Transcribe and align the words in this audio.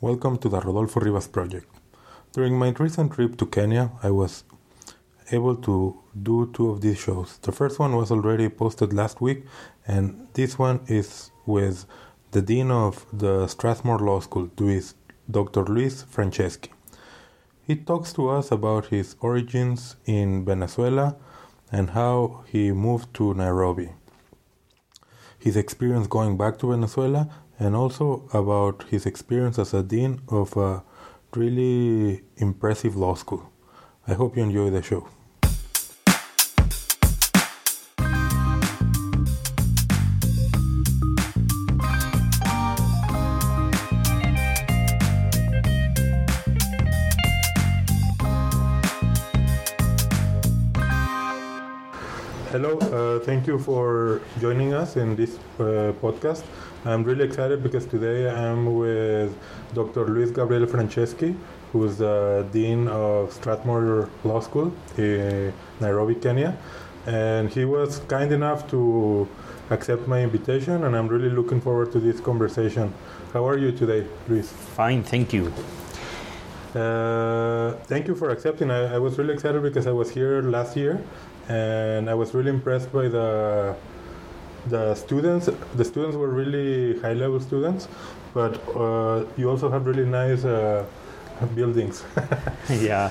Welcome 0.00 0.38
to 0.38 0.48
the 0.48 0.60
Rodolfo 0.60 1.00
Rivas 1.00 1.28
project. 1.28 1.66
During 2.32 2.58
my 2.58 2.70
recent 2.78 3.12
trip 3.12 3.38
to 3.38 3.46
Kenya, 3.46 3.92
I 4.02 4.10
was 4.10 4.42
able 5.30 5.54
to 5.56 5.96
do 6.20 6.50
two 6.52 6.68
of 6.70 6.80
these 6.80 6.98
shows. 6.98 7.38
The 7.38 7.52
first 7.52 7.78
one 7.78 7.96
was 7.96 8.10
already 8.10 8.48
posted 8.48 8.92
last 8.92 9.20
week, 9.20 9.46
and 9.86 10.26
this 10.34 10.58
one 10.58 10.80
is 10.88 11.30
with 11.46 11.86
the 12.32 12.42
Dean 12.42 12.72
of 12.72 13.06
the 13.12 13.46
Strathmore 13.46 14.00
Law 14.00 14.18
School, 14.20 14.50
Dr. 15.30 15.64
Luis 15.64 16.02
Franceschi. 16.02 16.70
He 17.62 17.76
talks 17.76 18.12
to 18.14 18.28
us 18.28 18.50
about 18.50 18.86
his 18.86 19.16
origins 19.20 19.96
in 20.04 20.44
Venezuela 20.44 21.16
and 21.70 21.90
how 21.90 22.42
he 22.48 22.72
moved 22.72 23.14
to 23.14 23.32
Nairobi, 23.32 23.92
his 25.38 25.56
experience 25.56 26.08
going 26.08 26.36
back 26.36 26.58
to 26.58 26.72
Venezuela, 26.72 27.30
and 27.58 27.76
also 27.76 28.28
about 28.32 28.84
his 28.90 29.06
experience 29.06 29.58
as 29.58 29.74
a 29.74 29.82
dean 29.82 30.20
of 30.28 30.56
a 30.56 30.82
really 31.34 32.22
impressive 32.36 32.96
law 32.96 33.14
school. 33.14 33.50
I 34.06 34.14
hope 34.14 34.36
you 34.36 34.42
enjoy 34.42 34.70
the 34.70 34.82
show. 34.82 35.08
Hello, 52.50 52.78
uh, 52.78 53.18
thank 53.24 53.48
you 53.48 53.58
for 53.58 54.20
joining 54.40 54.74
us 54.74 54.96
in 54.96 55.16
this 55.16 55.38
uh, 55.58 55.92
podcast. 56.00 56.44
I'm 56.86 57.02
really 57.02 57.24
excited 57.24 57.62
because 57.62 57.86
today 57.86 58.28
I'm 58.28 58.74
with 58.74 59.34
Dr. 59.72 60.04
Luis 60.06 60.30
Gabriel 60.30 60.66
Franceschi, 60.66 61.34
who's 61.72 61.96
the 61.96 62.46
Dean 62.52 62.88
of 62.88 63.32
Strathmore 63.32 64.10
Law 64.22 64.40
School 64.40 64.70
in 64.98 65.54
Nairobi, 65.80 66.14
Kenya. 66.14 66.58
And 67.06 67.48
he 67.48 67.64
was 67.64 68.00
kind 68.00 68.32
enough 68.32 68.68
to 68.70 69.26
accept 69.70 70.06
my 70.06 70.20
invitation, 70.20 70.84
and 70.84 70.94
I'm 70.94 71.08
really 71.08 71.30
looking 71.30 71.58
forward 71.58 71.90
to 71.92 72.00
this 72.00 72.20
conversation. 72.20 72.92
How 73.32 73.48
are 73.48 73.56
you 73.56 73.72
today, 73.72 74.06
Luis? 74.28 74.52
Fine, 74.52 75.04
thank 75.04 75.32
you. 75.32 75.50
Uh, 76.74 77.76
thank 77.84 78.08
you 78.08 78.14
for 78.14 78.28
accepting. 78.28 78.70
I, 78.70 78.96
I 78.96 78.98
was 78.98 79.16
really 79.16 79.32
excited 79.32 79.62
because 79.62 79.86
I 79.86 79.92
was 79.92 80.10
here 80.10 80.42
last 80.42 80.76
year 80.76 81.02
and 81.48 82.10
I 82.10 82.14
was 82.14 82.34
really 82.34 82.50
impressed 82.50 82.92
by 82.92 83.08
the 83.08 83.74
the 84.68 84.94
students. 84.94 85.48
The 85.74 85.84
students 85.84 86.16
were 86.16 86.28
really 86.28 86.98
high 87.00 87.14
level 87.14 87.40
students, 87.40 87.88
but 88.32 88.60
uh, 88.76 89.24
you 89.36 89.50
also 89.50 89.70
have 89.70 89.86
really 89.86 90.04
nice 90.06 90.44
uh, 90.44 90.84
buildings. 91.54 92.04
yeah, 92.70 93.10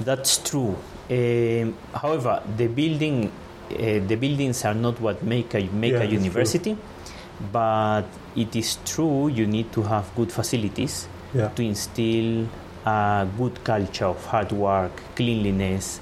that's 0.00 0.38
true. 0.38 0.76
Um, 1.10 1.76
however, 1.94 2.42
the 2.56 2.68
building 2.68 3.30
uh, 3.70 4.00
the 4.06 4.16
buildings 4.16 4.64
are 4.64 4.74
not 4.74 5.00
what 5.00 5.22
make 5.22 5.54
a 5.54 5.68
make 5.72 5.92
Yeah, 5.92 6.02
a 6.02 6.04
university, 6.04 6.76
but 7.52 8.04
it 8.36 8.54
is 8.56 8.78
true 8.84 9.28
you 9.28 9.46
need 9.46 9.72
to 9.72 9.82
have 9.82 10.14
good 10.14 10.32
facilities 10.32 11.08
yeah, 11.34 11.48
to 11.48 11.62
instill 11.62 12.46
a 12.84 13.26
good 13.38 13.62
culture 13.64 14.06
of 14.06 14.24
hard 14.26 14.52
work, 14.52 14.92
cleanliness. 15.14 16.00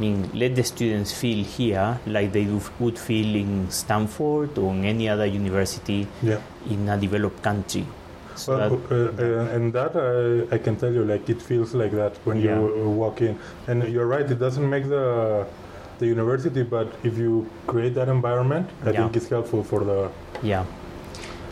I 0.00 0.02
mean, 0.02 0.30
let 0.32 0.56
the 0.56 0.62
students 0.64 1.12
feel 1.12 1.44
here 1.44 1.98
like 2.06 2.32
they 2.32 2.44
do- 2.44 2.62
would 2.78 2.98
feel 2.98 3.36
in 3.36 3.70
Stanford 3.70 4.56
or 4.56 4.72
in 4.72 4.86
any 4.86 5.10
other 5.10 5.26
university 5.26 6.06
yeah. 6.22 6.38
in 6.70 6.88
a 6.88 6.96
developed 6.96 7.42
country. 7.42 7.84
So 8.34 8.56
Well, 8.56 8.70
that- 8.70 9.18
uh, 9.18 9.22
uh, 9.22 9.54
and 9.56 9.74
that 9.74 9.92
I, 9.94 10.54
I 10.54 10.58
can 10.58 10.76
tell 10.76 10.90
you, 10.90 11.04
like 11.04 11.28
it 11.28 11.42
feels 11.42 11.74
like 11.74 11.92
that 11.92 12.16
when 12.24 12.38
Yeah. 12.40 12.58
you 12.60 12.88
walk 13.02 13.20
in. 13.20 13.36
And 13.68 13.82
you're 13.92 14.06
right; 14.06 14.24
it 14.30 14.38
doesn't 14.38 14.66
make 14.70 14.88
the 14.88 15.44
the 15.98 16.06
university, 16.06 16.62
but 16.62 16.88
if 17.04 17.18
you 17.18 17.46
create 17.66 17.92
that 18.00 18.08
environment, 18.08 18.70
I 18.86 18.92
Yeah. 18.92 19.00
think 19.02 19.16
it's 19.18 19.28
helpful 19.28 19.62
for 19.62 19.80
the. 19.84 20.08
Yeah, 20.42 20.64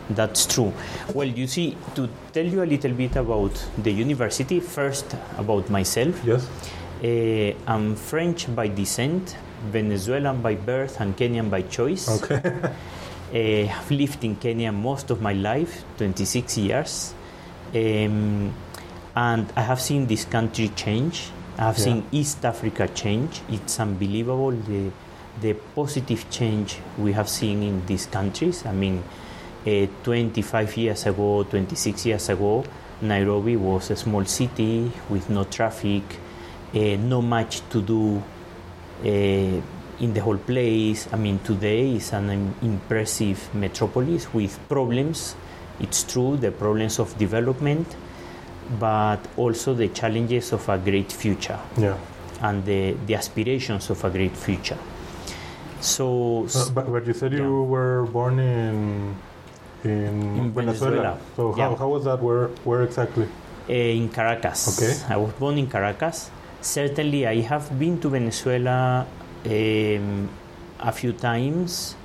that's 0.09 0.47
true. 0.47 0.73
Well, 1.13 1.27
you 1.27 1.45
see, 1.45 1.77
to 1.93 2.09
tell 2.33 2.45
you 2.45 2.63
a 2.63 2.69
little 2.73 2.93
bit 2.93 3.15
about 3.15 3.53
the 3.83 3.91
university, 3.91 4.59
first 4.59 5.05
about 5.37 5.69
myself. 5.69 6.15
Yes. 6.25 6.47
Uh, 7.03 7.53
I'm 7.65 7.95
French 7.95 8.53
by 8.53 8.67
descent, 8.67 9.37
Venezuelan 9.71 10.41
by 10.41 10.55
birth, 10.55 10.99
and 10.99 11.15
Kenyan 11.15 11.49
by 11.49 11.61
choice. 11.63 12.09
Okay. 12.09 12.41
Uh, 13.33 13.71
I've 13.79 13.91
lived 13.91 14.23
in 14.23 14.35
Kenya 14.35 14.71
most 14.71 15.09
of 15.11 15.21
my 15.21 15.33
life, 15.33 15.83
26 15.97 16.57
years. 16.57 17.13
Um, 17.73 18.53
and 19.15 19.51
I 19.55 19.61
have 19.61 19.79
seen 19.79 20.07
this 20.07 20.25
country 20.25 20.69
change. 20.75 21.29
I 21.57 21.63
have 21.67 21.77
Yeah. 21.77 21.83
seen 21.85 22.03
East 22.11 22.43
Africa 22.43 22.87
change. 22.93 23.41
It's 23.49 23.79
unbelievable 23.79 24.51
the, 24.51 24.91
the 25.41 25.53
positive 25.75 26.29
change 26.29 26.79
we 26.97 27.13
have 27.13 27.29
seen 27.29 27.63
in 27.63 27.85
these 27.85 28.07
countries. 28.07 28.65
I 28.65 28.73
mean, 28.73 29.03
uh, 29.65 29.87
25 30.03 30.75
years 30.77 31.05
ago, 31.05 31.43
26 31.43 32.05
years 32.05 32.27
ago, 32.29 32.63
Nairobi 33.01 33.55
was 33.55 33.89
a 33.91 33.95
small 33.95 34.25
city 34.25 34.91
with 35.09 35.29
no 35.29 35.43
traffic, 35.45 36.03
no 36.73 37.21
much 37.21 37.61
to 37.69 37.81
do 37.81 38.21
uh, 39.03 39.61
in 39.99 40.13
the 40.13 40.21
whole 40.21 40.37
place. 40.37 41.07
I 41.11 41.17
mean, 41.17 41.39
today 41.39 41.95
is 41.95 42.13
an 42.13 42.53
impressive 42.61 43.53
metropolis 43.53 44.33
with 44.33 44.57
problems. 44.69 45.35
It's 45.79 46.03
true, 46.03 46.37
the 46.37 46.51
problems 46.51 46.99
of 46.99 47.17
development, 47.17 47.87
but 48.79 49.19
also 49.37 49.73
the 49.73 49.87
challenges 49.89 50.51
of 50.53 50.67
a 50.69 50.77
great 50.77 51.11
future 51.11 51.59
Yeah. 51.77 51.97
and 52.41 52.63
the, 52.65 52.95
the 53.07 53.15
aspirations 53.15 53.89
of 53.89 54.03
a 54.03 54.09
great 54.09 54.35
future. 54.35 54.77
So, 55.81 56.45
Uh, 56.53 56.69
but, 56.73 56.91
but 56.91 57.07
you 57.07 57.13
said 57.13 57.31
you 57.31 57.39
Yeah. 57.43 57.65
were 57.71 58.03
born 58.11 58.39
in 58.39 59.15
in, 59.85 60.35
In 60.37 60.51
Venezuela. 60.51 61.17
So 61.37 61.53
how, 61.53 61.57
Yeah. 61.71 61.75
how 61.77 61.87
was 61.87 62.03
that? 62.03 62.21
Where 62.21 62.49
where 62.65 62.83
exactly? 62.83 63.27
uh, 63.69 63.71
in 63.73 64.09
Caracas. 64.09 64.67
Okay. 64.75 64.91
I 65.13 65.15
was 65.15 65.31
born 65.39 65.57
in 65.57 65.67
Caracas. 65.67 66.29
Certainly, 66.61 67.25
I 67.25 67.39
have 67.41 67.79
been 67.79 68.01
to 68.01 68.09
Venezuela 68.09 69.07
um, 69.45 70.29
a 70.79 70.91
few 70.91 71.13
times. 71.13 71.95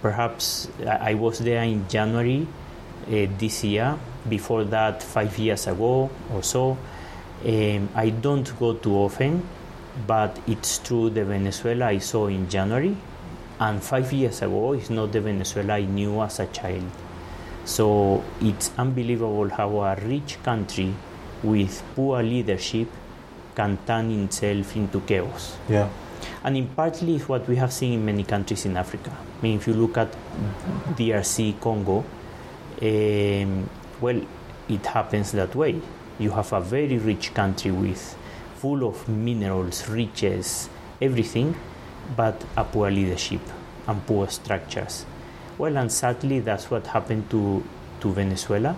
Perhaps 0.00 0.68
I 0.86 1.10
I 1.10 1.14
was 1.14 1.38
there 1.40 1.64
in 1.64 1.88
January 1.88 2.46
uh, 2.46 3.26
this 3.36 3.64
year. 3.64 3.98
Before 4.28 4.62
that, 4.64 5.02
five 5.02 5.36
years 5.38 5.66
ago 5.66 6.08
or 6.32 6.42
so. 6.42 6.78
Um, 7.44 7.88
I 7.96 8.10
don't 8.10 8.46
go 8.58 8.74
too 8.74 8.94
often, 8.94 9.42
but 10.06 10.38
it's 10.46 10.78
true 10.78 11.10
the 11.10 11.24
Venezuela 11.24 11.86
I 11.86 11.98
saw 11.98 12.28
in 12.28 12.48
January, 12.48 12.96
and 13.58 13.82
five 13.82 14.12
years 14.12 14.42
ago 14.42 14.74
is 14.74 14.88
not 14.90 15.10
the 15.10 15.20
Venezuela 15.20 15.74
I 15.74 15.82
knew 15.82 16.22
as 16.22 16.38
a 16.38 16.46
child. 16.46 16.90
So 17.64 18.22
it's 18.40 18.70
unbelievable 18.78 19.48
how 19.50 19.82
a 19.82 19.96
rich 19.96 20.38
country 20.44 20.94
with 21.42 21.82
poor 21.94 22.22
leadership 22.22 22.88
can 23.58 23.76
turn 23.84 24.08
itself 24.12 24.76
into 24.76 25.00
chaos. 25.00 25.56
Yeah. 25.68 25.88
And 26.44 26.56
in 26.56 26.68
partly 26.68 27.16
is 27.16 27.28
what 27.28 27.48
we 27.48 27.56
have 27.56 27.72
seen 27.72 27.94
in 27.94 28.04
many 28.04 28.22
countries 28.22 28.64
in 28.64 28.76
Africa. 28.76 29.10
I 29.10 29.42
mean, 29.42 29.56
if 29.58 29.66
you 29.66 29.74
look 29.74 29.98
at 29.98 30.12
DRC 30.96 31.60
Congo, 31.60 32.04
um, 32.80 33.68
well, 34.00 34.20
it 34.68 34.86
happens 34.86 35.32
that 35.32 35.56
way. 35.56 35.80
You 36.20 36.30
have 36.30 36.52
a 36.52 36.60
very 36.60 36.98
rich 36.98 37.34
country 37.34 37.72
with 37.72 38.16
full 38.56 38.86
of 38.86 39.08
minerals, 39.08 39.88
riches, 39.88 40.68
everything, 41.02 41.56
but 42.16 42.44
a 42.56 42.64
poor 42.64 42.90
leadership 42.92 43.40
and 43.88 44.06
poor 44.06 44.28
structures. 44.28 45.04
Well, 45.58 45.76
and 45.76 45.90
sadly, 45.90 46.38
that's 46.38 46.70
what 46.70 46.86
happened 46.86 47.28
to, 47.30 47.64
to 48.00 48.12
Venezuela. 48.12 48.76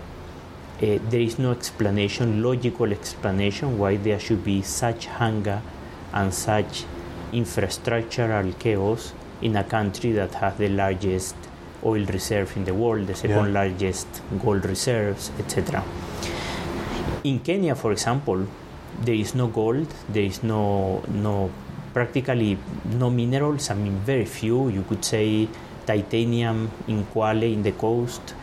Uh, 0.82 0.98
there 1.10 1.20
is 1.20 1.38
no 1.38 1.50
explanation, 1.52 2.42
logical 2.42 2.90
explanation, 2.90 3.78
why 3.78 3.96
there 3.96 4.18
should 4.18 4.42
be 4.42 4.62
such 4.62 5.06
hunger 5.06 5.60
and 6.14 6.32
such 6.32 6.84
infrastructural 7.32 8.58
chaos 8.58 9.12
in 9.42 9.56
a 9.56 9.64
country 9.64 10.12
that 10.12 10.34
has 10.34 10.56
the 10.56 10.68
largest 10.68 11.34
oil 11.84 12.04
reserve 12.06 12.56
in 12.56 12.64
the 12.64 12.72
world, 12.74 13.06
the 13.06 13.14
second 13.14 13.46
Yeah. 13.46 13.60
largest 13.60 14.08
gold 14.42 14.64
reserves, 14.64 15.30
etc. 15.38 15.82
In 17.24 17.40
Kenya, 17.40 17.74
for 17.74 17.92
example, 17.92 18.46
there 19.04 19.14
is 19.14 19.34
no 19.34 19.46
gold, 19.48 19.86
there 20.08 20.24
is 20.24 20.42
no 20.42 21.02
no 21.12 21.50
practically 21.92 22.56
no 22.98 23.10
minerals. 23.10 23.70
I 23.70 23.74
mean, 23.74 23.96
very 24.06 24.24
few. 24.24 24.68
You 24.68 24.82
could 24.88 25.04
say 25.04 25.48
titanium 25.86 26.70
in 26.88 27.04
Kwale 27.12 27.52
in 27.52 27.62
the 27.62 27.72
coast. 27.72 28.34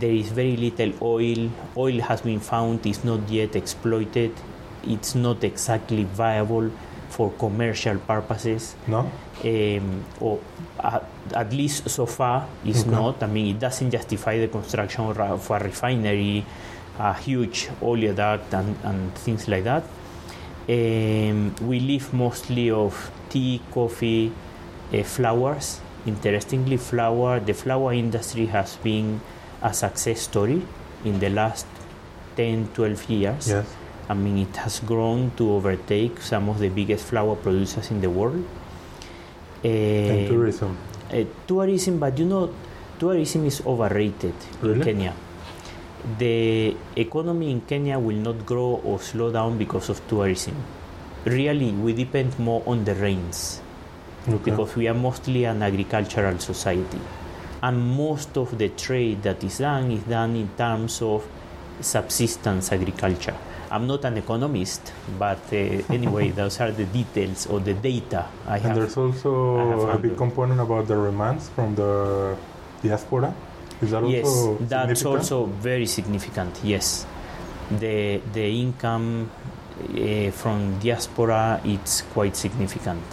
There 0.00 0.10
is 0.12 0.30
very 0.30 0.56
little 0.56 0.92
oil. 1.02 1.50
Oil 1.76 2.00
has 2.00 2.22
been 2.22 2.40
found, 2.40 2.84
it's 2.86 3.04
not 3.04 3.28
yet 3.28 3.54
exploited. 3.56 4.32
It's 4.82 5.14
not 5.14 5.44
exactly 5.44 6.04
viable 6.04 6.70
for 7.10 7.30
commercial 7.38 7.96
purposes 7.98 8.74
No. 8.88 9.08
um, 9.44 10.04
or 10.20 10.40
at, 10.82 11.04
at 11.32 11.52
least 11.52 11.88
so 11.88 12.06
far 12.06 12.46
is 12.64 12.80
Okay. 12.82 12.90
not. 12.90 13.22
I 13.22 13.26
mean, 13.28 13.54
it 13.54 13.60
doesn't 13.60 13.90
justify 13.92 14.38
the 14.40 14.48
construction 14.48 15.04
of 15.04 15.18
a, 15.18 15.22
of 15.24 15.50
a 15.50 15.58
refinery 15.60 16.44
a 16.98 17.12
huge 17.14 17.68
oleoduct 17.82 18.52
and, 18.52 18.76
and 18.84 19.14
things 19.16 19.48
like 19.48 19.64
that. 19.64 19.82
Um, 20.68 21.54
we 21.62 21.80
live 21.80 22.12
mostly 22.14 22.70
of 22.70 23.10
tea, 23.28 23.60
coffee, 23.72 24.32
uh, 24.92 25.02
flowers. 25.02 25.80
Interestingly, 26.06 26.76
flower 26.76 27.40
the 27.40 27.52
flower 27.54 27.92
industry 27.92 28.46
has 28.46 28.76
been 28.76 29.20
a 29.64 29.72
success 29.72 30.20
story 30.28 30.60
in 31.04 31.18
the 31.18 31.30
last 31.30 31.66
10, 32.36 32.68
12 32.74 33.08
years. 33.10 33.48
Yes. 33.48 33.66
I 34.08 34.12
mean, 34.14 34.36
it 34.38 34.54
has 34.60 34.80
grown 34.84 35.32
to 35.40 35.50
overtake 35.52 36.20
some 36.20 36.48
of 36.52 36.58
the 36.60 36.68
biggest 36.68 37.06
flower 37.08 37.34
producers 37.36 37.90
in 37.90 38.00
the 38.04 38.10
world. 38.10 38.44
And 39.64 40.26
Uh, 40.26 40.28
tourism. 40.28 40.76
uh, 41.10 41.24
tourism, 41.48 41.98
but 41.98 42.18
you 42.18 42.26
know, 42.28 42.52
tourism 43.00 43.46
is 43.48 43.62
overrated 43.64 44.34
in 44.62 44.82
Kenya. 44.84 45.14
The 46.18 46.76
economy 46.96 47.50
in 47.50 47.62
Kenya 47.64 47.98
will 47.98 48.20
not 48.20 48.44
grow 48.44 48.80
or 48.84 49.00
slow 49.00 49.32
down 49.32 49.56
because 49.56 49.88
of 49.88 50.04
tourism. 50.06 50.52
Really, 51.24 51.72
we 51.72 51.94
depend 51.96 52.36
more 52.38 52.60
on 52.68 52.84
the 52.84 52.92
rains 52.94 53.62
Okay. 54.28 54.36
because 54.52 54.76
we 54.76 54.84
are 54.86 54.92
mostly 54.96 55.44
an 55.48 55.62
agricultural 55.64 56.36
society. 56.38 57.00
And 57.64 57.80
most 57.96 58.36
of 58.36 58.58
the 58.58 58.68
trade 58.68 59.22
that 59.22 59.42
is 59.42 59.56
done 59.56 59.90
is 59.90 60.02
done 60.02 60.36
in 60.36 60.48
terms 60.50 61.00
of 61.00 61.26
subsistence 61.80 62.70
agriculture. 62.70 63.34
I'm 63.70 63.86
not 63.86 64.04
an 64.04 64.18
economist, 64.18 64.92
but 65.18 65.40
uh, 65.50 65.56
anyway, 65.88 66.28
those 66.40 66.60
are 66.60 66.70
the 66.70 66.84
details 66.84 67.46
or 67.46 67.60
the 67.60 67.72
data 67.72 68.26
I 68.46 68.56
and 68.56 68.64
have. 68.66 68.76
there's 68.76 68.98
also 68.98 69.88
a 69.88 69.98
big 69.98 70.14
component 70.14 70.60
about 70.60 70.88
the 70.88 70.94
remands 70.94 71.48
from 71.54 71.74
the 71.74 72.36
diaspora. 72.82 73.34
Is 73.80 73.92
that 73.92 74.06
yes, 74.08 74.26
also 74.26 74.58
that's 74.66 75.04
also 75.06 75.46
very 75.46 75.86
significant. 75.86 76.60
Yes, 76.62 77.06
the 77.70 78.20
the 78.34 78.46
income 78.60 79.30
uh, 79.80 80.30
from 80.32 80.78
diaspora 80.80 81.62
it's 81.64 82.02
quite 82.12 82.36
significant. 82.36 83.04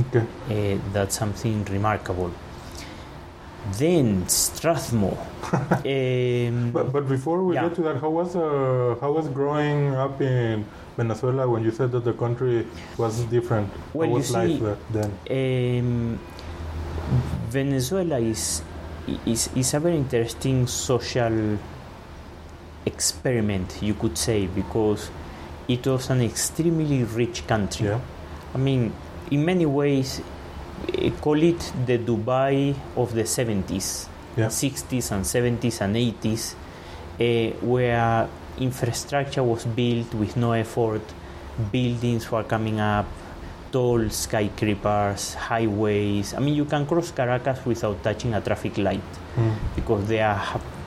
Okay. 0.00 0.26
Uh, 0.50 0.80
that's 0.92 1.16
something 1.16 1.64
remarkable. 1.66 2.32
Then 3.78 4.28
Strathmore. 4.28 5.16
um, 5.52 6.70
But, 6.72 6.92
but 6.92 7.08
before 7.08 7.42
we 7.42 7.54
Yeah. 7.54 7.62
get 7.68 7.74
to 7.76 7.82
that, 7.82 7.96
how 8.00 8.10
was 8.10 8.36
uh, 8.36 8.96
how 9.00 9.10
was 9.12 9.28
growing 9.28 9.94
up 9.94 10.20
in 10.20 10.64
Venezuela 10.96 11.48
when 11.48 11.64
you 11.64 11.70
said 11.70 11.90
that 11.92 12.04
the 12.04 12.12
country 12.12 12.66
was 12.98 13.24
different? 13.24 13.70
Well, 13.94 14.08
how 14.08 14.14
was 14.14 14.30
life 14.30 14.50
see, 14.50 14.58
there 14.58 14.76
then? 14.92 15.10
um, 15.80 16.18
Venezuela 17.48 18.18
is, 18.18 18.62
is 19.26 19.48
is 19.56 19.74
a 19.74 19.80
very 19.80 19.96
interesting 19.96 20.66
social 20.66 21.58
experiment, 22.86 23.78
you 23.80 23.94
could 23.94 24.16
say, 24.18 24.46
because 24.46 25.10
it 25.68 25.86
was 25.86 26.10
an 26.10 26.20
extremely 26.20 27.04
rich 27.04 27.46
country. 27.46 27.86
Yeah. 27.86 28.00
I 28.54 28.58
mean, 28.58 28.92
in 29.30 29.44
many 29.44 29.66
ways, 29.66 30.20
call 31.20 31.42
it 31.42 31.72
the 31.86 31.98
Dubai 31.98 32.74
of 32.96 33.14
the 33.14 33.24
70s, 33.24 34.08
Yeah. 34.36 34.48
60s 34.50 35.10
and 35.12 35.24
70s 35.24 35.80
and 35.80 35.96
80s, 35.96 36.54
uh, 37.20 37.50
where 37.64 38.26
infrastructure 38.58 39.42
was 39.42 39.64
built 39.64 40.12
with 40.14 40.36
no 40.36 40.52
effort, 40.52 41.02
buildings 41.72 42.30
were 42.30 42.42
coming 42.44 42.80
up, 42.80 43.06
tall 43.72 44.08
skyscrapers, 44.10 45.34
highways. 45.34 46.34
I 46.34 46.40
mean, 46.40 46.54
you 46.54 46.64
can 46.64 46.86
cross 46.86 47.10
Caracas 47.10 47.64
without 47.64 48.02
touching 48.02 48.34
a 48.34 48.40
traffic 48.40 48.78
light 48.78 49.00
Mm. 49.36 49.52
because 49.74 50.06
they 50.06 50.20
are 50.20 50.40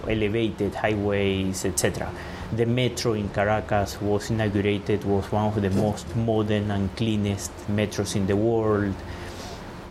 elevated 0.08 0.74
highways, 0.76 1.66
etc. 1.66 2.10
The 2.56 2.66
metro 2.66 3.14
in 3.14 3.28
Caracas 3.30 4.02
was 4.02 4.30
inaugurated, 4.30 5.04
was 5.04 5.30
one 5.32 5.46
of 5.48 5.62
the 5.62 5.70
most 5.70 6.08
modern 6.16 6.72
and 6.72 6.90
cleanest 6.96 7.52
metros 7.70 8.16
in 8.16 8.26
the 8.28 8.36
world. 8.38 8.96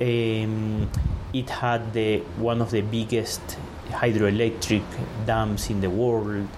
Um, 0.01 0.91
it 1.33 1.51
had 1.51 1.93
the, 1.93 2.19
one 2.39 2.61
of 2.61 2.71
the 2.71 2.83
biggest 2.83 3.41
hydroelectric 3.89 4.85
dams 5.27 5.71
in 5.71 5.81
the 5.81 5.91
world. 5.91 6.49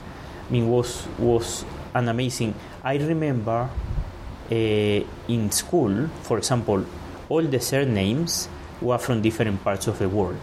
I 0.48 0.52
mean, 0.52 0.68
was 0.68 1.06
was 1.18 1.64
an 1.94 2.08
amazing. 2.08 2.54
I 2.82 2.96
remember 2.96 3.68
uh, 4.50 4.54
in 4.54 5.50
school, 5.50 6.08
for 6.22 6.38
example, 6.38 6.84
all 7.28 7.42
the 7.42 7.60
surnames 7.60 8.48
were 8.80 8.98
from 8.98 9.20
different 9.20 9.62
parts 9.62 9.86
of 9.86 9.98
the 9.98 10.08
world. 10.08 10.40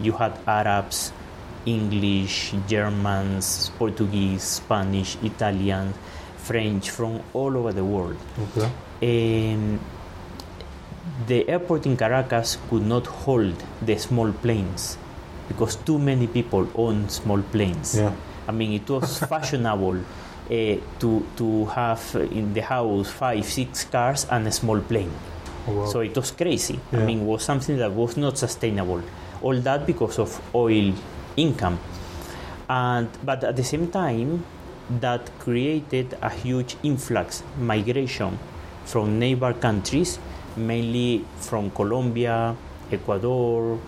You 0.00 0.12
had 0.12 0.38
Arabs, 0.46 1.12
English, 1.64 2.54
Germans, 2.68 3.70
Portuguese, 3.78 4.42
Spanish, 4.42 5.16
Italian, 5.22 5.94
French 6.36 6.90
from 6.90 7.22
all 7.32 7.56
over 7.56 7.72
the 7.72 7.84
world. 7.84 8.16
Okay. 8.56 9.54
Um, 9.54 9.80
the 11.26 11.48
airport 11.48 11.86
in 11.86 11.96
Caracas 11.96 12.58
could 12.68 12.82
not 12.82 13.06
hold 13.06 13.54
the 13.82 13.98
small 13.98 14.32
planes 14.32 14.96
because 15.48 15.76
too 15.76 15.98
many 15.98 16.26
people 16.26 16.68
own 16.74 17.08
small 17.08 17.42
planes. 17.42 17.96
Yeah. 17.96 18.12
I 18.46 18.52
mean, 18.52 18.72
it 18.72 18.88
was 18.88 19.18
fashionable 19.30 19.98
uh, 19.98 20.76
to 21.00 21.26
to 21.36 21.66
have 21.66 22.02
in 22.14 22.54
the 22.54 22.62
house 22.62 23.10
five, 23.10 23.44
six 23.44 23.84
cars 23.84 24.26
and 24.30 24.46
a 24.46 24.52
small 24.52 24.80
plane. 24.80 25.10
Oh, 25.66 25.72
wow. 25.72 25.86
So 25.86 26.00
it 26.00 26.16
was 26.16 26.30
crazy. 26.30 26.78
Yeah. 26.92 27.00
I 27.00 27.04
mean, 27.04 27.20
it 27.20 27.24
was 27.24 27.42
something 27.42 27.76
that 27.78 27.92
was 27.92 28.16
not 28.16 28.38
sustainable. 28.38 29.02
All 29.42 29.58
that 29.60 29.86
because 29.86 30.18
of 30.18 30.40
oil 30.54 30.92
income, 31.36 31.78
and 32.68 33.08
but 33.24 33.44
at 33.44 33.56
the 33.56 33.64
same 33.64 33.90
time, 33.90 34.44
that 35.00 35.30
created 35.38 36.16
a 36.22 36.30
huge 36.30 36.76
influx 36.82 37.42
migration 37.58 38.38
from 38.84 39.18
neighbor 39.18 39.52
countries, 39.52 40.18
mainly 40.58 41.24
from 41.40 41.70
Colombia, 41.70 42.54
Ecuador, 42.90 43.78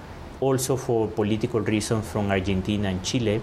also 0.41 0.77
for 0.77 1.09
political 1.09 1.61
reasons 1.61 2.07
from 2.09 2.31
Argentina 2.31 2.89
and 2.89 3.03
Chile, 3.03 3.41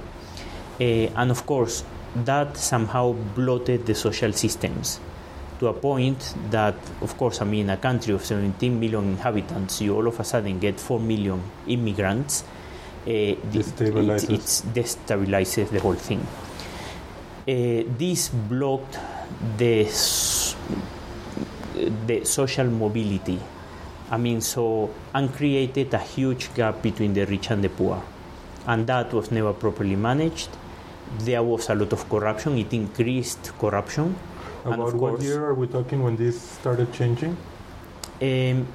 Eh, 0.79 1.09
and 1.15 1.31
of 1.31 1.45
course 1.45 1.83
that 2.23 2.55
somehow 2.55 3.11
blotted 3.35 3.85
the 3.85 3.95
social 3.95 4.31
systems 4.31 4.99
to 5.59 5.67
a 5.67 5.73
point 5.73 6.35
that, 6.51 6.75
of 7.01 7.17
course, 7.17 7.41
I 7.41 7.45
mean, 7.45 7.71
a 7.71 7.77
country 7.77 8.13
of 8.13 8.23
17 8.23 8.79
million 8.79 9.05
inhabitants, 9.05 9.81
you 9.81 9.95
all 9.95 10.07
of 10.07 10.19
a 10.19 10.23
sudden 10.23 10.59
get 10.59 10.79
4 10.79 10.99
million 10.99 11.41
immigrants, 11.67 12.43
uh, 13.07 13.09
it, 13.09 13.51
Destabilizes. 13.51 14.29
it 14.29 14.75
destabilizes 14.75 15.69
the 15.69 15.79
whole 15.79 15.95
thing. 15.95 16.19
Uh, 17.47 17.83
this 17.97 18.29
blocked 18.29 18.99
the, 19.57 19.85
the 22.07 22.25
social 22.25 22.65
mobility. 22.67 23.39
I 24.09 24.17
mean, 24.17 24.41
so, 24.41 24.89
and 25.13 25.33
created 25.33 25.93
a 25.93 25.97
huge 25.99 26.53
gap 26.55 26.81
between 26.81 27.13
the 27.13 27.25
rich 27.25 27.51
and 27.51 27.63
the 27.63 27.69
poor. 27.69 28.01
And 28.65 28.87
that 28.87 29.13
was 29.13 29.31
never 29.31 29.53
properly 29.53 29.95
managed. 29.95 30.49
There 31.19 31.43
was 31.43 31.69
a 31.69 31.75
lot 31.75 31.93
of 31.93 32.09
corruption, 32.09 32.57
it 32.57 32.73
increased 32.73 33.51
corruption. 33.59 34.15
About 34.65 34.93
what 34.93 35.11
course- 35.13 35.23
year 35.23 35.45
are 35.45 35.53
we 35.53 35.67
talking 35.67 36.03
when 36.03 36.15
this 36.17 36.41
started 36.41 36.91
changing? 36.93 37.37
Um, 38.21 38.67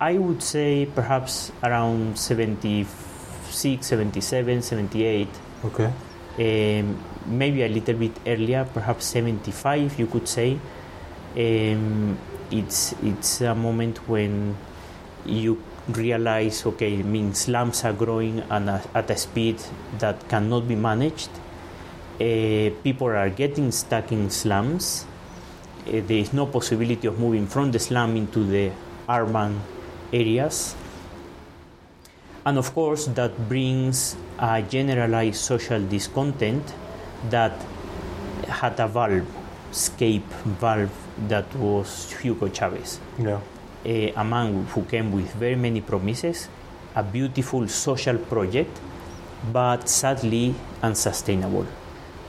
I 0.00 0.18
would 0.18 0.42
say 0.42 0.86
perhaps 0.94 1.52
around 1.62 2.18
76, 2.18 3.86
77, 3.86 4.62
78, 4.62 5.28
Okay. 5.64 5.90
um, 6.38 6.96
maybe 7.26 7.62
a 7.62 7.68
little 7.68 7.94
bit 7.96 8.12
earlier, 8.26 8.66
perhaps 8.72 9.04
75, 9.04 9.98
you 9.98 10.06
could 10.06 10.26
say. 10.26 10.58
Um, 11.36 12.18
it's, 12.50 12.92
it's 13.02 13.40
a 13.40 13.54
moment 13.54 14.08
when 14.08 14.56
you 15.24 15.62
realize, 15.88 16.64
okay, 16.66 16.98
I 16.98 17.02
mean, 17.02 17.34
slums 17.34 17.84
are 17.84 17.92
growing 17.92 18.40
at 18.50 19.10
a 19.10 19.16
speed 19.16 19.60
that 19.98 20.28
cannot 20.28 20.68
be 20.68 20.76
managed. 20.76 21.30
Uh, 22.20 22.70
people 22.82 23.08
are 23.08 23.30
getting 23.30 23.72
stuck 23.72 24.12
in 24.12 24.30
slums. 24.30 25.06
Uh, 25.86 25.92
there 26.06 26.18
is 26.18 26.32
no 26.32 26.46
possibility 26.46 27.06
of 27.06 27.18
moving 27.18 27.46
from 27.46 27.72
the 27.72 27.78
slum 27.78 28.16
into 28.16 28.44
the 28.44 28.70
urban 29.08 29.60
areas. 30.12 30.74
And 32.44 32.58
of 32.58 32.74
course, 32.74 33.06
that 33.06 33.48
brings 33.48 34.16
a 34.38 34.62
generalized 34.62 35.40
social 35.40 35.80
discontent 35.82 36.74
that 37.28 37.52
had 38.48 38.80
a 38.80 38.88
valve, 38.88 39.26
escape 39.70 40.26
valve, 40.60 40.99
that 41.28 41.54
was 41.56 42.12
Hugo 42.20 42.48
Chavez 42.48 43.00
Yeah. 43.18 43.40
a, 43.84 44.12
a 44.12 44.24
man 44.24 44.64
who 44.66 44.82
came 44.82 45.12
with 45.12 45.32
very 45.34 45.56
many 45.56 45.80
promises, 45.80 46.48
a 46.94 47.02
beautiful 47.02 47.66
social 47.68 48.18
project, 48.18 48.78
but 49.52 49.88
sadly 49.88 50.54
unsustainable, 50.82 51.66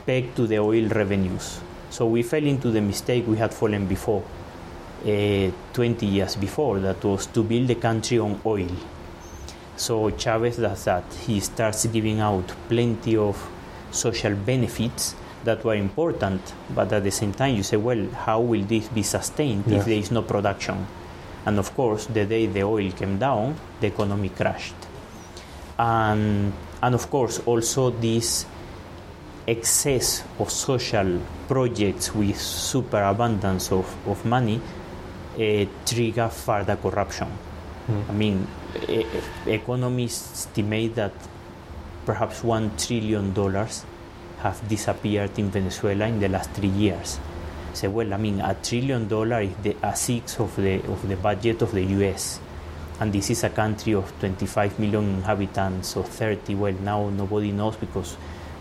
pegged 0.05 0.35
to 0.35 0.47
the 0.47 0.59
oil 0.59 0.87
revenues. 0.89 1.59
So 1.89 2.05
we 2.07 2.23
fell 2.23 2.43
into 2.43 2.71
the 2.71 2.81
mistake 2.81 3.25
we 3.27 3.37
had 3.37 3.53
fallen 3.53 3.85
before, 3.85 4.23
uh, 5.05 5.51
20 5.73 6.05
years 6.05 6.35
before, 6.35 6.79
that 6.79 7.03
was 7.03 7.25
to 7.27 7.43
build 7.43 7.67
the 7.67 7.75
country 7.75 8.17
on 8.19 8.39
oil. 8.45 8.69
So 9.75 10.09
Chavez 10.11 10.57
does 10.57 10.83
that. 10.85 11.03
He 11.25 11.39
starts 11.39 11.85
giving 11.87 12.19
out 12.19 12.47
plenty 12.69 13.17
of 13.17 13.35
social 13.91 14.35
benefits, 14.35 15.15
that 15.43 15.63
were 15.63 15.75
important, 15.75 16.53
but 16.73 16.91
at 16.93 17.03
the 17.03 17.11
same 17.11 17.33
time, 17.33 17.55
you 17.55 17.63
say, 17.63 17.77
well, 17.77 18.07
how 18.25 18.39
will 18.41 18.63
this 18.63 18.87
be 18.89 19.03
sustained 19.03 19.63
Yes. 19.67 19.79
if 19.81 19.85
there 19.85 19.97
is 19.97 20.11
no 20.11 20.21
production? 20.21 20.85
And 21.45 21.57
of 21.57 21.73
course, 21.75 22.05
the 22.05 22.25
day 22.25 22.45
the 22.45 22.63
oil 22.63 22.91
came 22.91 23.17
down, 23.17 23.55
the 23.79 23.87
economy 23.87 24.29
crashed. 24.29 24.75
And, 25.79 26.53
and 26.81 26.95
of 26.95 27.09
course, 27.09 27.39
also 27.39 27.89
this 27.89 28.45
excess 29.47 30.23
of 30.39 30.51
social 30.51 31.19
projects 31.47 32.13
with 32.13 32.39
super 32.39 33.01
abundance 33.03 33.71
of, 33.71 33.87
of 34.07 34.23
money 34.25 34.61
uh, 35.35 35.65
trigger 35.85 36.29
further 36.29 36.75
corruption. 36.75 37.27
Hmm. 37.87 38.01
I 38.09 38.13
mean, 38.13 38.47
e- 38.87 39.01
e- 39.47 39.51
economists 39.53 40.45
estimate 40.45 40.93
that 40.95 41.13
perhaps 42.05 42.43
one 42.43 42.71
trillion 42.77 43.33
dollars 43.33 43.85
have 44.43 44.67
disappeared 44.67 45.37
in 45.37 45.49
Venezuela 45.49 46.05
in 46.07 46.19
the 46.19 46.29
last 46.29 46.51
three 46.51 46.69
years. 46.69 47.19
Say, 47.73 47.87
well, 47.87 48.13
I 48.13 48.17
mean, 48.17 48.41
a 48.41 48.55
trillion 48.55 49.07
dollar 49.07 49.41
is 49.41 49.55
the, 49.63 49.75
a 49.81 49.95
sixth 49.95 50.39
of 50.39 50.55
the 50.55 50.83
of 50.91 51.07
the 51.07 51.15
budget 51.15 51.61
of 51.61 51.71
the 51.71 51.83
U.S. 51.83 52.39
And 52.99 53.13
this 53.13 53.29
is 53.29 53.43
a 53.43 53.49
country 53.49 53.93
of 53.93 54.11
25 54.19 54.77
million 54.77 55.05
inhabitants 55.05 55.95
or 55.95 56.03
30. 56.03 56.55
Well, 56.55 56.73
now 56.73 57.09
nobody 57.09 57.51
knows 57.51 57.75
because 57.75 58.15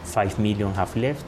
5 0.05 0.39
million 0.39 0.73
have 0.75 0.97
left. 0.97 1.27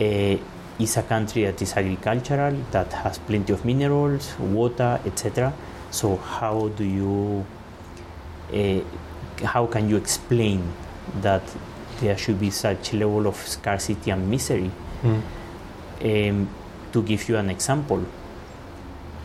Uh, 0.00 0.36
it's 0.78 0.96
a 0.96 1.02
country 1.02 1.44
that 1.44 1.62
is 1.62 1.72
agricultural, 1.74 2.56
that 2.72 2.92
has 2.92 3.18
plenty 3.18 3.52
of 3.52 3.64
minerals, 3.64 4.36
water, 4.38 5.00
etc. 5.06 5.54
So 5.90 6.16
how 6.16 6.68
do 6.68 6.84
you, 6.84 7.46
uh, 8.52 9.46
how 9.46 9.66
can 9.66 9.88
you 9.88 9.96
explain 9.96 10.72
that 11.22 11.42
there 12.00 12.16
should 12.18 12.38
be 12.40 12.50
such 12.50 12.92
level 12.92 13.26
of 13.26 13.36
scarcity 13.36 14.10
and 14.10 14.28
misery? 14.28 14.70
Um, 15.04 16.48
to 16.92 17.02
give 17.02 17.28
you 17.28 17.36
an 17.36 17.50
example, 17.50 18.04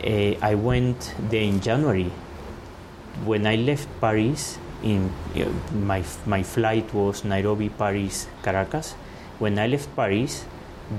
uh, 0.04 0.34
I 0.42 0.54
went 0.54 1.14
there 1.30 1.42
in 1.42 1.60
January. 1.60 2.10
When 3.24 3.46
I 3.46 3.56
left 3.56 3.88
Paris, 4.00 4.58
in 4.82 5.10
uh, 5.36 5.44
my 5.76 6.02
my 6.26 6.42
flight 6.42 6.92
was 6.94 7.24
Nairobi, 7.24 7.68
Paris, 7.68 8.26
Caracas. 8.42 8.94
When 9.38 9.58
I 9.58 9.66
left 9.66 9.94
Paris, 9.94 10.44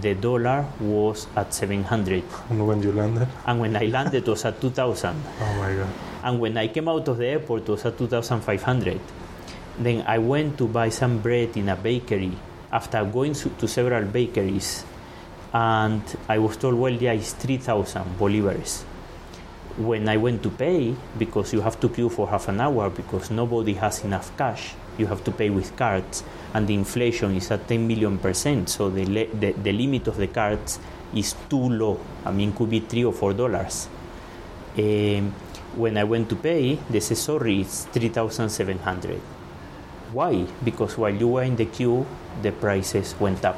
the 0.02 0.14
dollar 0.14 0.66
was 0.80 1.28
at 1.36 1.54
700, 1.54 2.24
And 2.50 2.66
when 2.68 2.82
you 2.84 2.92
landed? 2.92 3.28
and 3.46 3.60
when 3.60 3.76
I 3.76 3.86
landed, 3.86 4.24
it 4.24 4.28
was 4.30 4.46
at 4.46 4.62
2,000. 4.62 5.16
Oh 5.42 5.54
my 5.60 5.74
god. 5.76 5.90
And 6.24 6.40
when 6.40 6.58
I 6.58 6.68
came 6.68 6.88
out 6.88 7.08
of 7.08 7.18
the 7.18 7.26
airport, 7.26 7.64
it 7.64 7.70
was 7.70 7.86
at 7.86 7.98
2,500. 7.98 9.00
Then 9.82 10.04
I 10.06 10.20
went 10.20 10.60
to 10.60 10.68
buy 10.68 10.90
some 10.90 11.20
bread 11.20 11.58
in 11.58 11.70
a 11.70 11.76
bakery 11.76 12.32
after 12.72 13.04
going 13.04 13.34
to 13.34 13.68
several 13.68 14.06
bakeries. 14.06 14.86
And 15.54 16.04
I 16.30 16.38
was 16.38 16.56
told, 16.58 16.76
well, 16.76 16.94
yeah, 16.94 17.14
it's 17.14 17.34
3,000 17.34 18.18
bolivares. 18.20 18.84
When 19.78 20.08
I 20.08 20.18
went 20.18 20.44
to 20.44 20.50
pay, 20.52 20.96
because 21.18 21.52
you 21.52 21.62
have 21.62 21.80
to 21.80 21.90
queue 21.90 22.10
for 22.10 22.30
half 22.30 22.48
an 22.48 22.62
hour 22.62 22.92
because 22.92 23.32
nobody 23.32 23.74
has 23.74 24.04
enough 24.04 24.38
cash, 24.38 24.76
you 25.00 25.08
have 25.08 25.24
to 25.24 25.32
pay 25.32 25.50
with 25.50 25.76
cards, 25.76 26.24
and 26.54 26.68
the 26.68 26.76
inflation 26.76 27.36
is 27.36 27.50
at 27.50 27.68
10 27.68 27.88
million 27.88 28.20
percent. 28.20 28.70
So 28.70 28.90
the, 28.90 29.04
the, 29.06 29.54
the 29.54 29.72
limit 29.72 30.08
of 30.08 30.18
the 30.18 30.28
cards 30.28 30.80
is 31.16 31.36
too 31.50 31.70
low. 31.70 32.00
I 32.24 32.32
mean, 32.32 32.54
could 32.54 32.70
be 32.70 32.82
three 32.82 33.04
or 33.06 33.14
four 33.14 33.34
dollars. 33.34 33.88
Um, 34.78 35.34
when 35.76 35.98
I 35.98 36.04
went 36.04 36.30
to 36.30 36.36
pay, 36.36 36.76
they 36.90 37.00
said, 37.00 37.18
sorry, 37.18 37.62
it's 37.62 37.86
3,700. 37.86 39.22
Why? 40.12 40.46
Because 40.64 40.98
while 40.98 41.14
you 41.14 41.28
were 41.28 41.44
in 41.44 41.56
the 41.56 41.66
queue, 41.66 42.06
the 42.42 42.52
prices 42.52 43.16
went 43.20 43.46
up. 43.46 43.58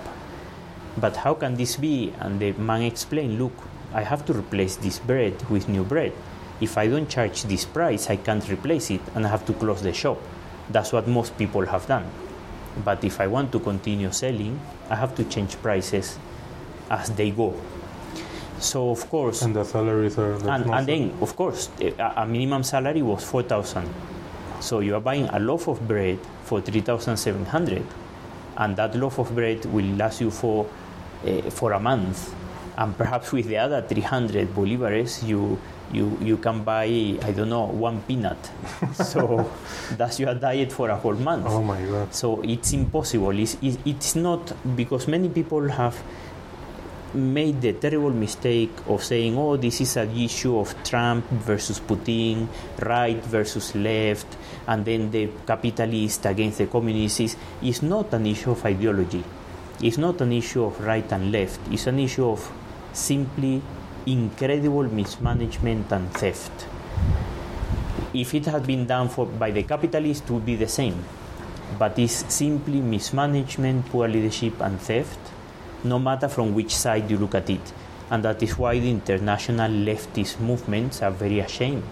But 0.98 1.15
how 1.17 1.33
can 1.33 1.55
this 1.55 1.75
be? 1.77 2.13
And 2.19 2.39
the 2.39 2.51
man 2.53 2.83
explained, 2.83 3.39
look, 3.39 3.53
I 3.93 4.03
have 4.03 4.25
to 4.25 4.33
replace 4.33 4.75
this 4.75 5.00
bread 5.00 5.50
with 5.50 5.67
new 5.67 5.83
bread. 5.83 6.13
If 6.62 6.77
I 6.77 6.88
don't 6.88 7.10
charge 7.10 7.43
this 7.43 7.65
price, 7.65 8.10
I 8.10 8.17
can't 8.17 8.48
replace 8.50 8.91
it 8.91 9.01
and 9.15 9.25
I 9.25 9.29
have 9.29 9.45
to 9.48 9.53
close 9.53 9.81
the 9.81 9.93
shop. 9.93 10.19
That's 10.69 10.93
what 10.93 11.07
most 11.07 11.38
people 11.38 11.65
have 11.65 11.88
done. 11.88 12.05
But 12.86 13.03
if 13.03 13.19
I 13.19 13.27
want 13.27 13.51
to 13.51 13.60
continue 13.60 14.12
selling, 14.12 14.60
I 14.89 14.95
have 14.95 15.15
to 15.15 15.24
change 15.25 15.55
prices 15.62 16.17
as 16.89 17.10
they 17.12 17.31
go. 17.31 17.53
So, 18.60 18.91
of 18.91 19.10
course, 19.10 19.41
And 19.41 19.55
the 19.55 19.63
salaries 19.65 20.17
are. 20.17 20.38
that's 20.38 20.63
and, 20.65 20.74
and 20.74 20.88
then, 20.88 21.17
of 21.22 21.36
course, 21.36 21.69
a, 21.81 21.93
a 22.17 22.25
minimum 22.25 22.63
salary 22.63 23.01
was 23.01 23.24
4,000. 23.24 23.89
So 24.62 24.79
you 24.79 24.95
are 24.95 25.01
buying 25.01 25.25
a 25.29 25.39
loaf 25.39 25.67
of 25.67 25.86
bread 25.88 26.19
for 26.43 26.62
3,700, 26.62 27.83
and 28.57 28.75
that 28.75 28.95
loaf 28.95 29.19
of 29.19 29.33
bread 29.33 29.65
will 29.65 29.85
last 29.95 30.21
you 30.21 30.31
for 30.31 30.65
uh, 31.25 31.41
for 31.50 31.71
a 31.71 31.79
month, 31.79 32.33
and 32.77 32.97
perhaps 32.97 33.31
with 33.31 33.47
the 33.47 33.57
other 33.57 33.81
300 33.81 34.53
bolivares, 34.53 35.25
you 35.25 35.59
you 35.91 36.17
you 36.21 36.38
can 36.38 36.63
buy 36.63 36.85
I 37.21 37.31
don't 37.31 37.50
know 37.50 37.65
one 37.65 38.01
peanut. 38.01 38.50
so 38.93 39.50
that's 39.97 40.19
your 40.19 40.33
diet 40.33 40.71
for 40.71 40.89
a 40.89 40.95
whole 40.97 41.13
month. 41.13 41.45
Oh 41.47 41.62
my 41.62 41.81
god. 41.85 42.13
So 42.13 42.41
it's 42.41 42.73
impossible. 42.73 43.38
It's, 43.38 43.57
it's 43.62 44.15
not 44.15 44.53
because 44.75 45.07
many 45.07 45.29
people 45.29 45.69
have 45.69 45.95
made 47.13 47.62
the 47.62 47.74
terrible 47.74 48.12
mistake 48.12 48.72
of 48.88 49.03
saying, 49.03 49.38
oh, 49.38 49.58
this 49.58 49.82
is 49.82 49.98
an 49.98 50.10
issue 50.17 50.58
of 50.58 50.75
Trump 50.84 51.25
versus 51.29 51.79
Putin, 51.79 52.48
right 52.79 53.24
versus 53.25 53.75
left, 53.75 54.27
and 54.67 54.86
then 54.86 55.12
the 55.12 55.29
capitalist 55.46 56.25
against 56.25 56.58
the 56.58 56.67
communists. 56.67 57.36
It's 57.62 57.82
not 57.82 58.13
an 58.13 58.25
issue 58.25 58.51
of 58.51 58.65
ideology. 58.65 59.24
It's 59.82 59.98
not 59.98 60.22
an 60.22 60.32
issue 60.32 60.63
of 60.63 60.79
right 60.79 61.10
and 61.12 61.32
left. 61.32 61.60
It's 61.72 61.88
an 61.88 62.00
issue 62.00 62.29
of 62.29 62.51
simply 62.93 63.62
incredible 64.05 64.84
mismanagement 64.84 65.91
and 65.91 66.12
theft. 66.13 66.67
If 68.13 68.34
it 68.34 68.46
had 68.46 68.67
been 68.67 68.86
done 68.86 69.10
for, 69.10 69.25
by 69.25 69.51
the 69.51 69.63
capitalists, 69.63 70.29
it 70.29 70.34
would 70.34 70.46
be 70.46 70.55
the 70.55 70.67
same. 70.67 71.03
But 71.79 71.98
it's 71.98 72.32
simply 72.32 72.79
mismanagement, 72.82 73.88
poor 73.88 74.08
leadership, 74.08 74.62
and 74.62 74.79
theft, 74.79 75.20
no 75.84 76.00
matter 76.00 76.28
from 76.28 76.54
which 76.54 76.75
side 76.75 77.10
you 77.10 77.18
look 77.18 77.36
at 77.36 77.50
it. 77.50 77.74
And 78.10 78.24
that 78.24 78.42
is 78.44 78.58
why 78.58 78.80
the 78.80 78.90
international 78.90 79.72
leftist 79.72 80.40
movements 80.40 81.02
are 81.02 81.12
very 81.12 81.40
ashamed 81.40 81.84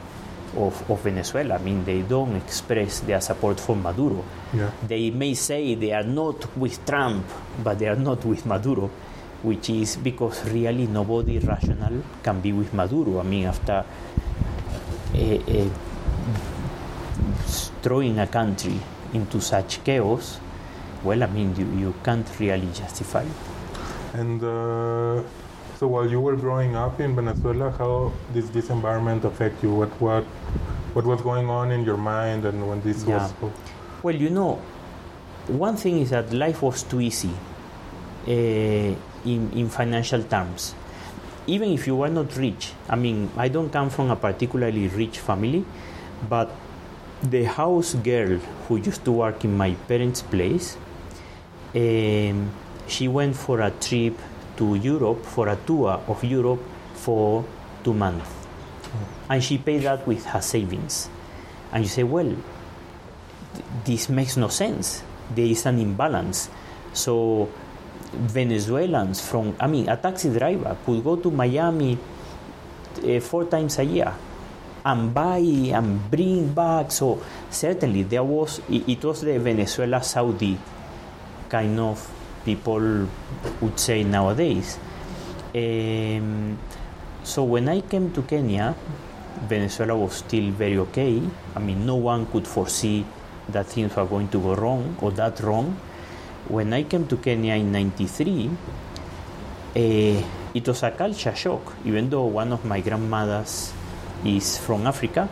of, 0.56 0.90
of 0.90 1.02
Venezuela. 1.02 1.56
I 1.56 1.58
mean, 1.60 1.84
they 1.84 2.02
don't 2.02 2.36
express 2.36 3.00
their 3.02 3.22
support 3.22 3.60
for 3.60 3.76
Maduro. 3.76 4.24
Yeah. 4.54 4.72
They 4.88 5.10
may 5.12 5.34
say 5.34 5.76
they 5.76 5.94
are 5.94 6.04
not 6.04 6.56
with 6.58 6.86
Trump, 6.86 7.26
but 7.64 7.80
they 7.80 7.88
are 7.88 7.96
not 7.96 8.24
with 8.26 8.46
Maduro, 8.46 8.90
which 9.44 9.70
is 9.70 9.96
because 9.98 10.44
really 10.52 10.88
nobody 10.88 11.40
rational 11.40 12.04
can 12.22 12.42
be 12.42 12.52
with 12.52 12.74
Maduro. 12.74 13.20
I 13.20 13.24
mean, 13.24 13.46
after 13.46 13.84
eh, 15.16 15.70
throwing 17.82 18.20
a 18.20 18.28
country 18.28 18.80
into 19.14 19.42
such 19.42 19.84
chaos, 19.84 20.40
well, 21.04 21.24
I 21.24 21.28
mean, 21.28 21.56
you, 21.56 21.66
you 21.80 21.96
can't 22.04 22.28
really 22.40 22.70
justify 22.74 23.24
it. 23.24 23.61
And 24.14 24.44
uh, 24.44 25.24
so 25.78 25.88
while 25.88 26.10
you 26.10 26.20
were 26.20 26.36
growing 26.36 26.76
up 26.76 27.00
in 27.00 27.16
Venezuela, 27.16 27.72
how 27.72 28.12
did 28.34 28.46
this 28.54 28.70
environment 28.70 29.26
affect 29.26 29.64
you? 29.64 29.74
What 29.74 29.90
what 30.02 30.26
what 30.94 31.06
was 31.06 31.22
going 31.22 31.50
on 31.50 31.72
in 31.72 31.86
your 31.86 31.98
mind 31.98 32.46
and 32.46 32.68
when 32.68 32.82
this 32.82 33.06
Yeah. 33.06 33.24
was 33.24 33.54
Well, 34.04 34.16
you 34.16 34.30
know, 34.30 34.60
one 35.48 35.78
thing 35.78 36.00
is 36.00 36.10
that 36.10 36.34
life 36.34 36.62
was 36.62 36.84
too 36.84 37.02
easy 37.02 37.32
uh, 38.28 38.32
in, 38.32 39.52
in 39.54 39.70
financial 39.70 40.24
terms. 40.24 40.76
Even 41.48 41.70
if 41.72 41.88
you 41.88 41.96
were 41.96 42.10
not 42.10 42.36
rich, 42.38 42.74
I 42.90 42.96
mean, 42.96 43.30
I 43.38 43.48
don't 43.48 43.70
come 43.72 43.90
from 43.90 44.12
a 44.12 44.16
particularly 44.16 44.88
rich 44.88 45.20
family, 45.20 45.66
but 46.30 46.52
the 47.24 47.44
house 47.46 47.94
girl 47.96 48.38
who 48.68 48.78
used 48.78 49.06
to 49.06 49.12
work 49.12 49.44
in 49.46 49.56
my 49.58 49.74
parents' 49.88 50.22
place, 50.22 50.78
um, 51.76 52.52
she 52.92 53.08
went 53.08 53.36
for 53.36 53.62
a 53.62 53.72
trip 53.72 54.20
to 54.58 54.76
Europe, 54.76 55.26
for 55.26 55.48
a 55.48 55.56
tour 55.56 56.04
of 56.08 56.24
Europe 56.24 56.62
for 56.94 57.46
two 57.84 57.94
months. 57.94 58.30
And 59.30 59.42
she 59.42 59.58
paid 59.58 59.84
that 59.84 60.06
with 60.06 60.26
her 60.26 60.42
savings. 60.42 61.10
And 61.72 61.84
you 61.84 61.90
say, 61.90 62.04
well, 62.04 62.36
this 63.86 64.10
makes 64.10 64.36
no 64.36 64.50
sense. 64.50 65.04
There 65.34 65.46
is 65.46 65.66
an 65.66 65.80
imbalance. 65.80 66.50
So 66.92 67.48
Venezuelans 68.12 69.22
from, 69.22 69.56
I 69.58 69.68
mean, 69.68 69.88
a 69.88 69.96
taxi 69.96 70.30
driver 70.30 70.76
could 70.86 71.02
go 71.02 71.16
to 71.16 71.32
Miami 71.32 71.98
uh, 73.08 73.20
four 73.22 73.46
times 73.46 73.80
a 73.80 73.84
year 73.84 74.14
and 74.84 75.14
buy 75.14 75.38
and 75.38 76.12
bring 76.12 76.54
back. 76.54 76.92
So 76.92 77.24
certainly 77.50 78.04
there 78.04 78.24
was, 78.24 78.60
it, 78.70 78.90
it 78.90 79.04
was 79.06 79.22
the 79.22 79.40
Venezuela 79.40 80.04
Saudi 80.04 80.58
kind 81.48 81.80
of 81.80 82.21
people 82.46 83.08
would 83.62 83.80
say 83.80 84.04
nowadays. 84.04 84.78
Um, 85.54 86.58
so 87.24 87.44
when 87.44 87.70
I 87.70 87.82
came 87.82 88.12
to 88.14 88.22
Kenya, 88.24 88.76
Venezuela 89.48 89.96
was 89.96 90.16
still 90.16 90.52
very 90.52 90.78
okay. 90.78 91.22
I 91.56 91.60
mean, 91.60 91.86
no 91.86 91.96
one 91.96 92.26
could 92.28 92.48
foresee 92.48 93.06
that 93.50 93.68
things 93.68 93.96
were 93.96 94.06
going 94.06 94.30
to 94.30 94.40
go 94.40 94.56
wrong 94.56 94.98
or 95.02 95.12
that 95.12 95.40
wrong. 95.42 95.78
When 96.48 96.74
I 96.74 96.84
came 96.84 97.08
to 97.08 97.18
Kenya 97.18 97.56
in 97.56 97.72
93, 97.72 98.50
uh, 99.76 100.24
it 100.54 100.68
was 100.68 100.84
a 100.84 100.92
culture 100.92 101.36
shock, 101.36 101.74
even 101.86 102.10
though 102.10 102.26
one 102.26 102.52
of 102.52 102.66
my 102.66 102.82
grandmothers 102.82 103.74
is 104.26 104.58
from 104.58 104.86
Africa, 104.86 105.30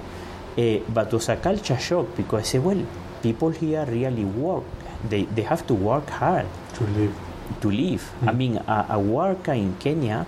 uh, 0.57 0.77
but 0.89 1.07
it 1.07 1.13
was 1.13 1.29
a 1.29 1.37
culture 1.37 1.77
shock 1.77 2.15
because 2.15 2.41
I 2.41 2.43
said, 2.43 2.63
well, 2.63 2.85
people 3.21 3.49
here 3.49 3.85
really 3.85 4.25
work. 4.25 4.63
They, 5.07 5.23
they 5.25 5.43
have 5.43 5.65
to 5.67 5.73
work 5.73 6.09
hard 6.09 6.47
To 6.75 6.83
live. 6.83 7.15
to 7.61 7.71
live. 7.71 8.11
I 8.21 8.25
mm-hmm. 8.25 8.37
mean, 8.37 8.57
a, 8.57 8.85
a 8.89 8.99
worker 8.99 9.53
in 9.53 9.75
Kenya 9.77 10.25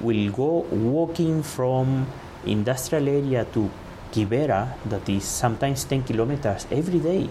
will 0.00 0.30
go 0.32 0.66
walking 0.70 1.42
from 1.42 2.06
industrial 2.44 3.08
area 3.08 3.44
to 3.54 3.70
Kibera, 4.12 4.76
that 4.86 5.08
is 5.08 5.24
sometimes 5.24 5.84
10 5.84 6.02
kilometers 6.04 6.66
every 6.70 6.98
day, 7.00 7.28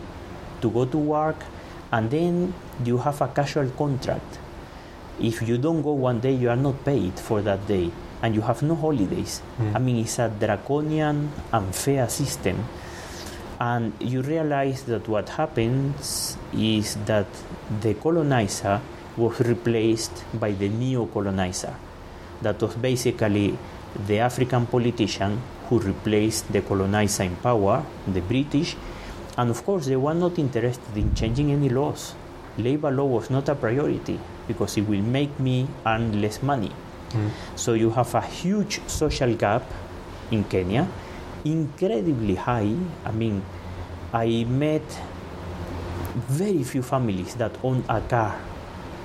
to 0.62 0.70
go 0.72 0.86
to 0.86 0.98
work, 0.98 1.38
and 1.92 2.10
then 2.10 2.54
you 2.84 2.98
have 2.98 3.22
a 3.22 3.28
casual 3.28 3.70
contract. 3.78 4.40
If 5.20 5.42
you 5.48 5.60
don't 5.60 5.84
go 5.84 5.94
one 5.94 6.20
day, 6.20 6.34
you 6.34 6.50
are 6.50 6.56
not 6.56 6.84
paid 6.84 7.20
for 7.20 7.42
that 7.44 7.68
day, 7.68 7.92
and 8.24 8.34
you 8.34 8.42
have 8.42 8.64
no 8.64 8.74
holidays. 8.76 9.42
Mm. 9.60 9.76
I 9.76 9.80
mean, 9.80 9.98
it's 9.98 10.18
a 10.18 10.30
draconian, 10.30 11.32
unfair 11.54 12.10
system 12.10 12.66
and 13.62 13.94
you 14.00 14.24
realize 14.24 14.84
that 14.90 15.08
what 15.08 15.30
happens 15.30 16.36
is 16.52 16.98
that 17.06 17.28
the 17.82 17.94
colonizer 17.94 18.82
was 19.16 19.40
replaced 19.42 20.24
by 20.34 20.52
the 20.52 20.68
neo 20.68 21.06
colonizer. 21.06 21.76
That 22.42 22.60
was 22.60 22.74
basically 22.74 23.56
the 24.08 24.18
African 24.18 24.66
politician 24.66 25.40
who 25.70 25.78
replaced 25.78 26.52
the 26.52 26.64
colonizer 26.64 27.22
in 27.22 27.36
power, 27.36 27.86
the 28.08 28.22
British, 28.22 28.76
and 29.38 29.52
of 29.52 29.64
course 29.64 29.86
they 29.86 29.96
were 29.96 30.16
not 30.16 30.40
interested 30.40 30.98
in 30.98 31.14
changing 31.14 31.52
any 31.52 31.70
laws. 31.70 32.16
Labor 32.58 32.90
law 32.90 33.06
was 33.06 33.30
not 33.30 33.48
a 33.48 33.54
priority 33.54 34.20
because 34.48 34.76
it 34.76 34.88
will 34.88 35.04
make 35.04 35.40
me 35.40 35.68
earn 35.86 36.20
less 36.20 36.42
money. 36.42 36.72
Hmm. 37.12 37.28
So 37.56 37.74
you 37.74 37.92
have 37.92 38.16
a 38.16 38.22
huge 38.22 38.82
social 38.88 39.36
gap 39.36 39.64
in 40.32 40.46
Kenya, 40.46 40.88
incredibly 41.46 42.36
high. 42.36 42.76
I 43.06 43.12
mean, 43.12 43.44
I 44.14 44.46
met 44.46 44.84
very 46.28 46.64
few 46.64 46.82
families 46.82 47.36
that 47.36 47.52
own 47.64 47.84
a 47.88 48.02
car 48.02 48.40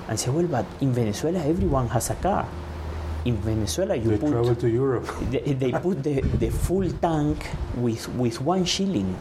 and 0.08 0.18
say, 0.18 0.30
well, 0.30 0.46
but 0.46 0.66
in 0.80 0.92
Venezuela 0.92 1.38
everyone 1.38 1.88
has 1.88 2.10
a 2.10 2.14
car. 2.14 2.46
In 3.24 3.36
Venezuela 3.38 3.96
you 3.96 4.10
They 4.10 4.18
put 4.18 4.30
travel 4.30 4.54
to 4.54 4.68
Europe. 4.68 5.08
they, 5.30 5.40
they 5.52 5.72
put 5.72 6.02
the, 6.02 6.20
the 6.20 6.50
full 6.50 6.88
tank 6.90 7.46
with, 7.76 8.08
with 8.10 8.40
one 8.40 8.64
shilling. 8.64 9.18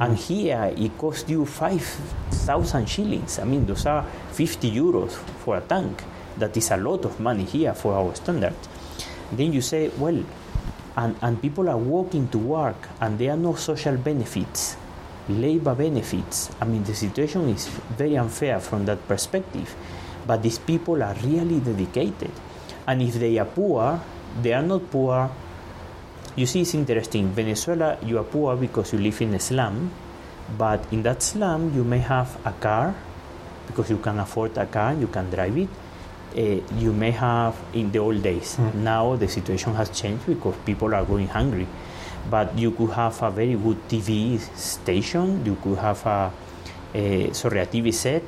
And 0.00 0.16
mm. 0.16 0.26
here 0.26 0.74
it 0.76 0.98
costs 0.98 1.28
you 1.30 1.46
5,000 1.46 2.88
shillings. 2.88 3.38
I 3.38 3.44
mean, 3.44 3.64
those 3.64 3.86
are 3.86 4.04
50 4.32 4.70
euros 4.70 5.12
for 5.12 5.56
a 5.56 5.60
tank. 5.60 6.02
That 6.36 6.56
is 6.56 6.70
a 6.72 6.76
lot 6.76 7.04
of 7.04 7.20
money 7.20 7.44
here 7.44 7.74
for 7.74 7.94
our 7.94 8.12
standard. 8.16 8.54
Then 9.30 9.52
you 9.52 9.60
say, 9.60 9.88
well, 9.98 10.20
and, 10.96 11.16
and 11.22 11.40
people 11.40 11.68
are 11.68 11.76
walking 11.76 12.28
to 12.28 12.38
work 12.38 12.88
and 13.00 13.18
there 13.18 13.32
are 13.32 13.36
no 13.36 13.54
social 13.54 13.96
benefits, 13.96 14.76
labor 15.28 15.74
benefits. 15.74 16.50
I 16.60 16.64
mean, 16.64 16.84
the 16.84 16.94
situation 16.94 17.48
is 17.48 17.68
very 17.68 18.16
unfair 18.16 18.60
from 18.60 18.86
that 18.86 19.06
perspective. 19.08 19.74
But 20.26 20.42
these 20.42 20.58
people 20.58 21.02
are 21.02 21.14
really 21.22 21.60
dedicated. 21.60 22.32
And 22.86 23.02
if 23.02 23.14
they 23.14 23.38
are 23.38 23.44
poor, 23.44 24.00
they 24.40 24.52
are 24.52 24.62
not 24.62 24.90
poor 24.90 25.30
you 26.36 26.46
see, 26.46 26.62
it's 26.62 26.74
interesting. 26.74 27.30
Venezuela, 27.30 27.96
you 28.02 28.18
are 28.18 28.24
poor 28.24 28.56
because 28.56 28.92
you 28.92 28.98
live 28.98 29.22
in 29.22 29.34
a 29.34 29.38
slum, 29.38 29.92
but 30.58 30.82
in 30.90 31.04
that 31.04 31.22
slum, 31.22 31.72
you 31.72 31.84
may 31.84 32.00
have 32.00 32.36
a 32.44 32.50
car 32.50 32.92
because 33.68 33.88
you 33.88 33.98
can 33.98 34.18
afford 34.18 34.58
a 34.58 34.66
car, 34.66 34.94
you 34.94 35.06
can 35.06 35.30
drive 35.30 35.56
it. 35.56 35.68
Uh, 36.36 36.58
you 36.78 36.92
may 36.92 37.12
have 37.12 37.54
in 37.74 37.92
the 37.92 37.98
old 37.98 38.20
days. 38.22 38.58
Now 38.74 39.14
the 39.14 39.28
situation 39.28 39.74
has 39.74 39.90
changed 39.90 40.26
because 40.26 40.56
people 40.66 40.92
are 40.92 41.04
going 41.04 41.28
hungry. 41.28 41.68
But 42.28 42.58
you 42.58 42.72
could 42.72 42.90
have 42.90 43.22
a 43.22 43.30
very 43.30 43.54
good 43.54 43.86
TV 43.88 44.40
station. 44.56 45.44
You 45.44 45.56
could 45.62 45.78
have 45.78 46.04
a, 46.06 46.32
a 46.94 47.32
sorry 47.32 47.60
a 47.60 47.66
TV 47.66 47.92
set. 47.92 48.24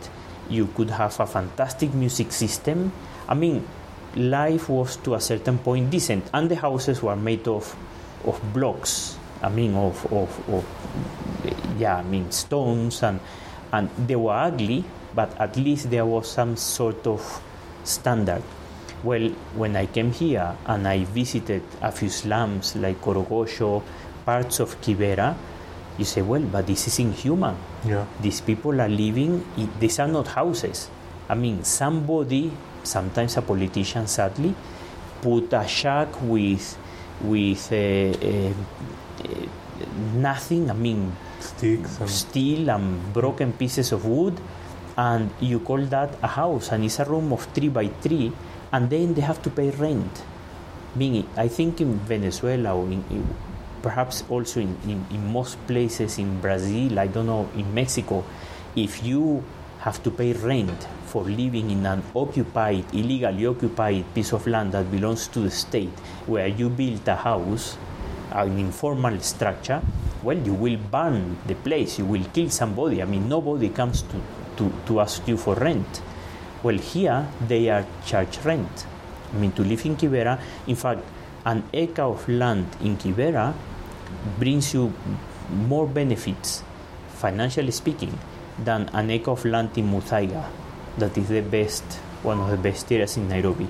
You 0.49 0.67
could 0.67 0.91
have 0.91 1.19
a 1.19 1.27
fantastic 1.27 1.95
music 1.95 2.31
system. 2.31 2.93
I 3.29 3.35
mean, 3.35 3.67
life 4.15 4.69
was 4.69 4.97
to 4.99 5.15
a 5.15 5.21
certain 5.21 5.59
point 5.59 5.91
decent, 5.91 6.31
and 6.33 6.49
the 6.49 6.57
houses 6.57 7.03
were 7.03 7.17
made 7.17 7.49
of 7.49 7.75
of 8.25 8.41
blocks. 8.53 9.19
I 9.43 9.49
mean, 9.49 9.75
of, 9.75 10.07
of, 10.13 10.49
of 10.49 10.65
yeah, 11.79 11.97
I 11.97 12.03
mean 12.03 12.31
stones, 12.31 13.03
and 13.03 13.21
and 13.73 13.91
they 14.07 14.17
were 14.17 14.33
ugly, 14.33 14.85
but 15.15 15.39
at 15.41 15.57
least 15.57 15.91
there 15.91 16.07
was 16.07 16.31
some 16.31 16.57
sort 16.57 17.07
of 17.07 17.43
standard. 17.87 18.43
Well, 19.03 19.31
when 19.55 19.77
I 19.77 19.87
came 19.87 20.13
here 20.13 20.57
and 20.67 20.89
I 20.89 21.05
visited 21.05 21.63
a 21.81 21.93
few 21.93 22.09
slums 22.09 22.75
like 22.77 23.01
Korogocho, 23.01 23.83
parts 24.25 24.61
of 24.61 24.81
Kibera, 24.81 25.35
you 25.99 26.05
say, 26.05 26.23
well, 26.23 26.43
but 26.43 26.67
this 26.67 26.89
is 26.89 26.99
inhuman. 26.99 27.57
Yeah. 27.85 28.05
These 28.21 28.41
people 28.41 28.81
are 28.81 28.89
living, 28.89 29.47
these 29.79 29.99
are 29.99 30.09
not 30.09 30.29
houses. 30.29 30.91
I 31.29 31.35
mean, 31.35 31.65
somebody, 31.65 32.53
sometimes 32.83 33.37
a 33.37 33.43
politician, 33.43 34.07
sadly, 34.07 34.55
put 35.23 35.53
a 35.53 35.67
shack 35.67 36.09
with, 36.23 36.77
with 37.23 37.73
uh, 37.73 37.77
uh, 37.77 38.53
uh, 39.25 39.47
nothing, 40.15 40.71
I 40.71 40.75
mean, 40.75 41.13
Sticks 41.41 42.01
and 42.01 42.11
steel 42.11 42.71
and 42.71 43.13
broken 43.13 43.53
pieces 43.53 43.93
of 43.93 44.05
wood, 44.07 44.41
and 44.97 45.31
you 45.41 45.61
call 45.61 45.85
that 45.87 46.17
a 46.23 46.27
house, 46.27 46.73
and 46.73 46.85
it's 46.85 46.99
a 46.99 47.05
room 47.05 47.33
of 47.33 47.45
three 47.53 47.69
by 47.69 47.89
three, 47.89 48.33
and 48.73 48.89
then 48.91 49.15
they 49.15 49.21
have 49.21 49.43
to 49.43 49.51
pay 49.51 49.71
rent. 49.71 50.25
Meaning, 50.95 51.29
I 51.37 51.49
think 51.49 51.81
in 51.81 51.99
Venezuela 52.01 52.75
or 52.75 52.87
in, 52.87 53.05
in- 53.11 53.37
perhaps 53.83 54.25
also 54.29 54.61
in, 54.61 54.77
in, 54.85 55.33
most 55.33 55.65
places 55.67 56.19
in 56.19 56.41
Brazil, 56.41 56.99
I 56.99 57.07
don't 57.07 57.27
know, 57.27 57.49
in 57.55 57.73
Mexico, 57.73 58.25
if 58.75 59.05
you 59.05 59.45
have 59.81 60.03
to 60.03 60.11
pay 60.11 60.33
rent 60.33 60.89
for 61.05 61.23
living 61.23 61.71
in 61.71 61.87
an 61.87 62.03
occupied, 62.15 62.85
illegally 62.93 63.47
occupied 63.47 64.05
piece 64.13 64.33
of 64.33 64.47
land 64.47 64.73
that 64.73 64.91
belongs 64.91 65.29
to 65.29 65.41
the 65.41 65.51
state, 65.51 65.97
where 66.27 66.49
you 66.49 66.69
built 66.69 67.07
a 67.07 67.15
house, 67.15 67.79
an 68.33 68.59
informal 68.59 69.21
structure, 69.21 69.81
well, 70.23 70.39
you 70.39 70.55
will 70.55 70.79
burn 70.91 71.37
the 71.47 71.55
place, 71.55 71.99
you 71.99 72.07
will 72.07 72.25
kill 72.35 72.51
somebody. 72.51 73.01
I 73.01 73.05
mean, 73.05 73.29
nobody 73.29 73.69
comes 73.69 74.03
to, 74.03 74.21
to, 74.57 74.73
to 74.87 75.01
ask 75.01 75.27
you 75.29 75.37
for 75.37 75.55
rent. 75.55 76.03
Well, 76.63 76.77
here 76.79 77.27
they 77.47 77.69
are 77.69 77.87
charged 78.05 78.45
rent. 78.45 78.87
I 79.33 79.39
mean, 79.39 79.53
to 79.53 79.63
live 79.63 79.85
in 79.85 79.97
Kibera, 79.97 80.41
in 80.67 80.77
fact, 80.77 81.01
an 81.45 81.65
acre 81.73 82.03
of 82.03 82.29
land 82.29 82.67
in 82.81 82.97
Kibera 82.97 83.55
brings 84.39 84.75
you 84.75 84.93
more 85.51 85.87
benefits, 85.87 86.63
financially 87.09 87.71
speaking, 87.71 88.19
than 88.59 88.89
an 88.93 89.11
acre 89.11 89.31
of 89.31 89.45
land 89.45 89.77
in 89.77 89.91
Muthaiga, 89.91 90.45
that 90.99 91.17
is 91.17 91.29
the 91.29 91.43
best, 91.43 91.85
one 92.23 92.41
of 92.41 92.51
the 92.51 92.57
best 92.57 92.91
areas 92.91 93.17
in 93.17 93.29
Nairobi. 93.29 93.69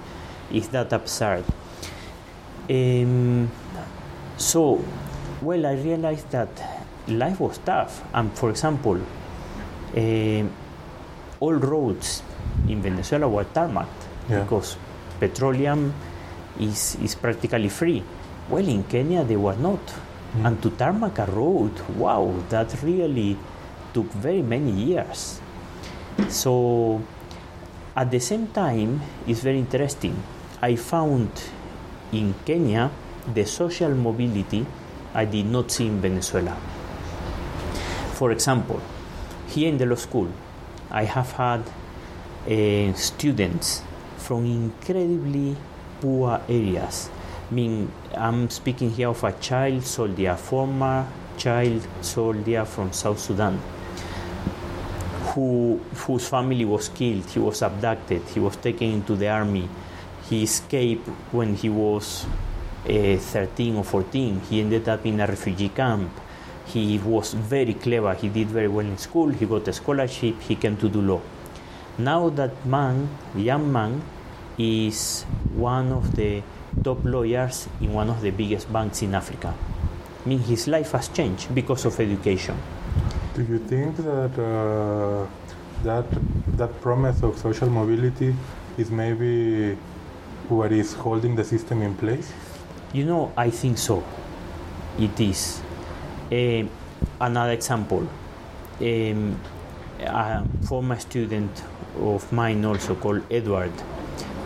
Is 0.52 0.68
that 0.68 0.92
absurd? 0.92 1.44
Um, 2.70 3.50
so, 4.36 4.82
well, 5.42 5.66
I 5.66 5.74
realized 5.74 6.30
that 6.30 6.48
life 7.08 7.40
was 7.40 7.58
tough. 7.58 8.04
And 8.14 8.32
for 8.36 8.50
example, 8.50 9.00
um 9.96 10.50
all 11.46 11.54
roads 11.54 12.22
in 12.68 12.82
Venezuela 12.82 13.28
were 13.30 13.46
tarmacked 13.46 14.02
Yeah. 14.28 14.42
because 14.42 14.74
petroleum 15.22 15.94
is, 16.58 16.98
is 16.98 17.14
practically 17.14 17.68
free. 17.70 18.02
Well, 18.50 18.66
in 18.66 18.82
Kenya, 18.84 19.22
they 19.22 19.36
were 19.36 19.54
not. 19.56 19.82
Mm. 20.34 20.46
And 20.46 20.54
to 20.62 20.70
tarmac 20.70 21.18
a 21.18 21.26
road, 21.26 21.70
wow, 21.94 22.34
that 22.50 22.74
really 22.82 23.38
took 23.94 24.10
very 24.12 24.42
many 24.42 24.70
years. 24.72 25.40
So, 26.28 27.00
at 27.94 28.10
the 28.10 28.18
same 28.20 28.48
time, 28.48 29.00
it's 29.26 29.40
very 29.40 29.58
interesting. 29.58 30.16
I 30.60 30.74
found 30.76 31.30
in 32.12 32.34
Kenya 32.44 32.90
the 33.32 33.44
social 33.46 33.94
mobility 33.94 34.66
I 35.14 35.24
did 35.24 35.46
not 35.46 35.70
see 35.70 35.86
in 35.86 36.00
Venezuela. 36.00 36.56
For 38.18 38.32
example, 38.32 38.80
here 39.48 39.68
in 39.68 39.78
the 39.78 39.86
law 39.86 39.96
school, 39.96 40.28
I 40.96 41.04
have 41.04 41.32
had 41.32 41.60
uh, 42.48 42.94
students 42.94 43.82
from 44.16 44.46
incredibly 44.46 45.54
poor 46.00 46.40
areas. 46.48 47.10
I 47.50 47.52
mean, 47.52 47.92
I'm 48.16 48.48
speaking 48.48 48.90
here 48.90 49.10
of 49.10 49.22
a 49.22 49.32
child 49.32 49.84
soldier, 49.84 50.34
former 50.36 51.06
child 51.36 51.86
soldier 52.00 52.64
from 52.64 52.94
South 52.94 53.18
Sudan, 53.18 53.60
who, 55.34 55.78
whose 55.96 56.30
family 56.30 56.64
was 56.64 56.88
killed, 56.88 57.26
he 57.26 57.40
was 57.40 57.60
abducted, 57.60 58.22
he 58.32 58.40
was 58.40 58.56
taken 58.56 58.92
into 58.92 59.16
the 59.16 59.28
army, 59.28 59.68
he 60.30 60.44
escaped 60.44 61.06
when 61.30 61.56
he 61.56 61.68
was 61.68 62.24
uh, 62.88 63.18
13 63.18 63.76
or 63.76 63.84
14, 63.84 64.40
he 64.48 64.62
ended 64.62 64.88
up 64.88 65.04
in 65.04 65.20
a 65.20 65.26
refugee 65.26 65.68
camp. 65.68 66.10
He 66.66 66.98
was 66.98 67.32
very 67.32 67.74
clever, 67.74 68.14
he 68.14 68.28
did 68.28 68.48
very 68.48 68.68
well 68.68 68.84
in 68.84 68.98
school, 68.98 69.28
he 69.28 69.46
got 69.46 69.68
a 69.68 69.72
scholarship, 69.72 70.40
he 70.40 70.56
came 70.56 70.76
to 70.78 70.88
do 70.88 71.00
law. 71.00 71.20
Now 71.98 72.28
that 72.30 72.66
man, 72.66 73.08
young 73.34 73.72
man, 73.72 74.02
is 74.58 75.22
one 75.54 75.92
of 75.92 76.16
the 76.16 76.42
top 76.82 77.04
lawyers 77.04 77.68
in 77.80 77.92
one 77.92 78.10
of 78.10 78.20
the 78.20 78.30
biggest 78.30 78.72
banks 78.72 79.02
in 79.02 79.14
Africa. 79.14 79.54
I 80.24 80.28
mean, 80.28 80.40
his 80.40 80.66
life 80.66 80.92
has 80.92 81.08
changed 81.08 81.54
because 81.54 81.84
of 81.84 81.98
education. 82.00 82.56
Do 83.34 83.42
you 83.42 83.58
think 83.58 83.96
that 83.98 84.32
uh, 84.38 85.26
that 85.84 86.06
that 86.56 86.80
promise 86.80 87.22
of 87.22 87.38
social 87.38 87.68
mobility 87.70 88.34
is 88.76 88.90
maybe 88.90 89.76
what 90.48 90.72
is 90.72 90.94
holding 90.94 91.36
the 91.36 91.44
system 91.44 91.82
in 91.82 91.94
place? 91.94 92.32
You 92.92 93.04
know, 93.04 93.32
I 93.36 93.50
think 93.50 93.78
so. 93.78 94.02
It 94.98 95.20
is. 95.20 95.60
Uh, 96.32 96.66
another 97.20 97.52
example. 97.52 98.08
Um, 98.80 99.40
a 100.00 100.44
former 100.66 100.98
student 100.98 101.62
of 102.00 102.30
mine 102.32 102.64
also 102.64 102.94
called 102.96 103.22
Edward 103.30 103.72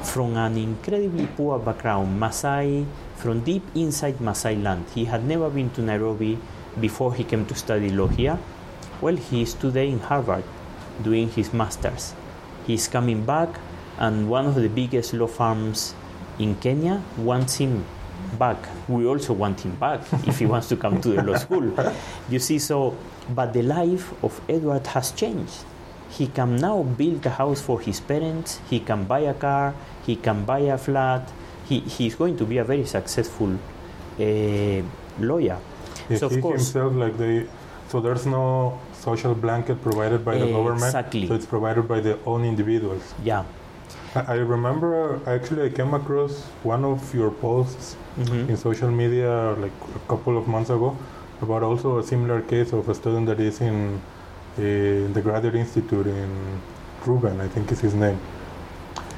from 0.02 0.36
an 0.36 0.56
incredibly 0.56 1.26
poor 1.26 1.58
background, 1.58 2.20
Masai 2.20 2.86
from 3.16 3.40
deep 3.40 3.62
inside 3.74 4.18
Maasai 4.18 4.62
land. 4.62 4.84
He 4.94 5.06
had 5.06 5.24
never 5.24 5.48
been 5.50 5.70
to 5.70 5.82
Nairobi 5.82 6.38
before 6.80 7.14
he 7.14 7.24
came 7.24 7.46
to 7.46 7.54
study 7.54 7.90
law 7.90 8.08
here. 8.08 8.38
Well, 9.00 9.16
he 9.16 9.42
is 9.42 9.54
today 9.54 9.88
in 9.88 10.00
Harvard 10.00 10.44
doing 11.02 11.30
his 11.30 11.52
master's. 11.52 12.14
He's 12.66 12.88
coming 12.88 13.24
back, 13.24 13.48
and 13.98 14.28
one 14.28 14.46
of 14.46 14.54
the 14.54 14.68
biggest 14.68 15.14
law 15.14 15.26
firms 15.26 15.94
in 16.38 16.56
Kenya 16.56 17.02
wants 17.16 17.56
him 17.56 17.84
back. 18.38 18.58
We 18.88 19.06
also 19.06 19.32
want 19.32 19.60
him 19.60 19.74
back 19.76 20.00
if 20.26 20.38
he 20.38 20.46
wants 20.46 20.68
to 20.68 20.76
come 20.76 21.00
to 21.00 21.08
the 21.10 21.22
law 21.22 21.36
school. 21.36 21.72
You 22.28 22.38
see, 22.38 22.58
so, 22.58 22.96
but 23.30 23.52
the 23.52 23.62
life 23.62 24.12
of 24.22 24.40
Edward 24.48 24.86
has 24.88 25.12
changed. 25.12 25.64
He 26.10 26.26
can 26.26 26.56
now 26.56 26.82
build 26.82 27.24
a 27.26 27.30
house 27.30 27.60
for 27.62 27.80
his 27.80 28.00
parents, 28.00 28.60
he 28.68 28.80
can 28.80 29.04
buy 29.04 29.20
a 29.20 29.34
car, 29.34 29.74
he 30.04 30.16
can 30.16 30.44
buy 30.44 30.60
a 30.60 30.78
flat. 30.78 31.30
He, 31.66 31.80
he's 31.80 32.16
going 32.16 32.36
to 32.38 32.44
be 32.44 32.58
a 32.58 32.64
very 32.64 32.84
successful 32.84 33.56
uh, 34.18 34.82
lawyer. 35.20 35.58
So, 36.16 36.28
he 36.28 36.36
of 36.36 36.42
course, 36.42 36.62
himself, 36.62 36.94
like 36.94 37.16
they, 37.16 37.46
so 37.88 38.00
there's 38.00 38.26
no 38.26 38.80
social 38.92 39.34
blanket 39.34 39.80
provided 39.82 40.24
by 40.24 40.38
the 40.38 40.46
government. 40.46 40.84
Exactly. 40.84 41.28
So 41.28 41.34
it's 41.34 41.46
provided 41.46 41.86
by 41.86 42.00
the 42.00 42.18
own 42.24 42.44
individuals. 42.44 43.14
yeah. 43.22 43.44
I 44.14 44.20
I 44.34 44.36
remember 44.54 44.90
uh, 45.26 45.30
actually 45.36 45.62
I 45.66 45.68
came 45.70 45.94
across 45.94 46.32
one 46.64 46.84
of 46.84 47.14
your 47.14 47.30
posts 47.30 47.96
Mhm. 48.18 48.48
in 48.50 48.56
social 48.56 48.90
media 48.90 49.54
like 49.62 49.76
a 49.96 50.02
couple 50.08 50.36
of 50.36 50.46
months 50.48 50.70
ago 50.70 50.96
about 51.42 51.62
also 51.62 51.98
a 51.98 52.02
similar 52.02 52.40
case 52.42 52.72
of 52.72 52.88
a 52.88 52.94
student 52.94 53.26
that 53.26 53.40
is 53.40 53.60
in, 53.60 54.00
in 54.58 55.12
the 55.14 55.22
graduate 55.22 55.54
institute 55.54 56.06
in 56.06 56.28
Ruben, 57.06 57.40
I 57.40 57.48
think 57.48 57.72
is 57.72 57.80
his 57.80 57.94
name. 57.94 58.18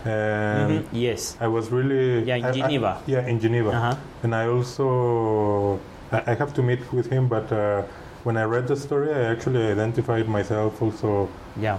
And 0.04 0.70
Mhm. 0.70 0.84
Yes. 0.92 1.36
I 1.40 1.48
was 1.48 1.70
really 1.72 2.22
Yeah, 2.24 2.36
in 2.36 2.44
I- 2.44 2.48
I- 2.48 2.52
Geneva. 2.52 2.92
yeah, 3.06 3.26
in 3.30 3.38
Geneva. 3.40 3.70
Uh-huh. 3.70 3.94
And 4.24 4.34
I 4.34 4.46
also 4.46 5.78
I 6.12 6.18
I 6.32 6.34
have 6.34 6.52
to 6.54 6.62
meet 6.62 6.80
with 6.92 7.06
him, 7.10 7.28
but 7.28 7.50
uh, 7.52 7.82
when 8.24 8.36
I 8.36 8.44
read 8.44 8.66
the 8.66 8.76
story, 8.76 9.08
I 9.10 9.22
actually 9.32 9.62
identified 9.72 10.28
myself 10.28 10.82
also 10.82 11.28
Yeah. 11.56 11.78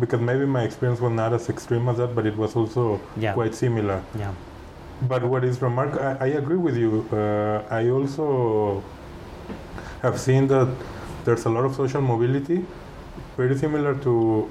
Because 0.00 0.20
maybe 0.20 0.46
my 0.46 0.62
experience 0.62 1.00
was 1.00 1.12
not 1.12 1.32
as 1.32 1.48
extreme 1.48 1.88
as 1.88 1.98
that, 1.98 2.14
but 2.14 2.26
it 2.26 2.36
was 2.36 2.56
also 2.56 3.00
Yeah. 3.16 3.32
quite 3.34 3.54
similar. 3.54 4.02
Yeah. 4.18 4.32
But 5.02 5.22
what 5.24 5.44
is 5.44 5.60
remarkable, 5.60 6.02
I, 6.04 6.16
I 6.20 6.28
agree 6.28 6.56
with 6.56 6.76
you. 6.76 7.04
Uh, 7.12 7.62
I 7.70 7.90
also 7.90 8.82
have 10.02 10.18
seen 10.18 10.46
that 10.48 10.68
there's 11.24 11.44
a 11.44 11.50
lot 11.50 11.64
of 11.64 11.74
social 11.74 12.00
mobility, 12.00 12.64
very 13.36 13.56
similar 13.58 13.94
to 13.96 14.48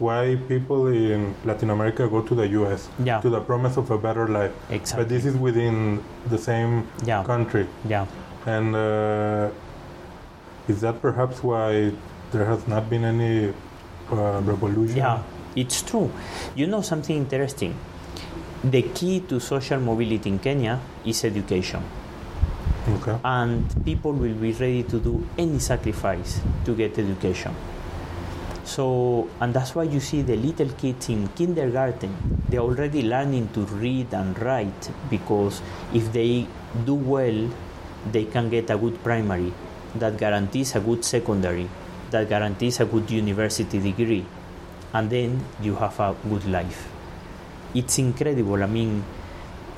why 0.00 0.36
people 0.48 0.86
in 0.88 1.34
Latin 1.44 1.70
America 1.70 2.08
go 2.08 2.20
to 2.22 2.34
the 2.34 2.46
US 2.60 2.88
Yeah. 3.04 3.20
to 3.20 3.30
the 3.30 3.40
promise 3.40 3.76
of 3.76 3.90
a 3.90 3.98
better 3.98 4.26
life. 4.28 4.52
Exactly. 4.70 5.04
But 5.04 5.08
this 5.08 5.24
is 5.24 5.36
within 5.36 6.02
the 6.28 6.38
same 6.38 6.84
Yeah. 7.04 7.22
country. 7.24 7.66
Yeah. 7.88 8.06
And 8.46 8.74
uh, 8.74 9.48
is 10.68 10.80
that 10.80 11.00
perhaps 11.00 11.42
why 11.42 11.92
there 12.32 12.44
has 12.44 12.66
not 12.68 12.88
been 12.90 13.04
any 13.04 13.52
uh, 14.12 14.40
revolution? 14.44 14.96
Yeah, 14.96 15.22
it's 15.56 15.82
true. 15.82 16.10
You 16.54 16.66
know 16.66 16.82
something 16.82 17.16
interesting? 17.16 17.74
The 18.64 18.82
key 18.82 19.20
to 19.28 19.40
social 19.40 19.80
mobility 19.80 20.30
in 20.30 20.38
Kenya 20.38 20.80
is 21.04 21.24
education. 21.24 21.82
Okay. 22.88 23.18
And 23.24 23.68
people 23.84 24.12
will 24.12 24.34
be 24.34 24.52
ready 24.52 24.82
to 24.84 24.98
do 24.98 25.26
any 25.36 25.58
sacrifice 25.58 26.40
to 26.64 26.74
get 26.74 26.98
education. 26.98 27.54
So, 28.64 29.28
and 29.40 29.54
that's 29.54 29.74
why 29.74 29.84
you 29.84 30.00
see 30.00 30.22
the 30.22 30.36
little 30.36 30.68
kids 30.70 31.08
in 31.08 31.28
kindergarten, 31.28 32.42
they're 32.48 32.60
already 32.60 33.02
learning 33.02 33.48
to 33.54 33.60
read 33.80 34.12
and 34.12 34.38
write 34.40 34.90
because 35.08 35.62
if 35.94 36.12
they 36.12 36.46
do 36.84 36.94
well, 36.94 37.48
they 38.12 38.24
can 38.24 38.50
get 38.50 38.70
a 38.70 38.76
good 38.76 39.02
primary 39.02 39.52
that 39.94 40.18
guarantees 40.18 40.74
a 40.76 40.80
good 40.80 41.04
secondary, 41.04 41.68
that 42.10 42.28
guarantees 42.28 42.80
a 42.80 42.84
good 42.84 43.10
university 43.10 43.78
degree, 43.78 44.24
and 44.92 45.10
then 45.10 45.44
you 45.60 45.76
have 45.76 45.98
a 46.00 46.14
good 46.28 46.44
life. 46.46 46.88
It's 47.74 47.98
incredible. 47.98 48.62
I 48.62 48.66
mean, 48.66 49.04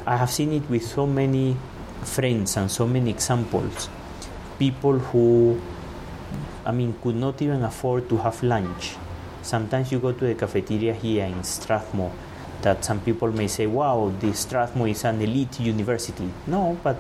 I 0.07 0.17
have 0.17 0.31
seen 0.31 0.53
it 0.53 0.69
with 0.71 0.87
so 0.87 1.07
many 1.07 1.57
friends 2.03 2.57
and 2.57 2.71
so 2.71 2.87
many 2.87 3.11
examples. 3.11 3.89
People 4.59 4.99
who, 4.99 5.61
I 6.65 6.73
mean, 6.73 6.95
could 7.03 7.17
not 7.17 7.43
even 7.43 7.63
afford 7.63 8.09
to 8.09 8.17
have 8.19 8.43
lunch. 8.43 8.97
Sometimes 9.43 9.91
you 9.91 9.99
go 9.99 10.13
to 10.13 10.27
the 10.27 10.35
cafeteria 10.35 10.95
here 10.95 11.25
in 11.25 11.43
Strathmore 11.45 12.13
that 12.63 12.85
some 12.85 13.01
people 13.01 13.33
may 13.33 13.49
say, 13.49 13.67
wow, 13.67 14.13
the 14.21 14.35
Strathmore 14.35 14.89
is 14.89 15.05
an 15.05 15.21
elite 15.21 15.61
university. 15.61 16.31
No, 16.47 16.79
but 16.85 16.97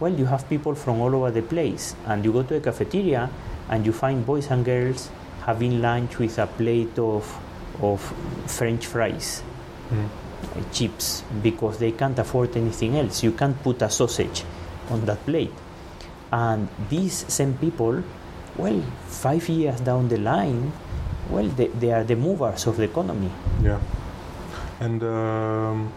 well, 0.00 0.12
you 0.12 0.26
have 0.26 0.48
people 0.48 0.74
from 0.74 1.00
all 1.00 1.14
over 1.14 1.30
the 1.30 1.42
place, 1.42 1.94
and 2.06 2.24
you 2.24 2.32
go 2.32 2.42
to 2.42 2.54
the 2.54 2.60
cafeteria 2.60 3.30
and 3.70 3.84
you 3.86 3.92
find 3.92 4.24
boys 4.24 4.50
and 4.50 4.64
girls 4.64 5.10
having 5.44 5.80
lunch 5.80 6.18
with 6.18 6.38
a 6.38 6.46
plate 6.46 6.98
of, 6.98 7.24
of 7.82 8.00
French 8.46 8.86
fries 8.86 9.42
Mm. 9.90 10.04
uh, 10.04 10.70
chips 10.70 11.22
because 11.42 11.78
they 11.78 11.92
can't 11.92 12.18
afford 12.18 12.54
anything 12.56 12.94
else. 12.98 13.22
You 13.22 13.32
can't 13.32 13.56
put 13.62 13.80
a 13.80 13.88
sausage 13.88 14.44
on 14.90 15.06
that 15.06 15.24
plate. 15.24 15.50
And 16.30 16.68
these 16.90 17.24
same 17.32 17.54
people, 17.54 18.02
well, 18.58 18.82
five 19.06 19.48
years 19.48 19.80
down 19.80 20.08
the 20.08 20.18
line, 20.18 20.72
well, 21.30 21.48
they, 21.48 21.68
they 21.68 21.90
are 21.90 22.04
the 22.04 22.16
movers 22.16 22.66
of 22.66 22.76
the 22.76 22.82
economy. 22.82 23.30
Yeah. 23.62 23.80
And 24.78 25.02
um, 25.02 25.90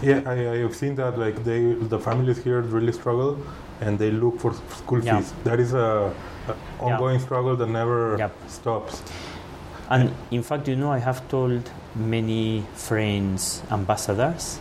yeah, 0.00 0.22
I, 0.24 0.32
I 0.32 0.56
have 0.64 0.74
seen 0.74 0.94
that 0.96 1.18
like 1.18 1.44
they 1.44 1.74
the 1.74 1.98
families 1.98 2.42
here 2.42 2.62
really 2.62 2.92
struggle 2.92 3.38
and 3.80 3.98
they 3.98 4.10
look 4.10 4.40
for 4.40 4.52
school 4.70 5.02
Yeah. 5.02 5.18
fees. 5.20 5.32
That 5.44 5.60
is 5.60 5.74
a, 5.74 6.12
a 6.48 6.54
ongoing 6.82 7.18
struggle 7.20 7.56
that 7.56 7.68
never 7.68 8.16
Yep. 8.18 8.32
stops. 8.48 9.02
And 9.88 10.10
in 10.30 10.42
fact, 10.42 10.66
you 10.68 10.76
know, 10.76 10.90
I 10.92 10.98
have 10.98 11.28
told 11.28 11.70
many 11.94 12.64
friends, 12.74 13.62
ambassadors 13.70 14.58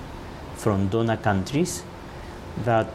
from 0.55 0.87
donor 0.87 1.17
countries, 1.17 1.83
that 2.63 2.87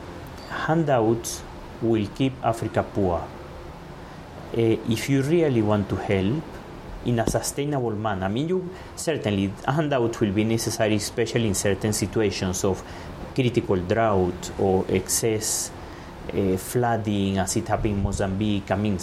handouts 0.67 1.43
will 1.83 2.07
keep 2.15 2.33
Africa 2.45 2.85
poor. 2.95 3.23
Eh, 4.57 4.77
if 4.89 5.09
you 5.09 5.23
really 5.23 5.63
want 5.63 5.89
to 5.89 5.97
help 5.97 6.43
in 7.07 7.19
a 7.19 7.29
sustainable 7.29 7.93
manner, 7.93 8.27
I 8.27 8.29
mean, 8.29 8.49
you 8.49 8.69
certainly 8.97 9.53
handouts 9.67 10.21
will 10.21 10.33
be 10.33 10.45
necessary, 10.45 10.97
especially 10.97 11.49
in 11.49 11.55
certain 11.55 11.93
situations 11.93 12.65
of 12.65 12.83
critical 13.35 13.77
drought 13.77 14.51
or 14.59 14.85
excess 14.89 15.71
uh, 16.33 16.57
flooding, 16.57 17.39
as 17.39 17.57
it 17.57 17.69
happened 17.69 17.95
in 17.97 18.03
Mozambique. 18.03 18.71
I 18.71 18.77
mean, 18.77 18.99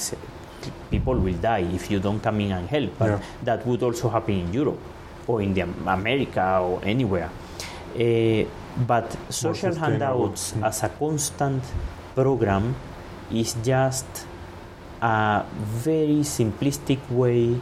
people 0.90 1.16
will 1.16 1.34
die 1.42 1.66
if 1.74 1.90
you 1.92 2.00
don't 2.00 2.20
come 2.20 2.40
in 2.42 2.52
and 2.52 2.68
help. 2.70 2.92
But 2.98 3.10
Yeah. 3.10 3.20
that 3.44 3.66
would 3.68 3.84
also 3.84 4.10
happen 4.10 4.36
in 4.36 4.54
Europe 4.54 4.80
or 5.28 5.42
in 5.42 5.54
the 5.54 5.62
America 5.88 6.60
or 6.62 6.80
anywhere. 6.84 7.30
Uh, 7.96 8.46
but 8.86 9.16
social 9.30 9.74
handouts 9.76 10.54
Mm. 10.54 10.64
as 10.68 10.84
a 10.84 10.90
constant 10.90 11.64
program 12.16 12.76
is 13.32 13.56
just 13.64 14.06
a 15.02 15.44
very 15.84 16.22
simplistic 16.24 17.00
way 17.10 17.58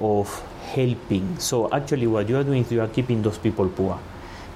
of 0.00 0.42
helping. 0.74 1.36
So 1.38 1.68
actually, 1.70 2.06
what 2.06 2.28
you 2.28 2.36
are 2.36 2.44
doing 2.44 2.62
is 2.64 2.72
you 2.72 2.80
are 2.80 2.88
keeping 2.90 3.22
those 3.22 3.38
people 3.38 3.68
poor 3.68 3.98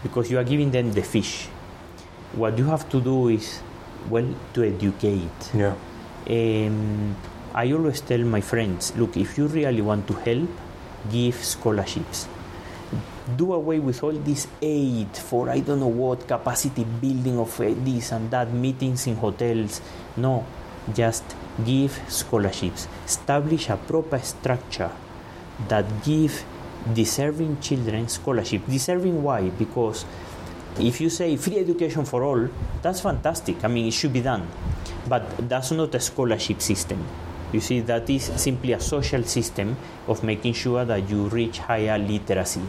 because 0.02 0.30
you 0.30 0.38
are 0.38 0.44
giving 0.44 0.70
them 0.70 0.92
the 0.92 1.02
fish. 1.02 1.48
What 2.34 2.58
you 2.58 2.66
have 2.66 2.88
to 2.90 3.00
do 3.00 3.28
is, 3.28 3.62
well, 4.10 4.34
to 4.54 4.64
educate. 4.64 5.50
Yeah. 5.54 5.74
Um, 6.28 7.16
I 7.54 7.72
always 7.72 8.00
tell 8.00 8.20
my 8.20 8.40
friends, 8.40 8.94
look, 8.96 9.16
if 9.16 9.38
you 9.38 9.46
really 9.46 9.80
want 9.80 10.06
to 10.08 10.14
help, 10.14 10.50
give 11.10 11.34
scholarships. 11.42 12.28
Do 13.36 13.52
away 13.52 13.78
with 13.78 14.02
all 14.02 14.12
this 14.12 14.46
aid 14.62 15.14
for 15.16 15.50
I 15.50 15.60
don't 15.60 15.80
know 15.80 15.88
what 15.88 16.26
capacity 16.26 16.84
building 16.84 17.38
of 17.38 17.60
uh, 17.60 17.74
this 17.84 18.12
and 18.12 18.30
that, 18.30 18.52
meetings 18.52 19.06
in 19.06 19.16
hotels. 19.16 19.80
No, 20.16 20.46
just 20.94 21.24
give 21.64 22.00
scholarships. 22.08 22.88
Establish 23.04 23.68
a 23.68 23.76
proper 23.76 24.18
structure 24.18 24.90
that 25.68 25.84
give 26.04 26.44
deserving 26.94 27.60
children 27.60 28.08
scholarship. 28.08 28.62
Deserving 28.66 29.22
why? 29.22 29.50
Because 29.50 30.04
if 30.78 31.00
you 31.00 31.10
say 31.10 31.36
free 31.36 31.58
education 31.58 32.04
for 32.04 32.22
all, 32.22 32.48
that's 32.82 33.00
fantastic. 33.00 33.64
I 33.64 33.68
mean, 33.68 33.86
it 33.86 33.92
should 33.92 34.12
be 34.12 34.20
done. 34.20 34.46
But 35.08 35.48
that's 35.48 35.70
not 35.70 35.94
a 35.94 36.00
scholarship 36.00 36.60
system. 36.60 37.04
You 37.52 37.60
see, 37.60 37.80
that 37.80 38.08
is 38.10 38.24
simply 38.36 38.72
a 38.72 38.80
social 38.80 39.24
system 39.24 39.76
of 40.06 40.22
making 40.22 40.52
sure 40.52 40.84
that 40.84 41.08
you 41.08 41.28
reach 41.28 41.58
higher 41.58 41.98
literacy. 41.98 42.62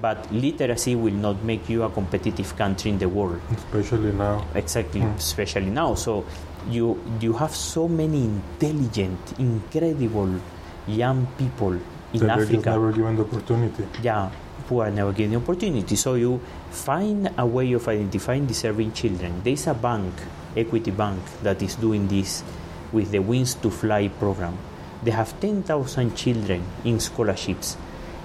But 0.00 0.30
literacy 0.32 0.94
will 0.96 1.14
not 1.14 1.42
make 1.42 1.68
you 1.68 1.82
a 1.82 1.90
competitive 1.90 2.56
country 2.56 2.90
in 2.90 2.98
the 2.98 3.08
world. 3.08 3.40
Especially 3.52 4.12
now. 4.12 4.46
Exactly, 4.54 5.00
hmm. 5.00 5.08
especially 5.18 5.70
now. 5.70 5.94
So 5.94 6.24
you 6.68 7.00
you 7.20 7.32
have 7.34 7.54
so 7.54 7.88
many 7.88 8.24
intelligent, 8.24 9.18
incredible 9.38 10.40
young 10.86 11.26
people 11.38 11.72
in 12.12 12.26
that 12.26 12.36
they're 12.36 12.46
just 12.46 12.66
never 12.66 12.92
given 12.92 13.16
the 13.16 13.22
opportunity. 13.22 13.86
Yeah, 14.02 14.30
who 14.70 14.78
are 14.78 14.90
never 14.90 15.12
given 15.12 15.32
the 15.32 15.36
opportunity. 15.36 15.96
So 15.96 16.14
you 16.14 16.40
find 16.70 17.28
a 17.36 17.44
way 17.44 17.72
of 17.72 17.86
identifying 17.88 18.46
deserving 18.46 18.92
children. 18.92 19.42
There's 19.42 19.66
a 19.66 19.74
bank, 19.74 20.14
Equity 20.56 20.92
Bank, 20.92 21.20
that 21.42 21.60
is 21.60 21.74
doing 21.74 22.06
this 22.06 22.44
with 22.92 23.10
the 23.10 23.18
Wings 23.18 23.54
to 23.56 23.70
Fly 23.70 24.06
program. 24.08 24.56
They 25.02 25.10
have 25.10 25.38
10,000 25.40 26.14
children 26.14 26.62
in 26.84 27.00
scholarships. 27.00 27.76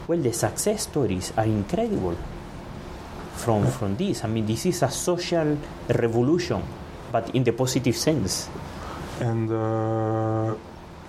Well, 0.08 0.20
the 0.20 0.34
success 0.34 0.84
stories 0.84 1.34
are 1.36 1.46
incredible 1.46 2.16
from, 3.34 3.66
from 3.66 3.98
this. 3.98 4.24
I 4.24 4.28
mean, 4.28 4.46
this 4.46 4.68
is 4.68 4.84
a 4.84 4.92
social 4.92 5.58
revolution, 5.90 6.62
but 7.12 7.34
in 7.34 7.44
the 7.44 7.54
positive 7.54 7.98
sense. 7.98 8.50
And 9.20 9.52
uh, 9.52 10.54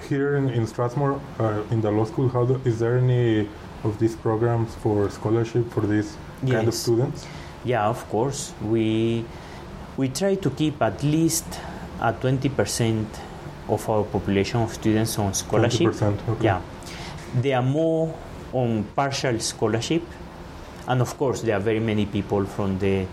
here 0.09 0.37
in, 0.37 0.49
in 0.49 0.66
Strathmore, 0.66 1.20
uh, 1.38 1.62
in 1.70 1.83
the 1.83 1.90
law 1.90 2.07
school, 2.07 2.31
how 2.31 2.46
do, 2.46 2.59
is 2.64 2.79
there 2.79 2.96
any 2.96 3.49
of 3.87 3.99
these 3.99 4.14
programs 4.16 4.75
for 4.77 5.09
scholarship 5.11 5.70
for 5.70 5.87
these 5.87 6.16
kind 6.49 6.68
of 6.68 6.75
students? 6.75 7.27
Yeah, 7.64 7.87
of 7.87 8.09
course. 8.09 8.53
We 8.62 9.25
we 9.96 10.09
try 10.09 10.35
to 10.37 10.51
keep 10.51 10.83
at 10.83 11.03
least 11.03 11.46
a 12.01 12.12
twenty 12.12 12.49
percent 12.49 13.09
of 13.68 13.88
our 13.88 14.05
population 14.05 14.61
of 14.61 14.72
students 14.72 15.18
on 15.18 15.35
scholarship. 15.35 15.88
20%, 15.88 16.29
okay. 16.29 16.44
Yeah, 16.44 16.61
they 17.40 17.53
are 17.53 17.62
more 17.62 18.14
on 18.53 18.85
partial 18.94 19.40
scholarship, 19.40 20.03
and 20.87 21.03
of 21.03 21.16
course 21.18 21.42
there 21.42 21.57
are 21.57 21.61
very 21.61 21.81
many 21.81 22.07
people 22.07 22.44
from 22.44 22.79
the 22.79 23.07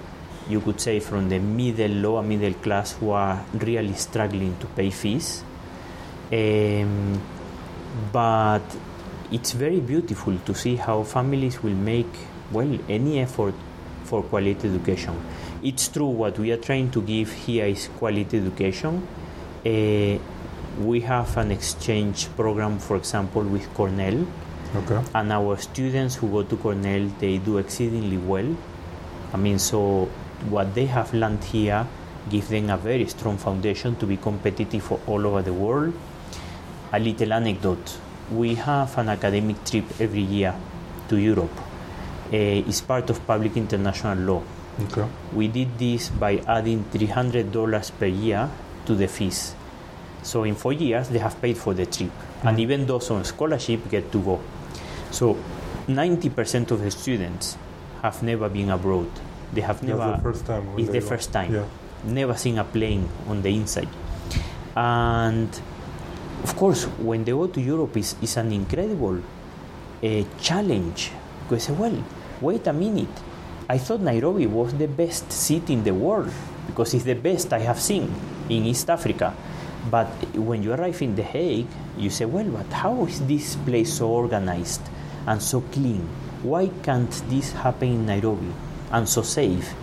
you 0.49 0.59
could 0.59 0.79
say 0.79 0.99
from 0.99 1.29
the 1.29 1.39
middle 1.39 1.91
lower 1.91 2.21
middle 2.21 2.53
class 2.55 2.93
who 2.93 3.12
are 3.12 3.43
really 3.53 3.93
struggling 3.93 4.55
to 4.59 4.67
pay 4.67 4.89
fees. 4.89 5.43
Um, 6.31 7.21
but 8.12 8.62
it's 9.33 9.51
very 9.53 9.79
beautiful 9.79 10.37
to 10.45 10.53
see 10.53 10.75
how 10.75 11.03
families 11.03 11.61
will 11.63 11.73
make 11.91 12.13
well 12.51 12.77
any 12.87 13.19
effort 13.19 13.55
for 14.03 14.21
quality 14.21 14.67
education. 14.69 15.15
It's 15.63 15.87
true 15.87 16.05
what 16.07 16.37
we 16.37 16.51
are 16.51 16.57
trying 16.57 16.91
to 16.91 17.01
give 17.01 17.31
here 17.31 17.65
is 17.65 17.87
quality 17.97 18.37
education. 18.37 19.07
Uh, 19.65 20.19
we 20.83 21.01
have 21.01 21.35
an 21.37 21.51
exchange 21.51 22.27
program, 22.35 22.77
for 22.79 22.95
example, 22.97 23.41
with 23.43 23.67
Cornell, 23.73 24.25
Okay. 24.75 24.99
and 25.13 25.31
our 25.31 25.57
students 25.57 26.15
who 26.15 26.27
go 26.29 26.43
to 26.43 26.55
Cornell 26.57 27.07
they 27.19 27.37
do 27.37 27.57
exceedingly 27.57 28.17
well. 28.17 28.55
I 29.33 29.37
mean, 29.37 29.57
so 29.59 30.09
what 30.49 30.73
they 30.75 30.85
have 30.87 31.13
learned 31.13 31.43
here 31.43 31.85
gives 32.29 32.49
them 32.49 32.69
a 32.69 32.77
very 32.77 33.07
strong 33.07 33.37
foundation 33.37 33.95
to 33.97 34.05
be 34.05 34.17
competitive 34.17 34.83
for 34.83 34.99
all 35.07 35.25
over 35.27 35.41
the 35.41 35.53
world. 35.53 35.93
A 36.91 36.99
little 36.99 37.33
anecdote: 37.33 37.97
we 38.37 38.55
have 38.55 38.97
an 38.97 39.09
academic 39.09 39.63
trip 39.65 39.85
every 39.99 40.21
year 40.21 40.53
to 41.09 41.17
Europe. 41.17 41.51
Uh, 42.31 42.65
it's 42.67 42.81
part 42.81 43.09
of 43.09 43.25
public 43.27 43.55
international 43.57 44.17
law. 44.17 44.43
Okay. 44.85 45.05
We 45.33 45.47
did 45.47 45.77
this 45.77 46.09
by 46.09 46.37
adding 46.47 46.83
$300 46.85 47.91
per 47.99 48.05
year 48.07 48.49
to 48.85 48.95
the 48.95 49.07
fees. 49.07 49.53
So 50.23 50.43
in 50.43 50.55
four 50.55 50.73
years, 50.73 51.09
they 51.09 51.19
have 51.19 51.39
paid 51.41 51.57
for 51.57 51.73
the 51.73 51.85
trip. 51.85 52.11
And 52.43 52.59
even 52.59 52.85
those 52.85 53.11
on 53.11 53.23
scholarship 53.23 53.87
get 53.89 54.11
to 54.11 54.19
go. 54.21 54.41
So 55.11 55.37
90% 55.87 56.71
of 56.71 56.81
the 56.81 56.91
students 56.91 57.57
have 58.01 58.23
never 58.23 58.49
been 58.49 58.69
abroad. 58.69 59.09
They 59.53 59.61
have 59.61 59.79
That's 59.81 59.89
never. 59.89 60.17
the 60.17 60.23
first 60.23 60.45
time. 60.45 60.67
it's 60.79 60.89
the 60.89 60.99
go. 60.99 61.05
first 61.07 61.31
time. 61.31 61.53
Yeah. 61.53 61.65
Never 62.05 62.35
seen 62.35 62.57
a 62.57 62.63
plane 62.63 63.07
on 63.27 63.41
the 63.43 63.49
inside. 63.55 63.87
And 64.75 65.49
of 66.43 66.56
course, 66.56 66.84
when 66.99 67.23
they 67.23 67.32
go 67.32 67.47
to 67.47 67.62
Europe, 67.62 67.95
it's, 67.97 68.15
it's 68.21 68.38
an 68.38 68.51
incredible 68.51 69.17
uh, 70.03 70.23
challenge. 70.41 71.12
Because, 71.43 71.69
well, 71.69 72.03
wait 72.41 72.67
a 72.67 72.73
minute. 72.73 73.10
I 73.69 73.77
thought 73.77 74.01
Nairobi 74.01 74.45
was 74.47 74.73
the 74.73 74.88
best 74.88 75.32
city 75.32 75.73
in 75.73 75.84
the 75.84 75.93
world 75.93 76.32
because 76.67 76.93
it's 76.93 77.06
the 77.06 77.15
best 77.15 77.53
I 77.53 77.60
have 77.60 77.79
seen 77.79 78.13
in 78.49 78.65
East 78.65 78.89
Africa. 78.89 79.34
But 79.89 80.08
when 80.36 80.63
you 80.63 80.73
arrive 80.73 81.01
in 81.01 81.15
The 81.15 81.23
Hague, 81.23 81.67
you 81.97 82.10
say, 82.10 82.25
well, 82.25 82.45
but 82.45 82.71
how 82.71 83.06
is 83.06 83.25
this 83.25 83.56
place 83.56 83.93
so 83.93 84.10
organized 84.10 84.82
and 85.25 85.41
so 85.41 85.62
clean? 85.62 86.08
Why 86.41 86.69
can't 86.84 87.12
this 87.29 87.51
happen 87.53 87.89
in 87.89 88.06
Nairobi 88.06 88.51
and 88.91 89.08
so 89.08 89.21
safe? 89.21 89.73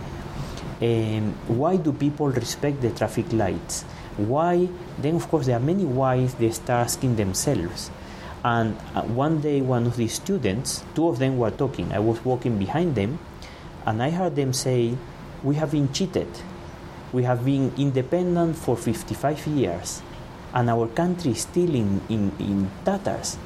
Um, 0.81 1.33
why 1.47 1.77
do 1.77 1.93
people 1.93 2.29
respect 2.29 2.81
the 2.81 2.89
traffic 2.91 3.31
lights? 3.33 3.85
Why? 4.17 4.67
Then, 4.99 5.15
of 5.15 5.27
course, 5.29 5.45
there 5.45 5.57
are 5.57 5.59
many 5.59 5.85
whys 5.85 6.35
they 6.35 6.51
start 6.51 6.85
asking 6.85 7.15
themselves. 7.15 7.91
And 8.43 8.77
uh, 8.95 9.03
one 9.03 9.41
day, 9.41 9.61
one 9.61 9.85
of 9.85 9.97
the 9.97 10.07
students, 10.07 10.83
two 10.95 11.07
of 11.07 11.19
them 11.19 11.37
were 11.37 11.51
talking. 11.51 11.91
I 11.93 11.99
was 11.99 12.23
walking 12.25 12.57
behind 12.57 12.95
them, 12.95 13.19
and 13.85 14.01
I 14.01 14.09
heard 14.09 14.35
them 14.35 14.53
say, 14.53 14.97
We 15.43 15.55
have 15.55 15.71
been 15.71 15.93
cheated. 15.93 16.27
We 17.13 17.23
have 17.23 17.45
been 17.45 17.71
independent 17.77 18.55
for 18.57 18.75
55 18.75 19.47
years, 19.47 20.01
and 20.53 20.69
our 20.69 20.87
country 20.87 21.31
is 21.31 21.41
still 21.41 21.73
in, 21.75 22.01
in, 22.09 22.31
in 22.39 22.71
tatters. 22.83 23.37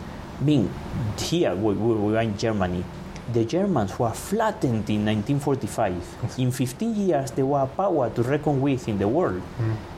Being 0.43 0.71
here, 1.17 1.55
we, 1.55 1.73
we, 1.73 1.93
we 1.95 2.11
were 2.13 2.21
in 2.21 2.37
Germany. 2.37 2.83
The 3.33 3.43
Germans 3.43 3.97
were 3.97 4.11
flattened 4.11 4.87
in 4.89 5.03
1945. 5.05 6.37
In 6.37 6.51
15 6.51 6.95
years, 6.95 7.31
they 7.31 7.41
were 7.41 7.61
a 7.61 7.67
power 7.67 8.09
to 8.11 8.21
reckon 8.21 8.61
with 8.61 8.87
in 8.87 8.99
the 8.99 9.07
world. 9.07 9.41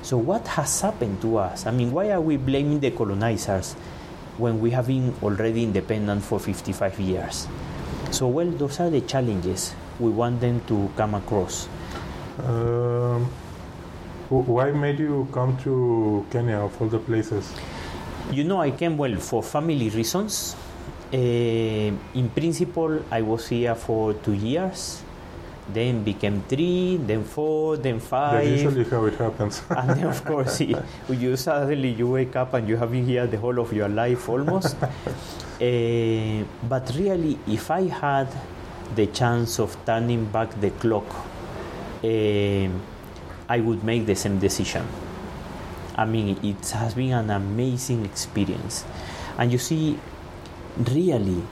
So, 0.02 0.18
what 0.18 0.48
has 0.48 0.80
happened 0.80 1.22
to 1.22 1.38
us? 1.38 1.66
I 1.66 1.72
mean, 1.72 1.92
why 1.92 2.12
are 2.12 2.22
we 2.22 2.38
blaming 2.38 2.80
the 2.80 2.92
colonizers 2.92 3.74
when 4.38 4.62
we 4.62 4.72
have 4.72 4.88
been 4.88 5.14
already 5.22 5.64
independent 5.64 6.24
for 6.24 6.40
55 6.40 7.00
years? 7.02 7.48
So, 8.12 8.28
well, 8.28 8.50
those 8.50 8.80
are 8.80 8.90
the 8.90 9.02
challenges 9.02 9.76
we 10.00 10.10
want 10.10 10.40
them 10.40 10.62
to 10.68 10.90
come 10.96 11.14
across. 11.16 11.68
Um, 12.40 13.26
why 14.30 14.72
made 14.72 15.00
you 15.00 15.28
come 15.34 15.58
to 15.64 16.26
Kenya 16.32 16.60
of 16.60 16.82
all 16.82 16.88
the 16.88 17.00
places? 17.00 17.54
You 18.32 18.46
know, 18.46 18.62
I 18.62 18.72
came 18.72 18.98
well 18.98 19.16
for 19.18 19.44
family 19.44 19.90
reasons. 19.90 20.56
Uh, 21.14 21.18
in 22.16 22.30
principle, 22.36 23.00
I 23.10 23.22
was 23.22 23.48
here 23.48 23.76
for 23.76 24.14
two 24.14 24.34
years, 24.34 25.02
then 25.72 26.04
became 26.04 26.42
three, 26.50 26.98
then 26.98 27.24
four, 27.24 27.78
then 27.78 27.96
That's 28.00 28.08
five. 28.08 28.48
usually 28.48 28.84
how 28.84 29.06
it 29.06 29.16
happens. 29.16 29.62
and 29.70 29.90
then 29.92 30.04
of 30.08 30.24
course 30.26 30.62
you, 31.10 31.36
suddenly 31.38 31.92
you 31.92 32.08
wake 32.10 32.36
up 32.36 32.54
and 32.54 32.68
you 32.68 32.76
have 32.78 32.92
been 32.92 33.06
here 33.06 33.26
the 33.28 33.38
whole 33.38 33.60
of 33.60 33.72
your 33.74 33.90
life 33.90 34.28
almost 34.30 34.76
Eh, 35.60 36.44
but 36.70 36.92
really 36.96 37.36
if 37.48 37.72
i 37.72 37.82
had 37.82 38.28
the 38.94 39.08
chance 39.08 39.58
of 39.58 39.76
turning 39.88 40.24
back 40.26 40.48
the 40.62 40.70
clock 40.70 41.04
eh, 42.04 42.70
i 43.50 43.60
would 43.60 43.84
make 43.84 44.06
the 44.06 44.14
same 44.16 44.38
decision 44.38 44.86
i 45.96 46.06
mean 46.06 46.38
it 46.44 46.70
has 46.70 46.94
been 46.94 47.12
an 47.12 47.32
amazing 47.32 48.06
experience 48.06 48.86
and 49.40 49.52
you 49.52 49.58
see 49.58 49.98
really 50.92 51.44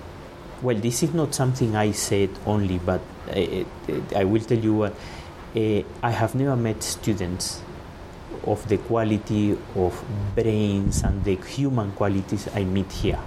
well 0.62 0.76
this 0.76 1.04
is 1.04 1.14
not 1.14 1.34
something 1.34 1.76
i 1.76 1.92
said 1.92 2.30
only 2.46 2.78
but 2.78 3.02
uh, 3.30 3.64
i 4.16 4.24
will 4.24 4.42
tell 4.42 4.58
you 4.58 4.74
what 4.74 4.94
uh, 5.56 5.82
i 6.04 6.12
have 6.12 6.36
never 6.36 6.56
met 6.56 6.82
students 6.84 7.62
of 8.44 8.68
the 8.70 8.78
quality 8.78 9.58
of 9.76 10.04
brains 10.36 11.04
and 11.04 11.24
the 11.24 11.36
human 11.36 11.92
qualities 11.94 12.48
i 12.54 12.64
meet 12.64 12.92
here. 12.92 13.20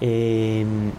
Um, 0.00 0.96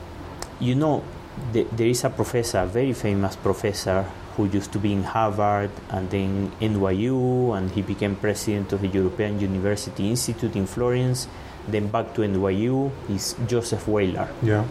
you 0.59 0.75
know 0.75 1.03
the, 1.51 1.63
there 1.71 1.87
is 1.87 2.03
a 2.03 2.09
professor 2.09 2.59
a 2.59 2.65
very 2.65 2.93
famous 2.93 3.35
professor 3.35 4.03
who 4.35 4.45
used 4.45 4.71
to 4.71 4.79
be 4.79 4.93
in 4.93 5.03
harvard 5.03 5.71
and 5.89 6.09
then 6.09 6.51
nyu 6.61 7.57
and 7.57 7.71
he 7.71 7.81
became 7.81 8.15
president 8.15 8.71
of 8.71 8.81
the 8.81 8.87
european 8.87 9.39
university 9.39 10.09
institute 10.09 10.55
in 10.55 10.65
florence 10.65 11.27
then 11.67 11.87
back 11.87 12.13
to 12.13 12.21
nyu 12.21 12.91
is 13.09 13.35
joseph 13.47 13.87
Weiler. 13.87 14.29
yeah. 14.43 14.65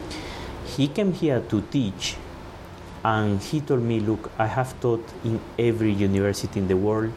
he 0.66 0.88
came 0.88 1.12
here 1.12 1.40
to 1.40 1.60
teach 1.70 2.16
and 3.04 3.40
he 3.40 3.60
told 3.60 3.82
me 3.82 4.00
look 4.00 4.30
i 4.38 4.46
have 4.46 4.78
taught 4.80 5.04
in 5.24 5.40
every 5.58 5.92
university 5.92 6.58
in 6.60 6.68
the 6.68 6.76
world 6.76 7.12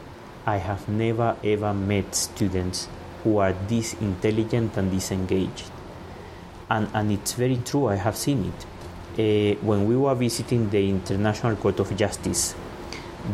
i 0.45 0.57
have 0.57 0.87
never 0.89 1.35
ever 1.43 1.73
met 1.73 2.13
students 2.15 2.87
who 3.23 3.37
are 3.37 3.53
this 3.67 3.93
intelligent 4.01 4.77
and 4.77 4.91
this 4.91 5.11
engaged 5.11 5.71
and, 6.69 6.89
and 6.93 7.11
it's 7.11 7.33
very 7.33 7.57
true, 7.57 7.87
I 7.87 7.95
have 7.95 8.17
seen 8.17 8.51
it. 8.53 8.65
Uh, 9.17 9.59
when 9.61 9.87
we 9.87 9.95
were 9.95 10.13
visiting 10.15 10.69
the 10.69 10.89
International 10.89 11.55
Court 11.55 11.79
of 11.79 11.95
Justice, 11.95 12.55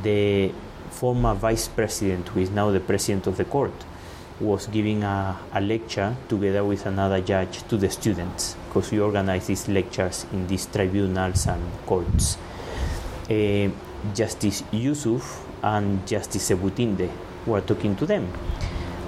the 0.01 0.51
former 0.91 1.33
vice 1.33 1.67
president, 1.67 2.27
who 2.29 2.39
is 2.41 2.49
now 2.49 2.71
the 2.71 2.79
president 2.79 3.27
of 3.27 3.37
the 3.37 3.45
court, 3.45 3.73
was 4.39 4.67
giving 4.67 5.03
a, 5.03 5.37
a 5.53 5.61
lecture 5.61 6.15
together 6.27 6.63
with 6.63 6.85
another 6.85 7.21
judge 7.21 7.63
to 7.67 7.77
the 7.77 7.89
students 7.89 8.55
because 8.67 8.91
we 8.91 8.99
organize 8.99 9.47
these 9.47 9.67
lectures 9.67 10.25
in 10.33 10.47
these 10.47 10.65
tribunals 10.65 11.47
and 11.47 11.61
courts. 11.85 12.37
Uh, 13.29 13.69
Justice 14.13 14.63
Yusuf 14.71 15.45
and 15.61 16.05
Justice 16.05 16.49
Sebutinde 16.49 17.09
were 17.45 17.61
talking 17.61 17.95
to 17.95 18.05
them. 18.05 18.27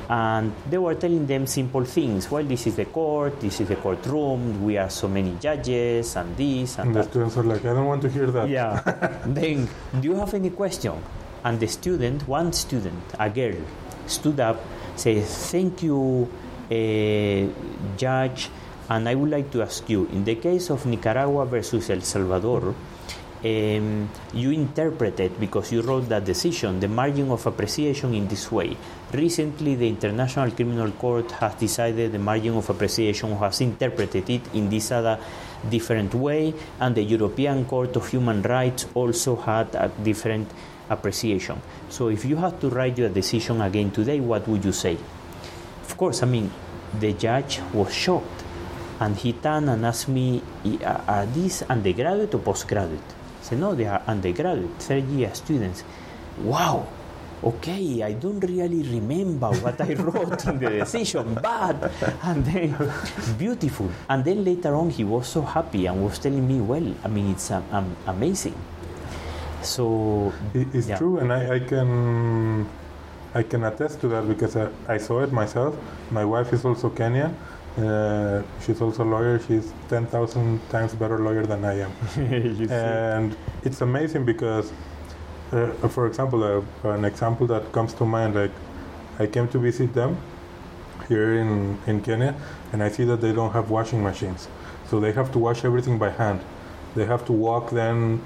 And 0.07 0.53
they 0.69 0.77
were 0.77 0.93
telling 0.93 1.25
them 1.25 1.47
simple 1.47 1.83
things. 1.83 2.29
Well, 2.29 2.43
this 2.43 2.67
is 2.67 2.75
the 2.75 2.85
court, 2.85 3.41
this 3.41 3.59
is 3.59 3.67
the 3.67 3.75
courtroom, 3.75 4.63
we 4.63 4.77
are 4.77 4.89
so 4.89 5.07
many 5.07 5.35
judges, 5.41 6.15
and 6.15 6.37
this 6.37 6.77
and, 6.77 6.87
And 6.87 6.95
the 6.95 6.99
that. 7.01 7.09
students 7.09 7.37
are 7.37 7.43
like, 7.43 7.65
I 7.65 7.73
don't 7.73 7.87
want 7.87 8.03
to 8.03 8.09
hear 8.09 8.27
that. 8.27 8.47
Yeah. 8.47 8.81
then, 9.25 9.67
do 9.99 10.07
you 10.07 10.15
have 10.15 10.33
any 10.35 10.51
question? 10.51 10.93
And 11.43 11.59
the 11.59 11.67
student, 11.67 12.27
one 12.27 12.53
student, 12.53 13.01
a 13.19 13.29
girl, 13.29 13.55
stood 14.05 14.39
up, 14.39 14.61
said, 14.95 15.23
"Thank 15.23 15.83
you, 15.83 16.27
uh, 16.71 17.95
judge." 17.97 18.49
And 18.89 19.09
I 19.09 19.15
would 19.15 19.31
like 19.31 19.49
to 19.51 19.63
ask 19.63 19.89
you, 19.89 20.05
in 20.13 20.23
the 20.23 20.35
case 20.35 20.69
of 20.69 20.85
Nicaragua 20.85 21.45
versus 21.45 21.89
El 21.89 22.01
Salvador, 22.01 22.75
um, 23.43 24.09
you 24.33 24.51
interpreted 24.51 25.39
because 25.39 25.71
you 25.71 25.81
wrote 25.81 26.09
that 26.09 26.25
decision 26.25 26.79
the 26.79 26.87
margin 26.87 27.29
of 27.31 27.45
appreciation 27.45 28.13
in 28.13 28.27
this 28.27 28.51
way. 28.51 28.75
Recently, 29.13 29.75
the 29.75 29.87
International 29.87 30.49
Criminal 30.51 30.91
Court 30.91 31.31
has 31.31 31.55
decided 31.55 32.11
the 32.11 32.19
margin 32.19 32.55
of 32.55 32.69
appreciation 32.69 33.35
has 33.37 33.61
interpreted 33.61 34.29
it 34.29 34.41
in 34.53 34.69
this 34.69 34.91
other 34.91 35.19
different 35.69 36.13
way, 36.13 36.53
and 36.79 36.95
the 36.95 37.03
European 37.03 37.65
Court 37.65 37.95
of 37.95 38.07
Human 38.09 38.41
Rights 38.41 38.87
also 38.93 39.35
had 39.35 39.73
a 39.75 39.89
different 40.03 40.49
appreciation. 40.89 41.61
So, 41.89 42.09
if 42.09 42.25
you 42.25 42.35
had 42.37 42.59
to 42.61 42.69
write 42.69 42.97
your 42.97 43.09
decision 43.09 43.61
again 43.61 43.91
today, 43.91 44.19
what 44.19 44.47
would 44.47 44.63
you 44.63 44.71
say? 44.71 44.97
Of 45.83 45.97
course, 45.97 46.23
I 46.23 46.25
mean, 46.25 46.51
the 46.99 47.13
judge 47.13 47.61
was 47.73 47.93
shocked, 47.93 48.43
and 48.99 49.15
he 49.15 49.33
turned 49.33 49.69
and 49.69 49.85
asked 49.85 50.07
me, 50.07 50.41
"Are 50.83 51.25
these 51.25 51.63
undergraduate 51.69 52.33
or 52.33 52.39
postgraduate?" 52.39 53.09
I 53.41 53.43
said, 53.43 53.59
"No, 53.59 53.75
they 53.75 53.85
are 53.85 54.01
undergraduate, 54.07 54.79
third 54.79 55.05
year 55.09 55.33
students." 55.33 55.83
Wow. 56.41 56.87
Okay, 57.43 58.01
I 58.01 58.13
don't 58.13 58.39
really 58.39 58.81
remember 58.81 59.51
what 59.61 59.79
I 59.79 59.93
wrote 60.01 60.45
in 60.47 60.57
the 60.57 60.69
decision, 60.81 61.37
but 61.41 61.91
and 62.23 62.43
then 62.45 62.73
beautiful. 63.37 63.91
And 64.09 64.23
then 64.23 64.43
later 64.43 64.73
on, 64.73 64.89
he 64.89 65.03
was 65.03 65.27
so 65.27 65.41
happy 65.43 65.85
and 65.85 66.01
was 66.03 66.17
telling 66.17 66.47
me, 66.47 66.61
"Well, 66.61 66.95
I 67.03 67.07
mean, 67.07 67.31
it's 67.31 67.51
um, 67.51 67.63
um, 67.71 67.95
amazing." 68.07 68.55
So 69.65 70.31
It's 70.53 70.87
Yeah. 70.87 70.97
true, 70.97 71.17
and 71.19 71.31
I, 71.33 71.55
I 71.55 71.59
can 71.59 72.67
I 73.33 73.43
can 73.43 73.63
attest 73.65 73.99
to 74.01 74.07
that 74.07 74.27
because 74.27 74.55
I, 74.55 74.67
I 74.87 74.97
saw 74.97 75.21
it 75.23 75.31
myself. 75.31 75.75
My 76.11 76.23
wife 76.23 76.53
is 76.53 76.63
also 76.65 76.89
Kenyan. 76.89 77.33
Uh, 77.77 78.41
she's 78.61 78.79
also 78.81 79.03
a 79.03 79.09
lawyer. 79.15 79.39
She's 79.39 79.73
ten 79.89 80.05
thousand 80.05 80.59
times 80.69 80.95
better 80.95 81.19
lawyer 81.19 81.45
than 81.45 81.65
I 81.65 81.81
am, 81.81 81.91
see. 82.15 82.67
and 82.69 83.35
it's 83.63 83.81
amazing 83.81 84.23
because, 84.23 84.71
uh, 85.51 85.67
for 85.89 86.07
example, 86.07 86.41
uh, 86.43 86.89
an 86.89 87.03
example 87.03 87.45
that 87.47 87.71
comes 87.73 87.93
to 87.95 88.05
mind, 88.05 88.35
like 88.35 88.51
I 89.19 89.27
came 89.27 89.47
to 89.49 89.59
visit 89.59 89.93
them 89.93 90.15
here 91.09 91.33
in 91.41 91.77
in 91.87 91.99
Kenya, 92.01 92.33
and 92.71 92.81
I 92.81 92.89
see 92.89 93.03
that 93.05 93.19
they 93.19 93.33
don't 93.33 93.51
have 93.51 93.69
washing 93.69 94.01
machines, 94.01 94.47
so 94.89 94.99
they 95.01 95.11
have 95.11 95.29
to 95.33 95.39
wash 95.39 95.65
everything 95.65 95.97
by 95.99 96.11
hand. 96.11 96.39
They 96.95 97.05
have 97.05 97.25
to 97.25 97.33
walk 97.33 97.71
then 97.71 98.21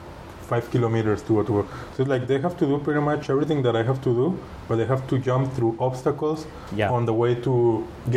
five 0.51 0.65
kilometers 0.73 1.21
to 1.27 1.31
go 1.37 1.43
to 1.49 1.53
work. 1.57 1.67
So 1.93 1.97
it's 2.03 2.09
like 2.15 2.23
they 2.31 2.39
have 2.45 2.55
to 2.61 2.65
do 2.71 2.77
pretty 2.87 3.01
much 3.11 3.29
everything 3.29 3.59
that 3.67 3.75
I 3.81 3.83
have 3.89 3.99
to 4.07 4.11
do, 4.21 4.27
but 4.67 4.75
they 4.79 4.87
have 4.93 5.03
to 5.11 5.15
jump 5.29 5.45
through 5.55 5.73
obstacles 5.89 6.39
Yeah. 6.81 6.95
on 6.95 7.05
the 7.09 7.13
way 7.21 7.31
to 7.47 7.53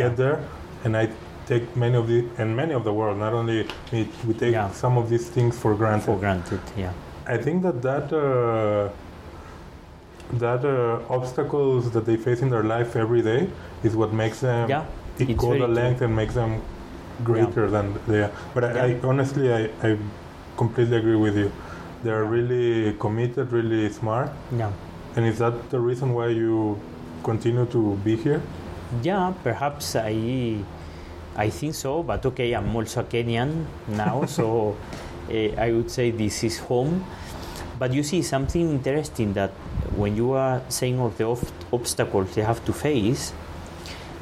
get 0.01 0.11
Yeah. 0.11 0.21
there. 0.21 0.37
And 0.85 0.91
I 1.01 1.05
take 1.51 1.65
many 1.83 1.95
of 2.01 2.05
the 2.11 2.19
and 2.41 2.49
many 2.61 2.73
of 2.79 2.83
the 2.87 2.93
world, 2.99 3.17
not 3.25 3.33
only 3.39 3.57
me, 3.93 3.99
we 4.27 4.33
take 4.43 4.53
Yeah. 4.53 4.71
some 4.83 4.97
of 5.01 5.05
these 5.11 5.27
things 5.35 5.53
for 5.63 5.71
granted. 5.81 6.05
for 6.09 6.17
granted, 6.25 6.61
yeah. 6.83 6.91
I 7.35 7.37
think 7.45 7.57
that 7.65 7.77
that 7.89 8.05
uh, 8.13 8.89
that 10.43 10.61
uh, 10.65 10.99
obstacles 11.17 11.91
that 11.91 12.05
they 12.05 12.17
face 12.17 12.41
in 12.45 12.49
their 12.49 12.63
life 12.75 12.95
every 12.95 13.21
day 13.21 13.41
is 13.83 13.93
what 13.95 14.11
makes 14.23 14.39
them 14.39 14.69
Yeah, 14.69 14.83
it 15.19 15.37
go 15.37 15.49
the 15.51 15.59
very 15.59 15.59
true. 15.65 15.73
length 15.81 16.01
and 16.05 16.15
makes 16.15 16.33
them 16.33 16.51
greater 17.23 17.65
than 17.75 17.85
they 18.07 18.21
are. 18.25 18.31
But 18.55 18.63
I, 18.63 18.69
I 18.85 18.89
honestly 19.03 19.45
I, 19.59 19.61
I 19.87 19.97
completely 20.57 20.97
agree 20.97 21.19
with 21.27 21.35
you. 21.37 21.49
They're 22.03 22.25
really 22.25 22.93
committed, 22.99 23.51
really 23.51 23.89
smart. 23.89 24.31
Yeah. 24.51 24.71
And 25.15 25.25
is 25.25 25.39
that 25.39 25.69
the 25.69 25.79
reason 25.79 26.13
why 26.13 26.27
you 26.27 26.79
continue 27.23 27.65
to 27.67 27.95
be 28.03 28.15
here? 28.17 28.41
Yeah, 29.01 29.33
perhaps 29.43 29.95
I, 29.95 30.57
I 31.35 31.49
think 31.49 31.75
so. 31.75 32.03
But 32.03 32.25
okay, 32.25 32.53
I'm 32.53 32.75
also 32.75 33.01
a 33.01 33.03
Kenyan 33.03 33.65
now, 33.87 34.25
so 34.27 34.75
uh, 35.31 35.33
I 35.57 35.71
would 35.71 35.89
say 35.89 36.11
this 36.11 36.43
is 36.43 36.59
home. 36.59 37.05
But 37.79 37.93
you 37.93 38.03
see 38.03 38.21
something 38.21 38.69
interesting 38.69 39.33
that 39.33 39.51
when 39.95 40.15
you 40.15 40.33
are 40.33 40.61
saying 40.69 40.99
of 40.99 41.17
the 41.17 41.25
ob- 41.25 41.47
obstacles 41.71 42.35
they 42.35 42.43
have 42.43 42.63
to 42.65 42.73
face, 42.73 43.33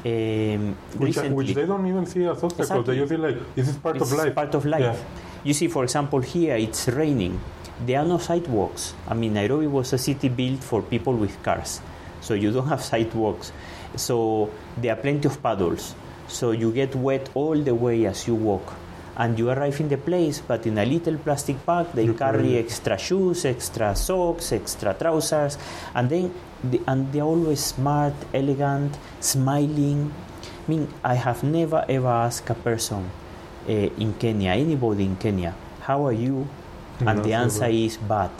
um, 0.04 0.74
Which, 0.96 1.16
recently, 1.16 1.34
which 1.34 1.54
they 1.54 1.66
don't 1.66 1.86
even 1.86 2.06
see 2.06 2.24
as 2.24 2.42
obstacles. 2.42 2.70
Exactly. 2.70 2.94
They 2.94 3.00
just 3.00 3.10
feel 3.10 3.20
like 3.20 3.54
this 3.54 3.68
is 3.68 3.76
part 3.76 3.96
it's 3.96 4.10
of 4.10 4.18
life. 4.18 4.34
part 4.34 4.54
of 4.54 4.64
life. 4.64 4.80
Yeah. 4.80 4.96
You 5.44 5.54
see, 5.54 5.68
for 5.68 5.84
example, 5.84 6.20
here 6.20 6.56
it's 6.56 6.88
raining. 6.88 7.40
There 7.84 7.98
are 7.98 8.04
no 8.04 8.18
sidewalks. 8.18 8.94
I 9.08 9.14
mean, 9.14 9.34
Nairobi 9.34 9.66
was 9.66 9.92
a 9.92 9.98
city 9.98 10.28
built 10.28 10.62
for 10.62 10.82
people 10.82 11.14
with 11.14 11.42
cars, 11.42 11.80
so 12.20 12.34
you 12.34 12.52
don't 12.52 12.68
have 12.74 12.82
sidewalks. 12.82 13.50
So 13.96 14.50
there 14.76 14.92
are 14.92 15.00
plenty 15.00 15.26
of 15.26 15.42
puddles. 15.42 15.96
So 16.28 16.52
you 16.52 16.70
get 16.72 16.94
wet 16.94 17.28
all 17.34 17.56
the 17.56 17.74
way 17.74 18.06
as 18.06 18.28
you 18.28 18.36
walk. 18.36 18.72
And 19.16 19.38
you 19.38 19.50
arrive 19.50 19.80
in 19.80 19.88
the 19.88 19.98
place, 19.98 20.40
but 20.40 20.66
in 20.66 20.78
a 20.78 20.86
little 20.86 21.18
plastic 21.18 21.66
bag, 21.66 21.92
they 21.92 22.14
carry 22.14 22.56
extra 22.56 22.96
shoes, 22.96 23.44
extra 23.44 23.94
socks, 23.94 24.52
extra 24.52 24.94
trousers, 24.94 25.58
and 25.94 26.08
then 26.08 26.32
the, 26.64 26.80
and 26.86 27.12
they're 27.12 27.22
always 27.22 27.60
smart, 27.60 28.14
elegant, 28.32 28.96
smiling. 29.20 30.14
I 30.46 30.70
mean, 30.70 30.88
I 31.04 31.14
have 31.16 31.42
never 31.42 31.84
ever 31.88 32.08
asked 32.08 32.48
a 32.48 32.54
person 32.54 33.10
uh, 33.68 33.72
in 33.72 34.14
Kenya, 34.14 34.52
anybody 34.52 35.04
in 35.04 35.16
Kenya, 35.16 35.54
how 35.80 36.06
are 36.06 36.12
you? 36.12 36.48
And 37.00 37.18
No, 37.18 37.22
the 37.24 37.32
answer 37.34 37.66
is 37.66 37.96
bad. 37.96 38.30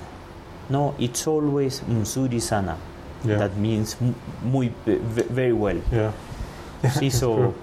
No, 0.71 0.95
it's 0.99 1.27
always 1.27 1.81
mzuri 1.81 2.41
sana. 2.41 2.77
Yeah. 3.25 3.39
That 3.39 3.57
means 3.57 3.97
muy 4.45 4.73
very 4.87 5.53
well. 5.53 5.81
yeah. 5.93 6.13
See, 6.91 7.11
so 7.11 7.37
true. 7.37 7.55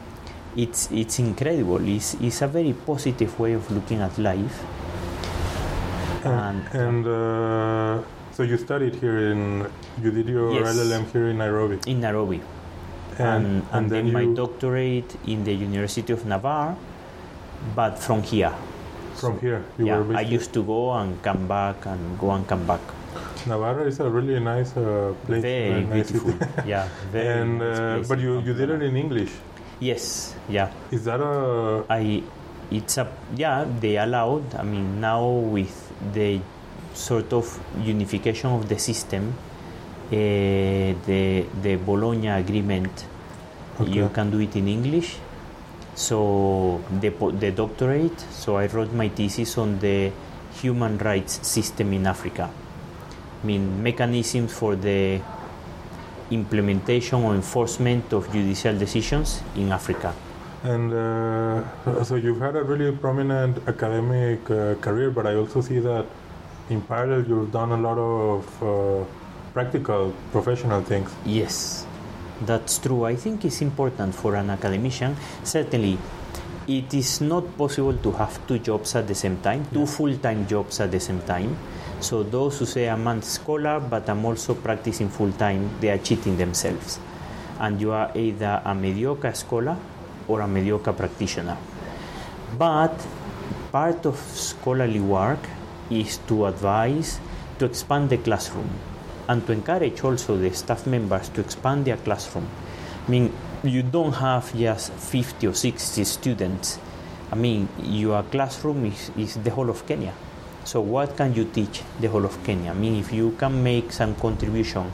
it's 0.56 0.90
it's 0.92 1.20
incredible. 1.20 1.80
It's, 1.88 2.14
it's 2.22 2.42
a 2.42 2.48
very 2.48 2.74
positive 2.74 3.38
way 3.40 3.54
of 3.54 3.70
looking 3.72 4.02
at 4.02 4.18
life. 4.18 4.64
And, 6.24 6.64
And- 6.74 6.76
and 6.76 7.08
uh, 7.08 8.04
so 8.32 8.44
you 8.44 8.58
studied 8.58 8.96
here 8.96 9.32
in, 9.32 9.68
you 10.02 10.12
did 10.12 10.28
your 10.28 10.52
Yes. 10.54 10.76
LLM 10.76 11.12
here 11.12 11.28
in 11.30 11.38
Nairobi. 11.38 11.80
In 11.88 12.00
Nairobi, 12.02 12.42
and, 13.18 13.64
and, 13.72 13.90
then, 13.90 14.12
my 14.14 14.26
doctorate 14.26 15.16
in 15.28 15.44
the 15.44 15.52
University 15.54 16.14
of 16.14 16.26
Navarre, 16.26 16.76
but 17.76 18.00
from 18.00 18.24
here. 18.24 18.54
From 19.20 19.40
here, 19.40 19.64
you 19.78 19.88
yeah, 19.88 20.00
were 20.00 20.16
I 20.16 20.22
used 20.22 20.54
to 20.54 20.64
go 20.64 20.92
and 20.94 21.22
come 21.22 21.48
back 21.48 21.86
and 21.86 22.18
go 22.20 22.32
and 22.32 22.48
come 22.48 22.66
back. 22.66 22.82
Navarra 23.48 23.86
is 23.86 24.00
a 24.00 24.10
really 24.10 24.40
nice 24.40 24.76
uh, 24.76 25.14
place. 25.26 25.42
Very 25.42 25.84
nice 25.84 26.12
beautiful. 26.12 26.34
yeah, 26.66 26.88
very. 27.12 27.28
and 27.28 27.60
nice 27.60 27.80
uh, 27.80 27.96
place 27.96 28.08
but 28.08 28.20
you, 28.20 28.40
you 28.42 28.54
did 28.54 28.70
it 28.70 28.82
in 28.82 28.96
English. 28.96 29.32
Yes, 29.80 30.36
yeah. 30.50 30.72
Is 30.92 31.06
that 31.06 31.22
a 31.22 31.86
I 31.90 32.24
it's 32.72 32.98
a 32.98 33.08
yeah 33.36 33.66
they 33.80 33.98
allowed 33.98 34.56
I 34.56 34.64
mean 34.64 35.02
now 35.02 35.26
with 35.26 35.74
the 36.14 36.40
sort 36.94 37.34
of 37.34 37.48
unification 37.82 38.52
of 38.52 38.70
the 38.70 38.78
system 38.78 39.34
uh, 40.12 40.16
the 41.06 41.46
the 41.62 41.76
Bologna 41.78 42.30
agreement 42.30 43.06
you 43.88 44.10
can 44.10 44.30
do 44.30 44.40
it 44.40 44.56
in 44.56 44.68
English 44.68 45.18
so 45.96 46.82
the 47.00 47.10
the 47.40 47.52
doctorate 47.52 48.20
so 48.32 48.58
I 48.58 48.68
wrote 48.68 48.94
my 48.94 49.10
thesis 49.10 49.58
on 49.58 49.80
the 49.80 50.12
human 50.62 50.98
rights 50.98 51.48
system 51.48 51.94
in 51.94 52.08
Africa. 52.08 52.50
I 53.42 53.46
mean 53.46 53.82
mechanisms 53.82 54.54
for 54.54 54.76
the 54.76 55.22
implementation 56.32 57.24
or 57.24 57.34
enforcement 57.36 58.14
of 58.14 58.32
judicial 58.32 58.78
decisions 58.78 59.42
in 59.56 59.72
Africa. 59.72 60.14
And 60.64 60.94
uh, 60.94 62.04
so 62.04 62.16
you've 62.16 62.42
had 62.42 62.56
a 62.56 62.64
really 62.64 62.96
prominent 62.96 63.58
academic 63.68 64.44
uh, 64.52 64.76
career, 64.76 65.10
but 65.10 65.26
I 65.26 65.36
also 65.36 65.62
see 65.62 65.80
that 65.80 66.06
in 66.70 66.82
parallel 66.82 67.26
you've 67.26 67.52
done 67.52 67.72
a 67.72 67.78
lot 67.78 67.98
of 67.98 68.64
uh, 68.64 69.06
practical, 69.54 70.14
professional 70.32 70.82
things. 70.82 71.10
Yes, 71.26 71.86
that's 72.46 72.78
true. 72.80 73.06
I 73.06 73.16
think 73.16 73.46
it's 73.46 73.62
important 73.62 74.16
for 74.16 74.36
an 74.36 74.50
academician. 74.50 75.16
Certainly, 75.44 75.98
it 76.68 76.94
is 76.94 77.20
not 77.20 77.58
possible 77.58 77.98
to 77.98 78.12
have 78.12 78.46
two 78.48 78.60
jobs 78.60 78.96
at 78.96 79.08
the 79.08 79.16
same 79.16 79.38
time, 79.42 79.66
two 79.74 79.86
full-time 79.86 80.46
jobs 80.48 80.80
at 80.80 80.92
the 80.92 81.00
same 81.00 81.22
time. 81.22 81.58
So 82.00 82.24
those 82.24 82.60
who 82.60 82.66
say 82.66 82.88
I'm 82.88 83.08
a 83.08 83.22
scholar 83.22 83.80
but 83.80 84.08
I'm 84.10 84.24
also 84.24 84.54
practicing 84.54 85.10
full-time, 85.10 85.70
they 85.82 85.90
are 85.90 85.98
cheating 85.98 86.38
themselves. 86.38 87.00
And 87.60 87.82
you 87.82 87.92
are 87.92 88.12
either 88.16 88.62
a 88.64 88.76
mediocre 88.76 89.34
scholar 89.34 89.78
or 90.28 90.42
a 90.42 90.48
mediocre 90.48 90.94
practitioner. 90.94 91.58
But 92.58 92.94
part 93.72 94.06
of 94.06 94.16
scholarly 94.18 95.02
work 95.02 95.40
is 95.90 96.20
to 96.28 96.46
advise, 96.46 97.20
to 97.58 97.66
expand 97.66 98.12
the 98.12 98.18
classroom, 98.18 98.70
and 99.30 99.46
to 99.46 99.54
encourage 99.54 100.04
also 100.04 100.36
the 100.38 100.52
staff 100.52 100.88
members 100.88 101.30
to 101.30 101.40
expand 101.40 101.86
their 101.86 101.98
classroom. 101.98 102.50
I 103.08 103.12
mean, 103.12 103.32
you 103.64 103.84
don't 103.84 104.14
have 104.14 104.58
just 104.58 104.92
50 104.92 105.48
or 105.48 105.54
60 105.54 106.04
students. 106.04 106.80
I 107.32 107.36
mean, 107.36 107.70
your 107.84 108.24
classroom 108.24 108.86
is, 108.86 109.12
is 109.16 109.36
the 109.36 109.52
whole 109.52 109.70
of 109.70 109.86
Kenya. 109.86 110.14
So, 110.64 110.82
what 110.82 111.16
can 111.16 111.36
you 111.36 111.46
teach 111.46 111.84
the 112.00 112.10
whole 112.10 112.26
of 112.26 112.44
Kenya? 112.44 112.72
I 112.72 112.74
mean, 112.74 112.96
if 112.96 113.14
you 113.14 113.32
can 113.38 113.64
make 113.64 113.92
some 113.92 114.16
contribution 114.16 114.92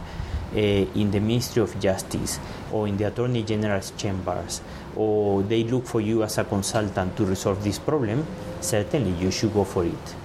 uh, 0.54 0.58
in 0.58 1.12
the 1.12 1.20
Ministry 1.20 1.62
of 1.62 1.80
Justice 1.80 2.40
or 2.74 2.88
in 2.90 2.98
the 2.98 3.06
Attorney 3.06 3.44
General's 3.44 3.92
chambers, 3.98 4.62
or 4.98 5.44
they 5.44 5.64
look 5.64 5.86
for 5.86 6.02
you 6.02 6.24
as 6.24 6.38
a 6.38 6.44
consultant 6.44 7.16
to 7.16 7.26
resolve 7.26 7.64
this 7.64 7.80
problem, 7.80 8.26
certainly 8.60 9.12
you 9.12 9.32
should 9.32 9.54
go 9.54 9.64
for 9.64 9.86
it. 9.86 10.16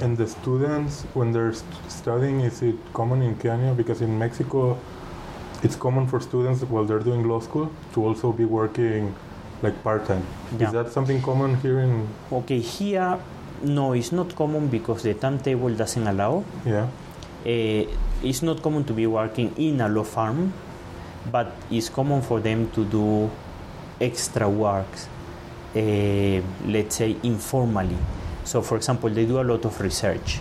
And 0.00 0.16
the 0.16 0.26
students, 0.26 1.02
when 1.14 1.32
they're 1.32 1.52
st- 1.52 1.90
studying, 1.90 2.40
is 2.40 2.62
it 2.62 2.76
common 2.92 3.22
in 3.22 3.36
Kenya? 3.36 3.72
Because 3.74 4.00
in 4.00 4.18
Mexico, 4.18 4.78
it's 5.62 5.76
common 5.76 6.06
for 6.06 6.20
students 6.20 6.62
while 6.62 6.84
they're 6.84 6.98
doing 6.98 7.26
law 7.28 7.40
school 7.40 7.70
to 7.94 8.04
also 8.04 8.32
be 8.32 8.44
working 8.44 9.14
like 9.62 9.82
part 9.82 10.06
time. 10.06 10.26
Yeah. 10.58 10.66
Is 10.66 10.72
that 10.72 10.92
something 10.92 11.22
common 11.22 11.56
here 11.56 11.80
in? 11.80 12.08
Okay, 12.30 12.60
here, 12.60 13.18
no, 13.62 13.92
it's 13.92 14.12
not 14.12 14.34
common 14.34 14.68
because 14.68 15.02
the 15.02 15.14
timetable 15.14 15.74
doesn't 15.74 16.06
allow. 16.06 16.44
Yeah. 16.66 16.88
Uh, 17.46 17.84
it's 18.22 18.42
not 18.42 18.62
common 18.62 18.84
to 18.84 18.92
be 18.92 19.06
working 19.06 19.54
in 19.56 19.80
a 19.80 19.88
law 19.88 20.04
firm, 20.04 20.52
but 21.30 21.52
it's 21.70 21.88
common 21.88 22.20
for 22.22 22.40
them 22.40 22.70
to 22.72 22.84
do 22.84 23.30
extra 24.00 24.48
works, 24.48 25.08
uh, 25.76 26.40
let's 26.66 26.96
say 26.96 27.16
informally. 27.22 27.96
So, 28.44 28.62
for 28.62 28.76
example, 28.76 29.10
they 29.10 29.26
do 29.26 29.40
a 29.40 29.42
lot 29.42 29.64
of 29.64 29.80
research. 29.80 30.40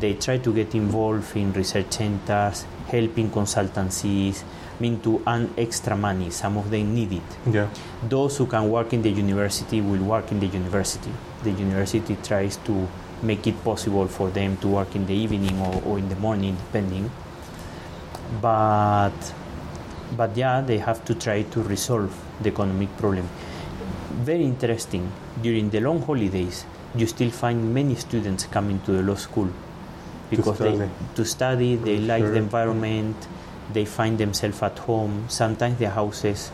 They 0.00 0.14
try 0.14 0.38
to 0.38 0.52
get 0.52 0.74
involved 0.74 1.36
in 1.36 1.52
research 1.52 1.92
centers, 1.92 2.64
helping 2.88 3.30
consultancies, 3.30 4.42
mean 4.80 5.00
to 5.00 5.22
earn 5.26 5.52
extra 5.56 5.96
money. 5.96 6.30
Some 6.30 6.56
of 6.56 6.70
them 6.70 6.94
need 6.94 7.12
it. 7.12 7.22
Yeah. 7.50 7.68
Those 8.08 8.36
who 8.38 8.46
can 8.46 8.70
work 8.70 8.92
in 8.92 9.02
the 9.02 9.10
university 9.10 9.80
will 9.80 10.02
work 10.02 10.30
in 10.32 10.40
the 10.40 10.46
university. 10.46 11.10
The 11.42 11.50
university 11.50 12.16
tries 12.22 12.56
to 12.58 12.88
make 13.22 13.46
it 13.46 13.62
possible 13.64 14.06
for 14.06 14.30
them 14.30 14.56
to 14.58 14.68
work 14.68 14.94
in 14.94 15.06
the 15.06 15.14
evening 15.14 15.58
or, 15.60 15.82
or 15.84 15.98
in 15.98 16.08
the 16.08 16.16
morning, 16.16 16.56
depending. 16.56 17.10
But 18.40 19.12
but 20.16 20.36
yeah, 20.36 20.60
they 20.60 20.78
have 20.78 21.04
to 21.06 21.14
try 21.14 21.42
to 21.42 21.62
resolve 21.62 22.14
the 22.40 22.48
economic 22.50 22.96
problem. 22.96 23.28
Very 24.22 24.44
interesting. 24.44 25.10
During 25.42 25.70
the 25.70 25.80
long 25.80 26.02
holidays, 26.02 26.64
you 26.96 27.06
still 27.06 27.30
find 27.30 27.74
many 27.74 27.94
students 27.94 28.46
coming 28.46 28.80
to 28.80 28.92
the 28.92 29.02
law 29.02 29.16
school 29.16 29.48
because 30.30 30.46
to 30.46 30.54
study. 30.54 30.76
they 30.78 30.90
to 31.14 31.24
study 31.24 31.76
they 31.76 31.98
like 31.98 32.22
the 32.22 32.36
environment 32.36 33.16
they 33.72 33.84
find 33.84 34.18
themselves 34.18 34.62
at 34.62 34.78
home. 34.78 35.24
Sometimes 35.28 35.78
their 35.78 35.90
houses 35.90 36.50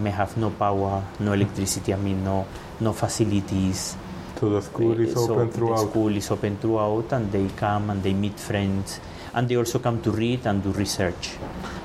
may 0.00 0.10
have 0.10 0.36
no 0.36 0.50
power 0.50 1.02
no 1.18 1.32
electricity 1.32 1.92
i 1.92 1.96
mean 1.96 2.22
no 2.24 2.46
no 2.80 2.92
facilities. 2.92 3.96
So 4.38 4.48
the 4.48 4.62
school 4.62 4.98
is 4.98 5.10
eh, 5.10 5.14
so 5.14 5.34
open 5.34 5.50
throughout. 5.50 5.84
the 5.84 5.90
school 5.90 6.16
is 6.16 6.30
open 6.30 6.56
throughout 6.56 7.12
and 7.12 7.30
they 7.30 7.46
come 7.56 7.90
and 7.90 8.02
they 8.02 8.14
meet 8.14 8.40
friends 8.40 9.00
and 9.34 9.48
they 9.48 9.56
also 9.56 9.78
come 9.78 10.00
to 10.02 10.10
read 10.10 10.46
and 10.46 10.62
do 10.62 10.72
research. 10.72 11.36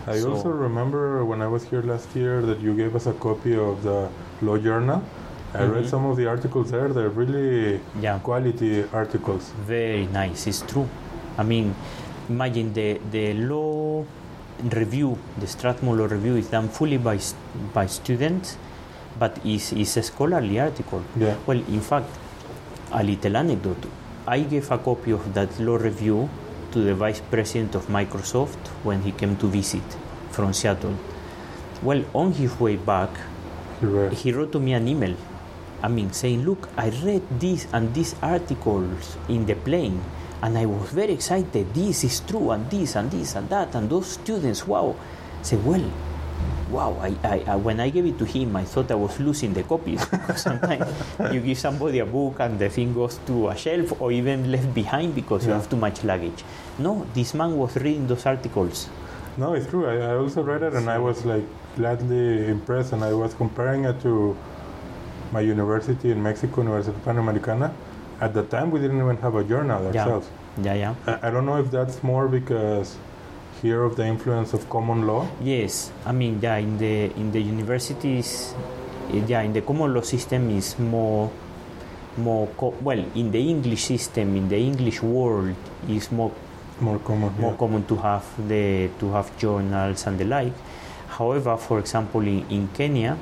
I 0.08 0.20
so 0.20 0.34
also 0.34 0.50
remember 0.50 1.26
when 1.26 1.42
i 1.42 1.48
was 1.48 1.66
here 1.66 1.82
last 1.82 2.16
year 2.16 2.42
that 2.42 2.62
you 2.62 2.74
gave 2.76 2.96
us 2.96 3.08
a 3.08 3.14
copy 3.14 3.58
of 3.58 3.84
the 3.84 4.10
law 4.42 4.58
journal 4.58 5.04
I 5.56 5.60
mm-hmm. 5.60 5.74
read 5.74 5.90
some 5.90 6.06
of 6.06 6.18
the 6.18 6.28
articles 6.28 6.72
there. 6.72 6.90
They're 6.90 7.10
really 7.10 7.80
yeah. 8.02 8.20
quality 8.20 8.84
articles. 8.92 9.52
Very 9.66 10.06
nice. 10.08 10.48
It's 10.48 10.62
true. 10.62 10.90
I 11.38 11.44
mean, 11.44 11.74
imagine 12.28 12.74
the, 12.74 13.00
the 13.10 13.34
law 13.34 14.04
review, 14.64 15.18
the 15.38 15.48
Strathmore 15.48 15.96
Law 15.96 16.06
Review 16.06 16.36
is 16.36 16.50
done 16.50 16.68
fully 16.68 16.98
by, 16.98 17.20
by 17.74 17.86
students, 17.88 18.58
but 19.18 19.40
is 19.46 19.72
is 19.72 19.96
a 19.96 20.04
scholarly 20.04 20.60
article. 20.60 21.04
Yeah. 21.16 21.38
Well, 21.46 21.58
in 21.58 21.80
fact, 21.80 22.10
a 22.92 23.04
little 23.04 23.38
anecdote. 23.38 23.86
I 24.28 24.42
gave 24.42 24.72
a 24.72 24.78
copy 24.78 25.12
of 25.12 25.34
that 25.36 25.58
law 25.60 25.78
review 25.78 26.30
to 26.72 26.80
the 26.80 26.96
vice 26.96 27.22
president 27.22 27.76
of 27.76 27.88
Microsoft 27.88 28.68
when 28.84 29.04
he 29.04 29.12
came 29.12 29.38
to 29.38 29.48
visit 29.48 29.84
from 30.32 30.52
Seattle. 30.52 30.96
Well, 31.82 32.04
on 32.14 32.34
his 32.34 32.60
way 32.60 32.76
back, 32.76 33.10
he, 33.80 34.16
he 34.16 34.32
wrote 34.32 34.52
to 34.54 34.60
me 34.60 34.74
an 34.74 34.88
email. 34.88 35.16
I 35.86 35.88
mean, 35.88 36.10
saying, 36.10 36.42
"Look, 36.50 36.68
I 36.76 36.90
read 37.06 37.22
this 37.38 37.70
and 37.72 37.94
these 37.94 38.18
articles 38.22 39.18
in 39.30 39.46
the 39.46 39.54
plane." 39.54 40.02
and 40.42 40.58
I 40.58 40.66
was 40.66 40.92
very 40.92 41.14
excited. 41.14 41.74
This 41.74 42.04
is 42.04 42.20
true, 42.20 42.52
and 42.52 42.70
this, 42.70 42.96
and 42.96 43.10
this, 43.10 43.36
and 43.36 43.50
that, 43.50 43.74
and 43.74 43.90
those 43.90 44.08
students, 44.20 44.68
wow. 44.68 44.96
say, 45.42 45.58
well, 45.58 45.82
wow, 46.70 46.98
I, 47.02 47.16
I, 47.24 47.44
I, 47.48 47.56
when 47.56 47.80
I 47.80 47.90
gave 47.90 48.06
it 48.06 48.20
to 48.20 48.26
him, 48.26 48.56
I 48.56 48.64
thought 48.64 48.92
I 48.92 48.96
was 48.96 49.20
losing 49.20 49.54
the 49.54 49.64
copies. 49.64 50.06
Sometimes 50.36 50.86
you 51.34 51.42
give 51.42 51.58
somebody 51.58 52.00
a 52.00 52.06
book 52.06 52.40
and 52.40 52.60
the 52.60 52.70
thing 52.70 52.94
goes 52.94 53.20
to 53.28 53.50
a 53.50 53.56
shelf 53.58 54.00
or 54.02 54.12
even 54.12 54.52
left 54.52 54.74
behind 54.74 55.16
because 55.16 55.44
yeah. 55.44 55.50
you 55.50 55.54
have 55.54 55.70
too 55.70 55.78
much 55.78 56.04
luggage. 56.04 56.44
No, 56.78 57.08
this 57.14 57.34
man 57.34 57.56
was 57.58 57.76
reading 57.78 58.08
those 58.08 58.26
articles. 58.26 58.90
No, 59.38 59.54
it's 59.54 59.68
true. 59.68 59.88
I, 59.88 59.98
I 59.98 60.16
also 60.16 60.44
read 60.44 60.64
it 60.64 60.74
and 60.74 60.90
I 60.90 60.98
was 60.98 61.26
like 61.26 61.44
gladly 61.76 62.48
impressed 62.48 62.94
and 62.94 63.04
I 63.04 63.14
was 63.14 63.34
comparing 63.34 63.86
it 63.86 64.02
to 64.02 64.38
my 65.32 65.42
university 65.42 66.12
in 66.12 66.22
Mexico, 66.22 66.64
Universidad 66.64 67.00
Panamericana 67.06 67.74
at 68.22 68.34
the 68.34 68.44
time 68.44 68.72
we 68.72 68.80
didn't 68.80 69.00
even 69.00 69.18
have 69.18 69.36
a 69.36 69.44
journal 69.44 69.86
ourselves. 69.88 70.28
Yeah, 70.62 70.74
yeah. 70.74 70.96
yeah. 71.08 71.20
I, 71.22 71.28
I 71.28 71.32
don't 71.32 71.46
know 71.46 71.60
if 71.60 71.72
that's 71.72 72.02
more 72.04 72.28
because 72.28 72.98
here 73.62 73.84
of 73.84 73.96
the 73.96 74.06
influence 74.06 74.54
of 74.54 74.70
common 74.70 75.08
law. 75.08 75.28
Yes, 75.42 75.92
I 76.06 76.12
mean, 76.12 76.40
yeah, 76.42 76.58
in 76.58 76.78
the 76.78 77.12
in 77.16 77.32
the 77.32 77.42
universities, 77.42 78.54
eh, 79.12 79.22
yeah, 79.28 79.42
in 79.42 79.54
the 79.54 79.62
common 79.62 79.94
law 79.94 80.02
system 80.02 80.50
is 80.52 80.78
more 80.80 81.32
more 82.18 82.48
co- 82.58 82.76
well 82.82 83.04
in 83.16 83.32
the 83.32 83.40
English 83.50 83.84
system 83.84 84.38
in 84.38 84.48
the 84.48 84.56
English 84.56 85.02
world 85.04 85.54
is 85.90 86.10
more 86.12 86.32
more 86.80 86.98
common 87.00 87.28
more 87.38 87.52
yeah. 87.52 87.58
common 87.58 87.84
to 87.84 87.96
have 87.98 88.24
the 88.48 88.88
to 89.00 89.12
have 89.12 89.36
journals 89.38 90.08
and 90.08 90.18
the 90.20 90.26
like. 90.26 90.56
However, 91.08 91.56
for 91.56 91.80
example, 91.80 92.22
in, 92.22 92.44
in 92.50 92.68
Kenya, 92.70 93.18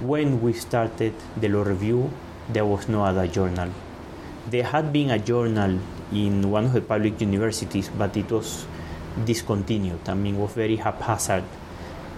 when 0.00 0.40
we 0.40 0.52
started 0.52 1.14
the 1.36 1.48
law 1.48 1.62
review, 1.62 2.10
there 2.48 2.64
was 2.64 2.88
no 2.88 3.04
other 3.04 3.26
journal 3.26 3.70
there 4.50 4.64
had 4.64 4.92
been 4.92 5.10
a 5.10 5.18
journal 5.18 5.78
in 6.12 6.50
one 6.50 6.66
of 6.66 6.72
the 6.72 6.80
public 6.80 7.20
universities, 7.20 7.90
but 7.96 8.16
it 8.16 8.30
was 8.30 8.66
discontinued. 9.24 10.08
I 10.08 10.14
mean, 10.14 10.36
it 10.36 10.38
was 10.38 10.52
very 10.52 10.76
haphazard. 10.76 11.44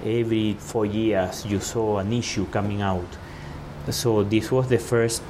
Every 0.05 0.55
four 0.55 0.87
years, 0.87 1.45
you 1.45 1.61
saw 1.61 1.99
an 1.99 2.13
issue 2.13 2.47
coming 2.47 2.83
out. 2.83 3.07
So, 3.91 4.23
this 4.23 4.51
was 4.51 4.69
the 4.69 4.79
first 4.79 5.23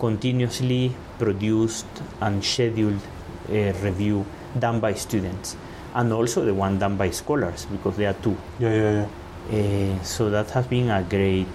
continuously 0.00 0.94
produced 1.18 1.86
and 2.20 2.44
scheduled 2.44 3.00
uh, 3.48 3.72
review 3.82 4.26
done 4.58 4.80
by 4.80 4.94
students, 4.94 5.56
and 5.94 6.12
also 6.12 6.44
the 6.44 6.54
one 6.54 6.78
done 6.78 6.96
by 6.96 7.10
scholars 7.10 7.66
because 7.66 7.96
there 7.96 8.10
are 8.10 8.14
two. 8.14 8.36
Yeah, 8.58 8.74
yeah, 8.74 8.92
yeah. 8.92 9.08
Uh, 9.50 10.02
so 10.02 10.28
that 10.28 10.50
has 10.50 10.66
been 10.66 10.90
a 10.90 11.02
great, 11.02 11.48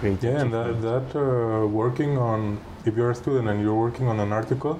great. 0.00 0.22
Yeah, 0.22 0.40
and 0.40 0.52
that, 0.52 0.82
that 0.82 1.18
uh, 1.18 1.66
working 1.66 2.18
on 2.18 2.60
if 2.84 2.96
you're 2.96 3.10
a 3.10 3.14
student 3.14 3.48
and 3.48 3.60
you're 3.60 3.74
working 3.74 4.06
on 4.08 4.20
an 4.20 4.32
article, 4.32 4.78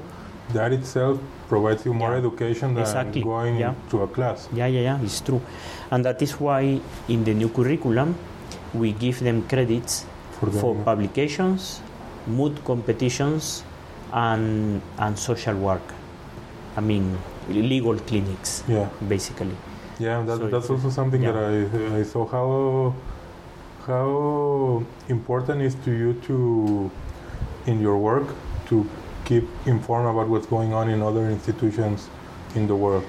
that 0.52 0.72
itself 0.72 1.18
provides 1.48 1.84
you 1.84 1.94
more 1.94 2.12
yeah. 2.12 2.18
education 2.18 2.74
than 2.74 2.82
exactly. 2.82 3.22
going 3.22 3.56
yeah. 3.56 3.74
to 3.90 4.02
a 4.02 4.08
class. 4.08 4.48
Yeah, 4.52 4.66
yeah, 4.66 4.80
yeah, 4.80 5.02
it's 5.02 5.20
true. 5.20 5.40
And 5.90 6.04
that 6.04 6.20
is 6.22 6.38
why 6.38 6.80
in 7.08 7.24
the 7.24 7.34
new 7.34 7.48
curriculum 7.48 8.16
we 8.74 8.92
give 8.92 9.20
them 9.20 9.48
credits 9.48 10.04
for, 10.38 10.46
them, 10.46 10.60
for 10.60 10.76
yeah. 10.76 10.84
publications, 10.84 11.80
moot 12.26 12.64
competitions, 12.64 13.64
and, 14.12 14.80
and 14.98 15.18
social 15.18 15.56
work. 15.56 15.82
I 16.76 16.80
mean, 16.80 17.18
legal 17.48 17.98
clinics, 17.98 18.62
yeah. 18.68 18.88
basically. 19.08 19.56
Yeah, 19.98 20.22
that, 20.22 20.38
so 20.38 20.48
that's 20.48 20.70
also 20.70 20.90
something 20.90 21.22
that 21.22 21.36
I, 21.36 21.98
I 21.98 22.02
saw. 22.02 22.26
How, 22.26 22.94
how 23.86 24.84
important 25.08 25.62
is 25.62 25.74
to 25.84 25.90
you 25.90 26.14
to 26.26 26.90
in 27.66 27.80
your 27.80 27.98
work 27.98 28.28
to 28.68 28.88
keep 29.24 29.44
informed 29.66 30.08
about 30.08 30.28
what's 30.28 30.46
going 30.46 30.72
on 30.72 30.88
in 30.88 31.02
other 31.02 31.28
institutions 31.28 32.08
in 32.54 32.66
the 32.66 32.76
world? 32.76 33.04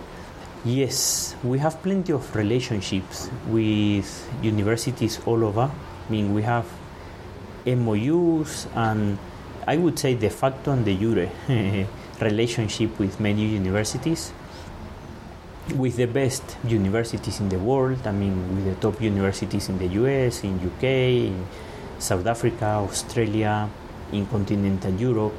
Yes, 0.65 1.35
we 1.43 1.59
have 1.59 1.81
plenty 1.81 2.13
of 2.13 2.35
relationships 2.35 3.29
with 3.47 4.29
universities 4.41 5.19
all 5.25 5.43
over. 5.43 5.69
I 5.71 6.11
mean, 6.11 6.33
we 6.33 6.41
have 6.43 6.65
MOUs 7.65 8.67
and 8.75 9.17
I 9.67 9.77
would 9.77 9.99
say 9.99 10.15
de 10.15 10.29
facto 10.29 10.71
and 10.71 10.85
de 10.85 10.95
jure 10.97 11.29
relationship 12.21 12.97
with 12.99 13.19
many 13.19 13.45
universities, 13.45 14.31
with 15.75 15.97
the 15.97 16.05
best 16.05 16.57
universities 16.67 17.39
in 17.39 17.49
the 17.49 17.59
world. 17.59 18.05
I 18.05 18.11
mean, 18.11 18.55
with 18.55 18.65
the 18.65 18.75
top 18.75 19.01
universities 19.01 19.69
in 19.69 19.77
the 19.77 19.87
US, 19.87 20.43
in 20.43 20.59
UK, 20.59 20.83
in 20.83 21.45
South 21.99 22.25
Africa, 22.25 22.65
Australia, 22.65 23.69
in 24.11 24.25
continental 24.27 24.93
Europe. 24.93 25.35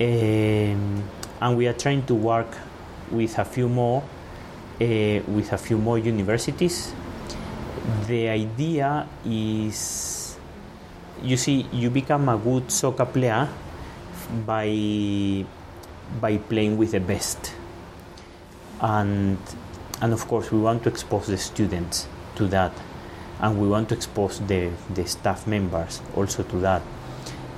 Um, 0.00 1.04
and 1.40 1.56
we 1.56 1.66
are 1.66 1.72
trying 1.72 2.04
to 2.06 2.14
work 2.14 2.56
with 3.10 3.38
a 3.38 3.44
few 3.44 3.68
more, 3.68 4.02
uh, 4.80 5.20
with 5.28 5.52
a 5.52 5.58
few 5.58 5.78
more 5.78 5.98
universities. 5.98 6.92
The 8.06 8.28
idea 8.28 9.06
is, 9.24 10.36
you 11.22 11.36
see, 11.36 11.66
you 11.72 11.90
become 11.90 12.28
a 12.28 12.36
good 12.36 12.70
soccer 12.70 13.06
player 13.06 13.48
by 14.46 15.44
by 16.20 16.36
playing 16.36 16.76
with 16.76 16.92
the 16.92 17.00
best, 17.00 17.54
and 18.80 19.38
and 20.00 20.12
of 20.12 20.26
course 20.26 20.50
we 20.50 20.58
want 20.58 20.82
to 20.84 20.88
expose 20.88 21.26
the 21.26 21.38
students 21.38 22.06
to 22.36 22.46
that, 22.48 22.72
and 23.40 23.60
we 23.60 23.68
want 23.68 23.88
to 23.90 23.94
expose 23.94 24.40
the 24.40 24.70
the 24.94 25.06
staff 25.06 25.46
members 25.46 26.00
also 26.16 26.42
to 26.42 26.56
that. 26.60 26.82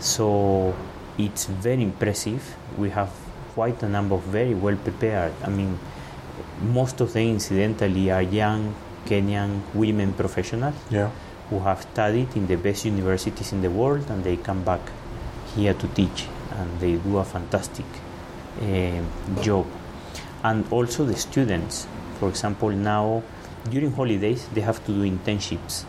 So 0.01 0.75
it's 1.19 1.47
very 1.47 1.83
impressive. 1.83 2.57
We 2.77 2.91
have 2.91 3.11
quite 3.55 3.83
a 3.83 3.89
number 3.89 4.15
of 4.17 4.23
very 4.23 4.55
well 4.55 4.77
prepared. 4.77 5.33
I 5.43 5.49
mean, 5.49 5.79
most 6.63 7.01
of 7.01 7.13
them 7.13 7.29
incidentally 7.29 8.11
are 8.11 8.23
young 8.23 8.75
Kenyan 9.07 9.63
women 9.75 10.13
professionals 10.13 10.75
Yeah. 10.91 11.11
who 11.49 11.61
have 11.61 11.83
studied 11.83 12.37
in 12.37 12.47
the 12.47 12.57
best 12.57 12.85
universities 12.85 13.53
in 13.53 13.63
the 13.63 13.71
world 13.71 14.11
and 14.11 14.23
they 14.25 14.37
come 14.37 14.63
back 14.65 14.81
here 15.55 15.73
to 15.75 15.87
teach 15.89 16.27
and 16.59 16.81
they 16.81 16.97
do 16.97 17.19
a 17.19 17.25
fantastic 17.25 17.87
uh, 18.61 19.01
job. 19.43 19.65
And 20.47 20.63
also 20.71 21.05
the 21.05 21.17
students, 21.17 21.89
for 22.21 22.29
example, 22.29 22.71
now 22.71 23.25
during 23.69 23.91
holidays 23.91 24.47
they 24.55 24.61
have 24.61 24.79
to 24.87 24.93
do 24.93 25.03
internships. 25.03 25.85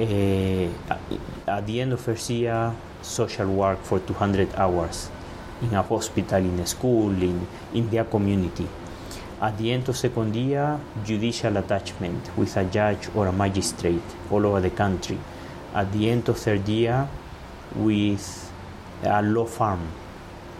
Uh, 0.00 0.72
at 1.46 1.66
the 1.66 1.78
end 1.82 1.92
of 1.92 2.00
first 2.00 2.30
year, 2.30 2.72
social 3.02 3.48
work 3.52 3.82
for 3.82 4.00
200 4.00 4.54
hours 4.54 5.10
in 5.60 5.74
a 5.74 5.82
hospital, 5.82 6.38
in 6.38 6.58
a 6.60 6.66
school, 6.66 7.10
in, 7.10 7.46
in 7.74 7.90
their 7.90 8.04
community. 8.04 8.66
At 9.42 9.58
the 9.58 9.70
end 9.70 9.86
of 9.90 9.96
second 9.98 10.34
year, 10.36 10.80
judicial 11.04 11.54
attachment 11.58 12.34
with 12.34 12.56
a 12.56 12.64
judge 12.64 13.10
or 13.14 13.26
a 13.26 13.32
magistrate 13.32 14.08
all 14.30 14.46
over 14.46 14.62
the 14.62 14.70
country. 14.70 15.18
At 15.74 15.92
the 15.92 16.08
end 16.08 16.30
of 16.30 16.38
third 16.38 16.66
year, 16.66 17.06
with 17.74 18.50
a 19.02 19.20
law 19.20 19.44
firm 19.44 19.86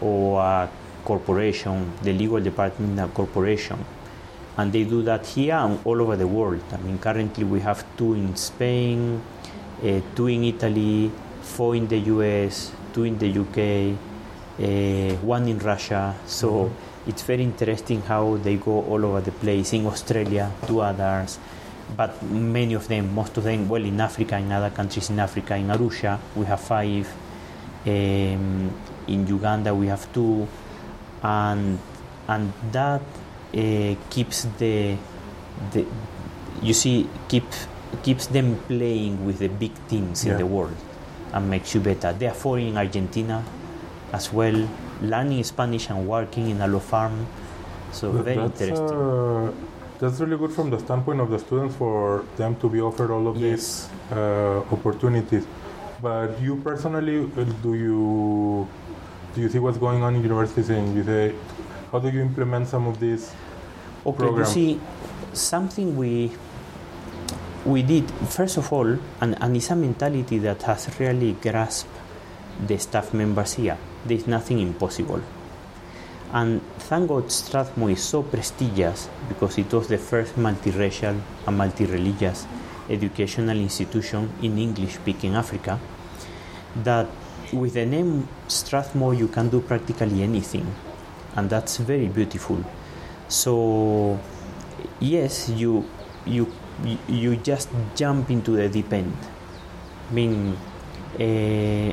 or 0.03 0.43
a 0.43 0.69
corporation, 1.05 1.93
the 2.03 2.13
legal 2.13 2.41
department 2.41 2.93
in 2.93 2.99
a 2.99 3.09
corporation. 3.09 3.79
And 4.57 4.73
they 4.73 4.85
do 4.85 5.03
that 5.03 5.27
here 5.27 5.55
and 5.55 5.79
all 5.85 6.01
over 6.03 6.17
the 6.17 6.27
world. 6.27 6.63
I 6.73 6.77
mean, 6.79 6.99
currently 6.99 7.45
we 7.45 7.61
have 7.61 7.85
two 7.97 8.15
in 8.15 8.37
Spain, 8.37 9.23
uh, 9.83 10.01
two 10.15 10.27
in 10.27 10.45
Italy, 10.45 11.11
four 11.41 11.75
in 11.75 11.89
the 11.89 11.99
US, 11.99 12.73
two 12.93 13.05
in 13.05 13.19
the 13.19 13.29
UK, 13.29 13.97
uh, 14.59 15.17
one 15.25 15.49
in 15.49 15.59
Russia. 15.59 16.15
So 16.27 16.49
mm-hmm. 16.51 17.11
it's 17.11 17.23
very 17.23 17.43
interesting 17.43 18.03
how 18.03 18.37
they 18.37 18.57
go 18.57 18.83
all 18.85 19.05
over 19.05 19.21
the 19.21 19.33
place. 19.33 19.73
In 19.73 19.87
Australia, 19.87 20.53
two 20.67 20.81
others, 20.81 21.39
but 21.97 22.23
many 22.23 22.75
of 22.75 22.89
them, 22.89 23.15
most 23.15 23.37
of 23.37 23.45
them, 23.45 23.69
well, 23.69 23.85
in 23.85 24.01
Africa, 24.01 24.37
in 24.37 24.53
other 24.53 24.71
countries 24.71 25.11
in 25.11 25.19
Africa, 25.19 25.57
in 25.57 25.69
Arusha, 25.69 26.19
we 26.37 26.47
have 26.47 26.61
five. 26.61 27.09
Um, 27.85 28.71
in 29.09 29.27
Uganda, 29.27 29.75
we 29.75 29.89
have 29.89 30.13
two, 30.13 30.47
and 31.23 31.79
and 32.29 32.53
that 32.73 33.01
uh, 33.55 33.95
keeps 34.11 34.47
the 34.59 34.97
the 35.73 35.87
you 36.63 36.75
see 36.75 37.09
keep 37.29 37.45
keeps 38.03 38.27
them 38.27 38.57
playing 38.69 39.25
with 39.27 39.39
the 39.39 39.49
big 39.49 39.73
teams 39.89 40.25
Yeah. 40.25 40.33
in 40.33 40.39
the 40.39 40.47
world 40.47 40.77
and 41.33 41.49
makes 41.51 41.75
you 41.75 41.81
better. 41.81 42.13
Therefore, 42.13 42.59
in 42.59 42.77
Argentina 42.77 43.43
as 44.13 44.33
well, 44.33 44.69
learning 45.03 45.45
Spanish 45.45 45.91
and 45.91 46.07
working 46.07 46.51
in 46.51 46.61
a 46.61 46.67
law 46.69 46.79
firm, 46.81 47.27
so 47.93 48.11
very 48.13 48.37
that's, 48.37 48.61
interesting. 48.61 48.89
uh, 48.99 49.53
that's 49.99 50.21
really 50.21 50.37
good 50.37 50.53
from 50.53 50.71
the 50.71 50.79
standpoint 50.79 51.21
of 51.21 51.31
the 51.31 51.39
students 51.39 51.75
for 51.77 52.25
them 52.37 52.57
to 52.57 52.69
be 52.69 52.81
offered 52.81 53.11
all 53.11 53.27
of 53.29 53.39
these 53.41 53.89
uh, 54.11 54.61
opportunities. 54.73 55.47
But 56.03 56.41
you 56.41 56.57
personally, 56.57 57.31
uh, 57.37 57.45
do 57.63 57.75
you 57.75 58.69
do 59.35 59.41
you 59.41 59.49
see 59.49 59.59
what's 59.59 59.79
going 59.79 60.03
on 60.03 60.15
in 60.15 60.23
universities 60.23 60.71
and 60.71 60.95
you 60.97 61.05
say, 61.05 61.35
how 61.91 61.99
do 61.99 62.09
you 62.09 62.21
implement 62.21 62.69
some 62.69 62.87
of 62.87 62.99
these? 63.01 63.33
Okay, 64.05 64.19
program. 64.19 64.39
you 64.39 64.45
see, 64.45 64.81
something 65.33 65.97
we 65.97 66.33
we 67.65 67.83
did 67.83 68.11
first 68.29 68.57
of 68.57 68.73
all, 68.73 68.99
and, 69.21 69.41
and 69.41 69.57
it's 69.57 69.71
a 69.71 69.77
mentality 69.77 70.39
that 70.39 70.63
has 70.63 70.89
really 70.99 71.33
grasped 71.35 71.89
the 72.67 72.77
staff 72.79 73.15
members 73.15 73.55
here. 73.55 73.79
There's 74.05 74.27
nothing 74.27 74.59
impossible. 74.59 75.23
And 76.33 76.63
thank 76.79 77.09
God 77.09 77.31
Strathmore 77.31 77.91
is 77.91 78.03
so 78.03 78.23
prestigious 78.23 79.09
because 79.29 79.59
it 79.59 79.73
was 79.73 79.89
the 79.89 79.99
first 79.99 80.35
multiracial 80.37 81.21
and 81.47 81.59
multi-religious 81.59 82.47
educational 82.89 83.59
institution 83.59 84.33
in 84.43 84.59
English-speaking 84.59 85.35
Africa 85.35 85.79
that 86.77 87.07
with 87.53 87.75
the 87.75 87.87
name 87.87 88.29
Strathmore 88.49 89.15
you 89.15 89.29
can 89.29 89.49
do 89.49 89.61
practically 89.61 90.23
anything 90.23 90.67
and 91.37 91.49
that's 91.49 91.77
very 91.79 92.09
beautiful. 92.09 92.65
So 93.29 94.19
yes 95.01 95.49
you 95.49 95.85
you 96.27 96.51
you- 97.09 97.37
just 97.37 97.69
jump 97.95 98.31
into 98.31 98.53
the 98.57 98.69
deep 98.69 98.93
end. 98.93 99.17
I 100.11 100.13
mean 100.15 100.57
uh, 101.19 101.93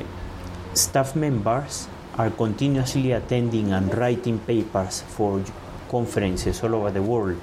staff 0.74 1.16
members 1.16 1.88
are 2.18 2.30
continuously 2.30 3.12
attending 3.12 3.72
and 3.72 3.94
writing 3.96 4.38
papers 4.38 5.02
for 5.02 5.42
conferences 5.90 6.62
all 6.62 6.74
over 6.76 6.90
the 6.90 7.02
world 7.02 7.40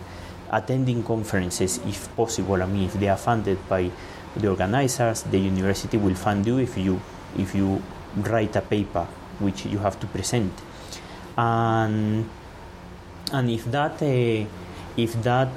attending 0.51 1.03
conferences 1.03 1.80
if 1.86 2.13
possible. 2.15 2.61
I 2.61 2.65
mean 2.65 2.84
if 2.86 2.93
they 2.93 3.09
are 3.09 3.18
funded 3.18 3.57
by 3.68 3.89
the 4.36 4.47
organizers 4.49 5.24
the 5.24 5.39
university 5.39 5.97
will 5.97 6.15
fund 6.15 6.45
you 6.45 6.59
if 6.59 6.78
you 6.78 7.01
if 7.38 7.53
you 7.55 7.82
write 8.16 8.55
a 8.55 8.62
paper 8.62 9.08
which 9.39 9.66
you 9.66 9.80
have 9.80 9.99
to 9.99 10.08
present. 10.08 10.53
And 11.38 12.30
and 13.32 13.49
if 13.49 13.66
that 13.72 14.01
uh, 14.01 14.45
if 14.97 15.22
that 15.24 15.49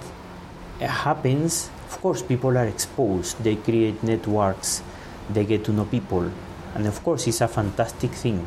happens 0.80 1.70
of 1.90 2.00
course 2.00 2.22
people 2.22 2.56
are 2.56 2.66
exposed. 2.66 3.42
They 3.42 3.56
create 3.56 4.02
networks. 4.04 4.82
They 5.28 5.44
get 5.44 5.64
to 5.64 5.72
know 5.72 5.84
people. 5.84 6.30
And 6.74 6.86
of 6.86 7.02
course 7.02 7.26
it's 7.26 7.40
a 7.40 7.48
fantastic 7.48 8.12
thing. 8.12 8.46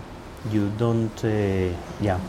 You 0.49 0.71
don't 0.77 1.17
uh, 1.25 1.75
yeah. 1.99 2.19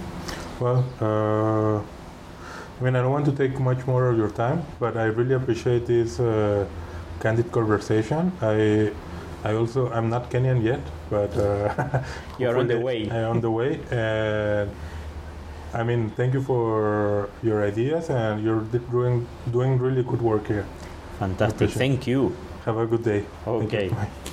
Well, 0.59 0.85
uh, 1.01 1.79
I 1.79 2.85
mean, 2.85 2.97
I 2.97 3.03
don't 3.03 3.13
want 3.13 3.27
to 3.27 3.33
take 3.33 3.59
much 3.61 3.87
more 3.87 4.09
of 4.11 4.17
your 4.17 4.31
time, 4.31 4.65
but 4.81 4.97
I 4.97 5.05
really 5.05 5.35
appreciate 5.35 5.87
this 5.87 6.19
uh, 6.19 6.67
candid 7.21 7.53
conversation. 7.53 8.33
I, 8.41 8.91
I 9.45 9.55
also, 9.55 9.91
I'm 9.93 10.09
not 10.09 10.31
Kenyan 10.31 10.63
yet, 10.65 10.81
but 11.11 11.37
uh, 11.37 12.03
You're 12.39 12.59
on 12.59 12.67
the 12.67 12.81
way. 12.81 13.11
I'm 13.11 13.37
on 13.37 13.41
the 13.41 13.51
way, 13.51 13.79
and 13.91 14.71
I 15.75 15.83
mean, 15.83 16.11
thank 16.17 16.33
you 16.35 16.43
for 16.43 17.29
your 17.43 17.63
ideas, 17.63 18.09
and 18.09 18.43
you're 18.43 18.65
doing 18.91 19.27
doing 19.53 19.79
really 19.79 20.03
good 20.03 20.23
work 20.23 20.47
here. 20.47 20.67
fantastic 21.19 21.71
thank 21.71 22.07
you 22.07 22.35
Have 22.65 22.79
a 22.79 22.87
good 22.87 23.05
day. 23.05 23.23
Okay 23.47 23.89
Bye. 23.89 24.31